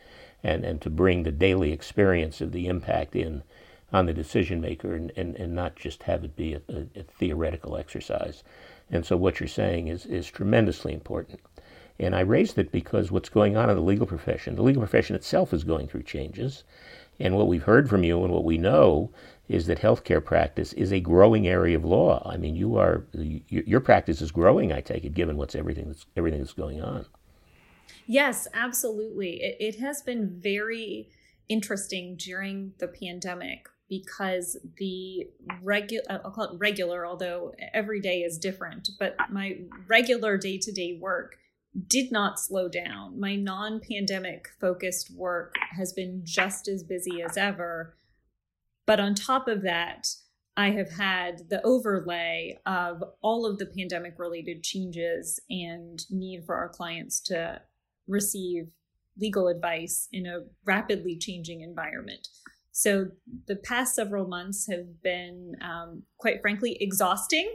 And, 0.45 0.65
and 0.65 0.81
to 0.83 0.91
bring 0.91 1.25
the 1.25 1.33
daily 1.33 1.73
experience 1.73 2.41
of 2.41 2.53
the 2.53 2.69
impact 2.69 3.17
in 3.17 3.43
on 3.93 4.07
the 4.07 4.13
decision 4.13 4.61
maker 4.61 4.95
and, 4.95 5.13
and, 5.17 5.37
and 5.37 5.55
not 5.55 5.77
just 5.77 6.05
have 6.05 6.25
it 6.25 6.35
be 6.37 6.55
a, 6.55 6.63
a, 6.69 7.01
a 7.01 7.03
theoretical 7.03 7.77
exercise. 7.77 8.43
And 8.91 9.05
so 9.05 9.17
what 9.17 9.41
you're 9.41 9.49
saying 9.49 9.89
is, 9.89 10.07
is 10.07 10.27
tremendously 10.29 10.93
important. 10.93 11.41
And 11.99 12.17
I 12.17 12.21
raised 12.21 12.59
it 12.59 12.73
because 12.73 13.13
what's 13.13 13.29
going 13.29 13.57
on 13.57 13.71
in 13.71 13.77
the 13.77 13.83
legal 13.83 14.07
profession, 14.07 14.57
the 14.57 14.63
legal 14.63 14.83
profession 14.83 15.15
itself 15.15 15.53
is 15.53 15.65
going 15.65 15.89
through 15.89 16.03
changes. 16.05 16.65
And 17.21 17.37
what 17.37 17.49
we've 17.49 17.63
heard 17.63 17.89
from 17.89 18.03
you 18.03 18.25
and 18.25 18.33
what 18.33 18.45
we 18.45 18.59
know 18.59 19.11
is 19.49 19.67
that 19.67 19.79
healthcare 19.79 20.25
practice 20.25 20.73
is 20.73 20.93
a 20.93 21.01
growing 21.01 21.47
area 21.47 21.77
of 21.77 21.85
law. 21.85 22.27
I 22.29 22.39
mean, 22.39 22.57
you 22.57 22.77
are 22.77 23.05
your 23.13 23.81
practice 23.81 24.23
is 24.23 24.33
growing. 24.33 24.73
I 24.73 24.81
take 24.81 25.05
it, 25.05 25.15
given 25.15 25.37
what's 25.37 25.55
everything 25.55 25.89
that's 25.89 26.07
everything 26.17 26.41
that's 26.41 26.55
going 26.55 26.81
on. 26.81 27.07
Yes, 28.07 28.49
absolutely. 28.55 29.43
It, 29.43 29.57
it 29.61 29.81
has 29.81 30.03
been 30.03 30.41
very 30.41 31.11
interesting 31.49 32.17
during 32.17 32.73
the 32.79 32.89
pandemic 32.89 33.69
because 33.89 34.57
the 34.79 35.29
regular 35.63 36.05
uh, 36.09 36.19
I'll 36.25 36.31
call 36.31 36.45
it 36.45 36.59
regular, 36.59 37.07
although 37.07 37.53
every 37.75 38.01
day 38.01 38.21
is 38.21 38.39
different, 38.39 38.91
but 38.99 39.17
my 39.31 39.59
regular 39.89 40.37
day 40.37 40.59
to 40.59 40.73
day 40.73 40.99
work 41.01 41.37
did 41.87 42.13
not 42.13 42.39
slow 42.39 42.69
down. 42.69 43.19
My 43.19 43.37
non 43.37 43.81
pandemic 43.81 44.49
focused 44.61 45.15
work 45.15 45.55
has 45.77 45.93
been 45.93 46.23
just 46.25 46.69
as 46.69 46.83
busy 46.83 47.23
as 47.23 47.37
ever. 47.37 47.97
But 48.87 49.01
on 49.01 49.15
top 49.15 49.49
of 49.49 49.63
that, 49.63 50.09
I 50.57 50.71
have 50.71 50.91
had 50.91 51.49
the 51.49 51.65
overlay 51.65 52.59
of 52.67 53.03
all 53.23 53.47
of 53.47 53.59
the 53.59 53.67
pandemic 53.67 54.19
related 54.19 54.63
changes 54.63 55.41
and 55.49 56.05
need 56.11 56.45
for 56.45 56.57
our 56.57 56.69
clients 56.69 57.21
to 57.21 57.63
receive 58.07 58.69
legal 59.19 59.49
advice 59.49 60.09
in 60.13 60.27
a 60.27 60.41
rapidly 60.65 61.17
changing 61.17 61.63
environment. 61.63 62.29
So 62.73 63.09
the 63.47 63.57
past 63.57 63.95
several 63.95 64.27
months 64.27 64.67
have 64.71 65.03
been, 65.03 65.57
um, 65.61 66.03
quite 66.19 66.41
frankly, 66.41 66.77
exhausting, 66.81 67.55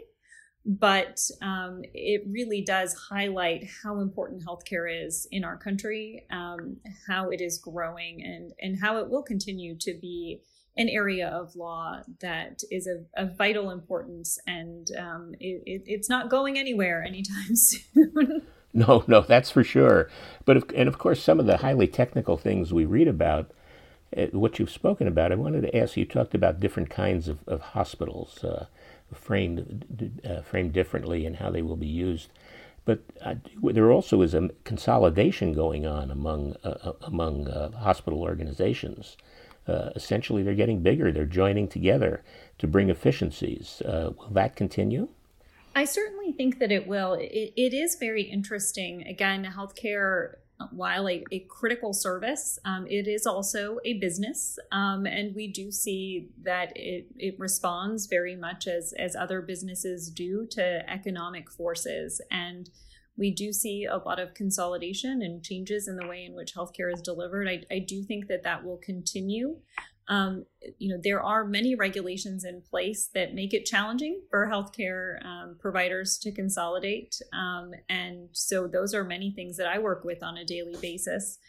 but 0.63 1.19
um, 1.41 1.81
it 1.93 2.23
really 2.29 2.61
does 2.61 2.93
highlight 3.09 3.65
how 3.83 3.99
important 3.99 4.43
healthcare 4.45 5.05
is 5.05 5.27
in 5.31 5.43
our 5.43 5.57
country, 5.57 6.25
um, 6.29 6.77
how 7.07 7.29
it 7.29 7.41
is 7.41 7.57
growing, 7.57 8.21
and 8.23 8.51
and 8.59 8.79
how 8.81 8.97
it 8.97 9.09
will 9.09 9.23
continue 9.23 9.75
to 9.79 9.97
be 9.99 10.41
an 10.75 10.89
area 10.89 11.27
of 11.29 11.55
law 11.55 12.01
that 12.21 12.61
is 12.69 12.85
of, 12.85 13.05
of 13.15 13.37
vital 13.37 13.71
importance, 13.71 14.37
and 14.45 14.89
um, 14.99 15.33
it, 15.39 15.63
it, 15.65 15.83
it's 15.85 16.09
not 16.09 16.29
going 16.29 16.59
anywhere 16.59 17.03
anytime 17.03 17.55
soon. 17.55 18.41
No, 18.73 19.03
no, 19.07 19.21
that's 19.21 19.49
for 19.49 19.63
sure. 19.63 20.09
But 20.45 20.57
if, 20.57 20.63
and 20.75 20.87
of 20.87 20.99
course, 20.99 21.23
some 21.23 21.39
of 21.39 21.47
the 21.47 21.57
highly 21.57 21.87
technical 21.87 22.37
things 22.37 22.73
we 22.73 22.85
read 22.85 23.07
about 23.07 23.51
what 24.31 24.59
you've 24.59 24.71
spoken 24.71 25.07
about, 25.07 25.31
I 25.31 25.35
wanted 25.35 25.61
to 25.61 25.77
ask 25.77 25.97
you, 25.97 26.01
you 26.01 26.07
talked 26.07 26.33
about 26.33 26.59
different 26.59 26.89
kinds 26.89 27.27
of, 27.27 27.39
of 27.47 27.61
hospitals 27.61 28.43
uh, 28.43 28.67
framed, 29.13 30.21
uh, 30.25 30.41
framed 30.41 30.73
differently 30.73 31.25
and 31.25 31.37
how 31.37 31.51
they 31.51 31.61
will 31.61 31.75
be 31.75 31.87
used. 31.87 32.29
But 32.85 33.01
uh, 33.21 33.35
there 33.61 33.91
also 33.91 34.21
is 34.21 34.33
a 34.33 34.49
consolidation 34.63 35.53
going 35.53 35.85
on 35.85 36.09
among, 36.09 36.55
uh, 36.63 36.77
uh, 36.81 36.93
among 37.01 37.47
hospital 37.73 38.21
organizations. 38.21 39.17
essentially, 39.67 40.41
they're 40.41 40.55
getting 40.55 40.81
bigger, 40.81 41.11
they're 41.11 41.25
joining 41.25 41.67
together 41.67 42.23
to 42.59 42.67
bring 42.67 42.89
efficiencies. 42.89 43.81
will 43.85 44.29
that 44.31 44.55
continue? 44.55 45.09
I 45.75 45.83
certainly 45.83 46.31
think 46.31 46.59
that 46.59 46.71
it 46.71 46.87
will. 46.87 47.13
it, 47.13 47.53
it 47.55 47.73
is 47.73 47.97
very 47.99 48.23
interesting. 48.23 49.05
Again, 49.05 49.45
healthcare 49.55 50.37
while 50.71 51.07
a, 51.07 51.23
a 51.31 51.45
critical 51.49 51.93
service, 51.93 52.57
um, 52.65 52.87
it 52.87 53.07
is 53.07 53.25
also 53.27 53.77
a 53.85 53.99
business. 53.99 54.57
Um, 54.71 55.05
and 55.05 55.35
we 55.35 55.47
do 55.47 55.71
see 55.71 56.29
that 56.43 56.73
it, 56.75 57.07
it 57.17 57.35
responds 57.37 58.07
very 58.07 58.35
much 58.35 58.67
as, 58.67 58.93
as 58.97 59.15
other 59.15 59.41
businesses 59.41 60.09
do 60.09 60.47
to 60.51 60.89
economic 60.89 61.51
forces. 61.51 62.21
And 62.31 62.69
we 63.17 63.31
do 63.31 63.51
see 63.53 63.85
a 63.85 63.97
lot 63.97 64.19
of 64.19 64.33
consolidation 64.33 65.21
and 65.21 65.43
changes 65.43 65.87
in 65.87 65.95
the 65.95 66.07
way 66.07 66.25
in 66.25 66.35
which 66.35 66.55
healthcare 66.55 66.93
is 66.93 67.01
delivered. 67.01 67.47
I, 67.47 67.63
I 67.73 67.79
do 67.79 68.03
think 68.03 68.27
that 68.27 68.43
that 68.43 68.63
will 68.63 68.77
continue. 68.77 69.57
Um, 70.09 70.45
you 70.77 70.89
know, 70.89 70.99
there 71.03 71.21
are 71.21 71.45
many 71.45 71.75
regulations 71.75 72.45
in 72.45 72.61
place 72.61 73.09
that 73.13 73.33
make 73.33 73.53
it 73.53 73.65
challenging 73.65 74.21
for 74.29 74.47
healthcare 74.47 75.23
um, 75.25 75.57
providers 75.59 76.17
to 76.19 76.31
consolidate. 76.31 77.19
Um, 77.33 77.71
and 77.89 78.29
so 78.31 78.67
those 78.67 78.93
are 78.93 79.03
many 79.03 79.31
things 79.31 79.57
that 79.57 79.67
I 79.67 79.79
work 79.79 80.05
with 80.05 80.23
on 80.23 80.37
a 80.37 80.45
daily 80.45 80.75
basis. 80.81 81.39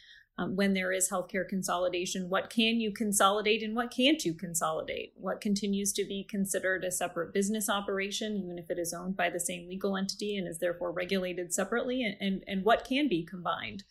Um, 0.41 0.55
when 0.55 0.73
there 0.73 0.93
is 0.93 1.11
healthcare 1.11 1.49
consolidation, 1.49 2.29
what 2.29 2.49
can 2.49 2.79
you 2.79 2.93
consolidate 2.93 3.63
and 3.63 3.75
what 3.75 3.91
can't 3.91 4.25
you 4.25 4.35
consolidate? 4.35 5.13
What 5.17 5.41
continues 5.41 5.93
to 5.95 6.05
be 6.05 6.23
considered 6.23 6.85
a 6.85 6.93
separate 6.93 7.35
business 7.35 7.69
operation, 7.69 8.37
even 8.37 8.57
if 8.57 8.71
it 8.71 8.79
is 8.79 8.95
owned 8.95 9.17
by 9.17 9.31
the 9.31 9.41
same 9.41 9.69
legal 9.69 9.97
entity 9.97 10.37
and 10.37 10.47
is 10.47 10.61
therefore 10.61 10.93
regulated 10.93 11.53
separately, 11.53 12.05
and, 12.05 12.17
and, 12.21 12.45
and 12.47 12.65
what 12.65 12.85
can 12.85 13.09
be 13.09 13.25
combined? 13.25 13.83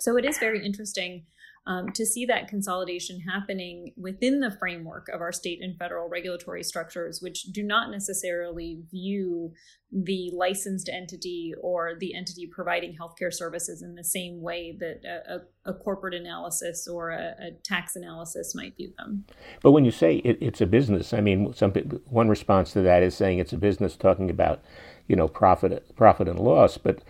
So 0.00 0.16
it 0.16 0.24
is 0.24 0.38
very 0.38 0.64
interesting 0.66 1.26
um, 1.66 1.92
to 1.92 2.04
see 2.04 2.26
that 2.26 2.48
consolidation 2.48 3.20
happening 3.20 3.92
within 3.96 4.40
the 4.40 4.50
framework 4.58 5.08
of 5.12 5.20
our 5.20 5.30
state 5.30 5.60
and 5.62 5.78
federal 5.78 6.08
regulatory 6.08 6.64
structures, 6.64 7.20
which 7.22 7.44
do 7.52 7.62
not 7.62 7.90
necessarily 7.90 8.82
view 8.90 9.52
the 9.92 10.32
licensed 10.34 10.88
entity 10.88 11.52
or 11.60 11.92
the 12.00 12.14
entity 12.14 12.48
providing 12.50 12.96
healthcare 12.96 13.32
services 13.32 13.82
in 13.82 13.94
the 13.94 14.02
same 14.02 14.40
way 14.40 14.76
that 14.80 15.02
a, 15.04 15.70
a 15.70 15.74
corporate 15.74 16.14
analysis 16.14 16.88
or 16.88 17.10
a, 17.10 17.34
a, 17.38 17.50
tax 17.62 17.94
analysis 17.94 18.54
might 18.54 18.74
view 18.76 18.90
them. 18.98 19.24
But 19.62 19.72
when 19.72 19.84
you 19.84 19.90
say 19.90 20.16
it, 20.16 20.38
it's 20.40 20.62
a 20.62 20.66
business, 20.66 21.12
I 21.12 21.20
mean, 21.20 21.52
some 21.54 21.72
one 22.06 22.28
response 22.28 22.72
to 22.72 22.80
that 22.80 23.02
is 23.02 23.14
saying 23.14 23.38
it's 23.38 23.52
a 23.52 23.58
business, 23.58 23.94
talking 23.94 24.30
about 24.30 24.62
you 25.08 25.16
know 25.16 25.28
profit 25.28 25.94
profit 25.94 26.26
and 26.26 26.38
loss. 26.38 26.78
But 26.78 27.02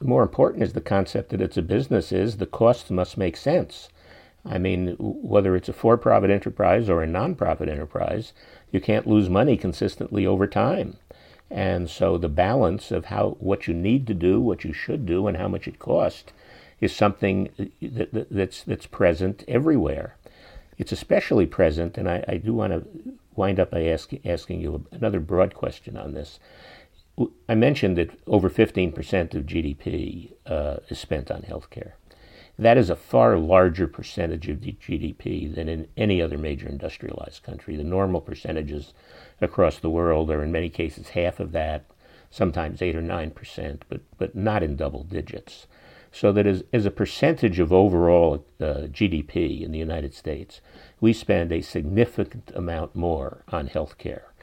more 0.00 0.22
important 0.22 0.62
is 0.62 0.72
the 0.72 0.80
concept 0.80 1.30
that 1.30 1.42
it's 1.42 1.58
a 1.58 1.62
business 1.62 2.10
is 2.10 2.38
the 2.38 2.46
costs 2.46 2.90
must 2.90 3.18
make 3.18 3.36
sense. 3.36 3.90
I 4.44 4.58
mean, 4.58 4.96
whether 4.98 5.54
it's 5.54 5.68
a 5.68 5.72
for 5.72 5.96
profit 5.96 6.30
enterprise 6.30 6.88
or 6.88 7.02
a 7.02 7.06
non-profit 7.06 7.68
enterprise, 7.68 8.32
you 8.72 8.80
can't 8.80 9.06
lose 9.06 9.28
money 9.28 9.56
consistently 9.56 10.26
over 10.26 10.46
time. 10.46 10.96
And 11.50 11.90
so 11.90 12.16
the 12.16 12.28
balance 12.28 12.90
of 12.90 13.06
how 13.06 13.36
what 13.40 13.66
you 13.66 13.74
need 13.74 14.06
to 14.06 14.14
do, 14.14 14.40
what 14.40 14.64
you 14.64 14.72
should 14.72 15.04
do, 15.04 15.26
and 15.26 15.36
how 15.36 15.48
much 15.48 15.66
it 15.66 15.78
costs 15.78 16.32
is 16.80 16.94
something 16.94 17.50
that, 17.82 18.12
that, 18.12 18.30
that's 18.30 18.62
that's 18.62 18.86
present 18.86 19.44
everywhere. 19.48 20.16
It's 20.78 20.92
especially 20.92 21.46
present, 21.46 21.98
and 21.98 22.08
I, 22.08 22.24
I 22.26 22.36
do 22.38 22.54
want 22.54 22.72
to 22.72 22.86
wind 23.34 23.60
up 23.60 23.70
by 23.72 23.84
ask, 23.84 24.12
asking 24.24 24.60
you 24.60 24.86
another 24.92 25.20
broad 25.20 25.54
question 25.54 25.96
on 25.96 26.14
this. 26.14 26.38
I 27.48 27.54
mentioned 27.54 27.98
that 27.98 28.10
over 28.26 28.48
15% 28.48 29.34
of 29.34 29.44
GDP 29.44 30.32
uh, 30.46 30.76
is 30.88 30.98
spent 30.98 31.30
on 31.30 31.42
healthcare. 31.42 31.92
That 32.60 32.76
is 32.76 32.90
a 32.90 32.96
far 32.96 33.38
larger 33.38 33.88
percentage 33.88 34.46
of 34.50 34.60
the 34.60 34.72
GDP 34.72 35.54
than 35.54 35.66
in 35.66 35.88
any 35.96 36.20
other 36.20 36.36
major 36.36 36.68
industrialized 36.68 37.42
country. 37.42 37.74
The 37.74 37.84
normal 37.84 38.20
percentages 38.20 38.92
across 39.40 39.78
the 39.78 39.88
world 39.88 40.30
are 40.30 40.42
in 40.42 40.52
many 40.52 40.68
cases 40.68 41.08
half 41.08 41.40
of 41.40 41.52
that, 41.52 41.86
sometimes 42.30 42.82
8 42.82 42.96
or 42.96 43.00
9%, 43.00 43.80
but, 43.88 44.02
but 44.18 44.34
not 44.34 44.62
in 44.62 44.76
double 44.76 45.04
digits. 45.04 45.68
So 46.12 46.32
that 46.32 46.46
as, 46.46 46.62
as 46.70 46.84
a 46.84 46.90
percentage 46.90 47.60
of 47.60 47.72
overall 47.72 48.44
uh, 48.60 48.88
GDP 48.92 49.62
in 49.62 49.72
the 49.72 49.78
United 49.78 50.12
States, 50.12 50.60
we 51.00 51.14
spend 51.14 51.52
a 51.52 51.62
significant 51.62 52.52
amount 52.54 52.94
more 52.94 53.42
on 53.48 53.68
health 53.68 53.96
care 53.96 54.34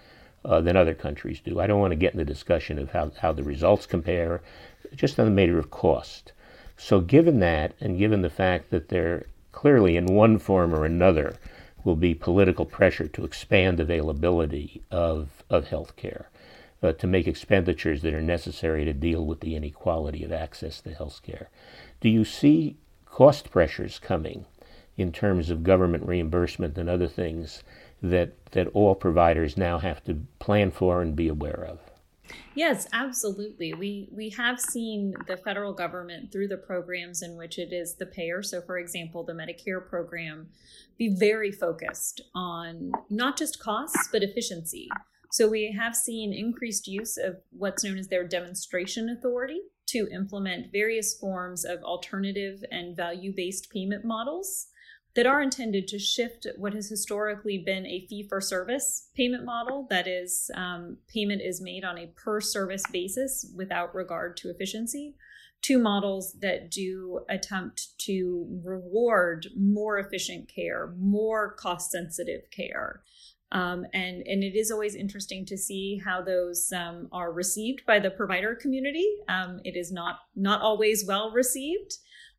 uh, 0.44 0.60
than 0.60 0.76
other 0.76 0.96
countries 0.96 1.40
do. 1.40 1.60
I 1.60 1.68
don't 1.68 1.80
want 1.80 1.92
to 1.92 1.96
get 1.96 2.14
in 2.14 2.18
the 2.18 2.26
discussion 2.26 2.80
of 2.80 2.94
how, 2.94 3.12
how 3.22 3.32
the 3.32 3.44
results 3.44 3.86
compare, 3.86 4.42
just 4.96 5.20
on 5.20 5.26
the 5.26 5.32
matter 5.32 5.60
of 5.60 5.70
cost. 5.70 6.32
So, 6.78 7.02
given 7.02 7.40
that, 7.40 7.74
and 7.82 7.98
given 7.98 8.22
the 8.22 8.30
fact 8.30 8.70
that 8.70 8.90
there 8.90 9.26
clearly, 9.52 9.98
in 9.98 10.06
one 10.06 10.38
form 10.38 10.72
or 10.72 10.86
another, 10.86 11.36
will 11.84 11.96
be 11.96 12.14
political 12.14 12.64
pressure 12.64 13.08
to 13.08 13.26
expand 13.26 13.80
availability 13.80 14.84
of, 14.92 15.44
of 15.50 15.70
health 15.70 15.96
care, 15.96 16.30
uh, 16.84 16.92
to 16.92 17.08
make 17.08 17.28
expenditures 17.28 18.04
that 18.04 18.14
are 18.14 18.22
necessary 18.22 18.86
to 18.86 18.94
deal 18.94 19.26
with 19.26 19.40
the 19.40 19.56
inequality 19.56 20.24
of 20.24 20.32
access 20.32 20.80
to 20.82 20.94
health 20.94 21.22
care. 21.24 21.50
Do 22.02 22.10
you 22.10 22.24
see 22.24 22.78
cost 23.06 23.50
pressures 23.50 23.98
coming 23.98 24.46
in 24.96 25.12
terms 25.12 25.50
of 25.50 25.64
government 25.64 26.06
reimbursement 26.06 26.78
and 26.78 26.88
other 26.88 27.08
things 27.08 27.64
that, 28.04 28.34
that 28.52 28.68
all 28.76 28.94
providers 28.94 29.58
now 29.58 29.80
have 29.80 30.04
to 30.04 30.22
plan 30.38 30.70
for 30.70 31.02
and 31.02 31.16
be 31.16 31.28
aware 31.28 31.66
of? 31.68 31.80
Yes, 32.56 32.88
absolutely. 32.92 33.74
We 33.74 34.10
we 34.12 34.30
have 34.32 34.60
seen 34.60 35.14
the 35.28 35.38
federal 35.38 35.74
government 35.74 36.32
through 36.32 36.48
the 36.48 36.58
programs 36.58 37.22
in 37.22 37.38
which 37.38 37.60
it 37.60 37.72
is 37.72 37.96
the 37.96 38.06
payer. 38.06 38.42
So, 38.42 38.62
for 38.62 38.78
example, 38.78 39.24
the 39.24 39.34
Medicare 39.34 39.88
program, 39.88 40.48
be 40.98 41.16
very 41.16 41.52
focused 41.52 42.22
on 42.34 42.92
not 43.10 43.38
just 43.38 43.60
costs 43.60 44.10
but 44.12 44.24
efficiency. 44.24 44.90
So, 45.32 45.48
we 45.48 45.72
have 45.78 45.96
seen 45.96 46.34
increased 46.34 46.88
use 46.88 47.18
of 47.18 47.38
what's 47.52 47.84
known 47.84 47.98
as 47.98 48.08
their 48.08 48.28
demonstration 48.28 49.10
authority 49.10 49.62
to 49.88 50.08
implement 50.12 50.72
various 50.72 51.18
forms 51.18 51.64
of 51.64 51.82
alternative 51.84 52.64
and 52.72 52.96
value 52.96 53.34
based 53.36 53.70
payment 53.70 54.04
models 54.04 54.68
that 55.18 55.26
are 55.26 55.42
intended 55.42 55.88
to 55.88 55.98
shift 55.98 56.46
what 56.58 56.76
has 56.76 56.90
historically 56.90 57.58
been 57.58 57.88
a 57.88 58.06
fee 58.06 58.22
for 58.30 58.40
service 58.40 59.10
payment 59.16 59.44
model. 59.44 59.88
That 59.90 60.08
is 60.08 60.52
um, 60.54 60.98
payment 61.12 61.42
is 61.42 61.60
made 61.60 61.84
on 61.84 61.98
a 61.98 62.14
per 62.16 62.40
service 62.40 62.84
basis 62.92 63.52
without 63.56 63.96
regard 63.96 64.38
to 64.38 64.52
efficiency. 64.52 65.16
To 65.64 65.80
models 65.80 66.34
that 66.42 66.70
do 66.70 67.22
attempt 67.30 67.98
to 68.02 68.62
reward 68.64 69.48
more 69.58 69.98
efficient 69.98 70.52
care 70.54 70.94
more 71.00 71.52
cost 71.54 71.90
sensitive 71.90 72.44
care. 72.52 73.02
Um, 73.52 73.88
and 73.94 74.22
and 74.28 74.44
it 74.44 74.56
is 74.56 74.70
always 74.70 74.94
interesting 74.94 75.48
to 75.48 75.58
see 75.58 76.00
how 76.06 76.22
those 76.22 76.72
um, 76.72 77.08
are 77.12 77.34
received 77.34 77.88
by 77.88 78.00
the 78.00 78.12
provider 78.12 78.54
community. 78.54 79.08
Um, 79.28 79.62
it 79.64 79.76
is 79.76 79.92
not 79.92 80.20
not 80.36 80.62
always 80.62 81.06
well 81.08 81.32
received, 81.32 81.98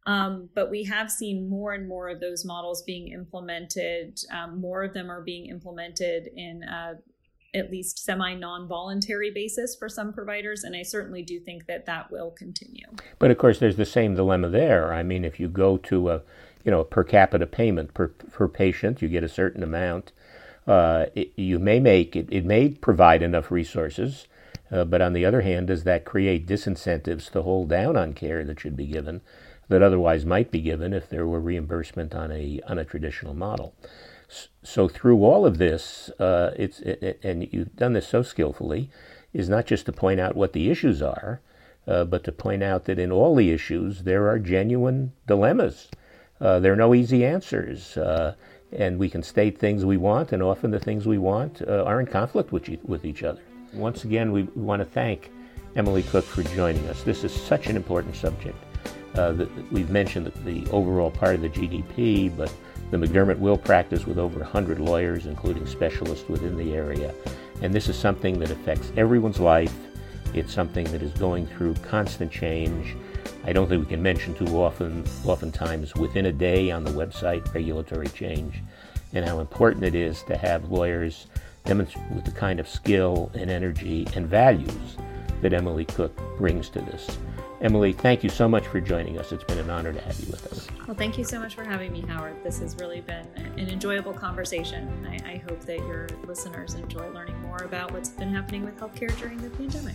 um, 0.08 0.48
but 0.54 0.70
we 0.70 0.84
have 0.84 1.10
seen 1.10 1.48
more 1.48 1.74
and 1.74 1.86
more 1.86 2.08
of 2.08 2.18
those 2.18 2.44
models 2.44 2.82
being 2.82 3.08
implemented. 3.08 4.18
Um, 4.32 4.60
more 4.60 4.82
of 4.82 4.94
them 4.94 5.10
are 5.10 5.20
being 5.20 5.46
implemented 5.46 6.30
in 6.34 6.62
a, 6.62 6.94
at 7.54 7.70
least 7.70 8.04
semi 8.04 8.34
non 8.34 8.66
voluntary 8.66 9.30
basis 9.30 9.76
for 9.76 9.88
some 9.88 10.12
providers. 10.12 10.64
And 10.64 10.74
I 10.74 10.82
certainly 10.82 11.22
do 11.22 11.38
think 11.38 11.66
that 11.66 11.84
that 11.86 12.10
will 12.10 12.30
continue. 12.30 12.86
But 13.18 13.30
of 13.30 13.38
course, 13.38 13.58
there's 13.58 13.76
the 13.76 13.84
same 13.84 14.14
dilemma 14.14 14.48
there. 14.48 14.94
I 14.94 15.02
mean, 15.02 15.24
if 15.26 15.38
you 15.38 15.48
go 15.48 15.76
to 15.76 16.10
a 16.10 16.22
you 16.64 16.70
know, 16.70 16.80
a 16.80 16.84
per 16.84 17.04
capita 17.04 17.46
payment 17.46 17.94
per, 17.94 18.08
per 18.08 18.48
patient, 18.48 19.00
you 19.00 19.08
get 19.08 19.24
a 19.24 19.28
certain 19.28 19.62
amount. 19.62 20.12
Uh, 20.66 21.06
it, 21.14 21.32
you 21.36 21.58
may 21.58 21.80
make 21.80 22.14
it, 22.14 22.28
it 22.30 22.44
may 22.44 22.68
provide 22.68 23.22
enough 23.22 23.50
resources, 23.50 24.26
uh, 24.70 24.84
but 24.84 25.00
on 25.00 25.14
the 25.14 25.24
other 25.24 25.40
hand, 25.40 25.68
does 25.68 25.84
that 25.84 26.04
create 26.04 26.46
disincentives 26.46 27.30
to 27.30 27.42
hold 27.42 27.70
down 27.70 27.96
on 27.96 28.12
care 28.12 28.44
that 28.44 28.60
should 28.60 28.76
be 28.76 28.86
given? 28.86 29.22
That 29.68 29.82
otherwise 29.82 30.24
might 30.24 30.50
be 30.50 30.60
given 30.60 30.92
if 30.92 31.08
there 31.08 31.26
were 31.26 31.40
reimbursement 31.40 32.14
on 32.14 32.32
a 32.32 32.60
on 32.66 32.78
a 32.78 32.84
traditional 32.84 33.34
model. 33.34 33.74
So 34.62 34.88
through 34.88 35.24
all 35.24 35.46
of 35.46 35.58
this, 35.58 36.10
uh, 36.18 36.52
it's 36.56 36.80
it, 36.80 37.20
and 37.22 37.48
you've 37.52 37.76
done 37.76 37.94
this 37.94 38.08
so 38.08 38.22
skillfully, 38.22 38.90
is 39.32 39.48
not 39.48 39.66
just 39.66 39.86
to 39.86 39.92
point 39.92 40.20
out 40.20 40.36
what 40.36 40.52
the 40.52 40.70
issues 40.70 41.00
are, 41.00 41.40
uh, 41.86 42.04
but 42.04 42.24
to 42.24 42.32
point 42.32 42.62
out 42.62 42.84
that 42.84 42.98
in 42.98 43.10
all 43.10 43.34
the 43.34 43.50
issues 43.50 44.02
there 44.02 44.28
are 44.28 44.38
genuine 44.38 45.12
dilemmas. 45.26 45.88
Uh, 46.40 46.60
there 46.60 46.72
are 46.72 46.76
no 46.76 46.94
easy 46.94 47.24
answers, 47.24 47.96
uh, 47.96 48.34
and 48.70 48.98
we 48.98 49.08
can 49.08 49.22
state 49.22 49.58
things 49.58 49.84
we 49.84 49.96
want, 49.96 50.32
and 50.32 50.42
often 50.42 50.70
the 50.70 50.78
things 50.78 51.06
we 51.06 51.18
want 51.18 51.62
uh, 51.62 51.82
are 51.84 51.98
in 51.98 52.06
conflict 52.06 52.52
with, 52.52 52.68
with 52.84 53.04
each 53.04 53.22
other. 53.22 53.40
Once 53.72 54.04
again, 54.04 54.30
we 54.30 54.44
want 54.54 54.80
to 54.80 54.86
thank 54.86 55.30
Emily 55.74 56.02
Cook 56.02 56.24
for 56.24 56.42
joining 56.42 56.86
us. 56.88 57.02
This 57.02 57.24
is 57.24 57.32
such 57.32 57.66
an 57.66 57.76
important 57.76 58.14
subject. 58.14 58.56
Uh, 59.14 59.32
the, 59.32 59.48
we've 59.70 59.90
mentioned 59.90 60.26
the, 60.26 60.38
the, 60.40 60.70
overall 60.70 61.10
part 61.10 61.34
of 61.34 61.42
the 61.42 61.48
GDP, 61.48 62.34
but 62.36 62.52
the 62.90 62.96
McDermott 62.96 63.38
will 63.38 63.56
practice 63.56 64.06
with 64.06 64.18
over 64.18 64.40
100 64.40 64.80
lawyers, 64.80 65.26
including 65.26 65.66
specialists 65.66 66.28
within 66.28 66.56
the 66.56 66.74
area. 66.74 67.14
And 67.62 67.72
this 67.72 67.88
is 67.88 67.96
something 67.96 68.38
that 68.38 68.50
affects 68.50 68.92
everyone's 68.96 69.40
life. 69.40 69.74
It's 70.34 70.52
something 70.52 70.84
that 70.92 71.02
is 71.02 71.12
going 71.12 71.46
through 71.46 71.74
constant 71.76 72.30
change. 72.30 72.96
I 73.44 73.52
don't 73.52 73.68
think 73.68 73.82
we 73.82 73.88
can 73.88 74.02
mention 74.02 74.34
too 74.34 74.56
often, 74.58 75.04
oftentimes 75.24 75.94
within 75.94 76.26
a 76.26 76.32
day 76.32 76.70
on 76.70 76.84
the 76.84 76.90
website, 76.90 77.52
regulatory 77.54 78.08
change, 78.08 78.62
and 79.14 79.24
how 79.24 79.40
important 79.40 79.84
it 79.84 79.94
is 79.94 80.22
to 80.24 80.36
have 80.36 80.70
lawyers 80.70 81.26
demonstrate 81.64 82.10
with 82.10 82.24
the 82.24 82.30
kind 82.30 82.60
of 82.60 82.68
skill 82.68 83.30
and 83.34 83.50
energy 83.50 84.06
and 84.14 84.26
values 84.26 84.96
that 85.42 85.52
Emily 85.52 85.84
Cook 85.84 86.16
brings 86.36 86.68
to 86.70 86.80
this. 86.80 87.18
Emily, 87.60 87.92
thank 87.92 88.22
you 88.22 88.30
so 88.30 88.48
much 88.48 88.66
for 88.68 88.80
joining 88.80 89.18
us. 89.18 89.32
It's 89.32 89.42
been 89.42 89.58
an 89.58 89.68
honor 89.68 89.92
to 89.92 90.00
have 90.00 90.18
you 90.20 90.26
with 90.30 90.46
us. 90.52 90.68
Well, 90.86 90.96
thank 90.96 91.18
you 91.18 91.24
so 91.24 91.40
much 91.40 91.56
for 91.56 91.64
having 91.64 91.92
me, 91.92 92.02
Howard. 92.02 92.36
This 92.44 92.60
has 92.60 92.76
really 92.76 93.00
been 93.00 93.26
an 93.36 93.68
enjoyable 93.68 94.12
conversation. 94.12 94.88
I, 95.06 95.32
I 95.32 95.36
hope 95.48 95.60
that 95.62 95.78
your 95.78 96.06
listeners 96.26 96.74
enjoy 96.74 97.10
learning 97.10 97.38
more 97.42 97.58
about 97.64 97.92
what's 97.92 98.10
been 98.10 98.32
happening 98.32 98.64
with 98.64 98.78
healthcare 98.78 99.16
during 99.18 99.38
the 99.38 99.50
pandemic. 99.50 99.94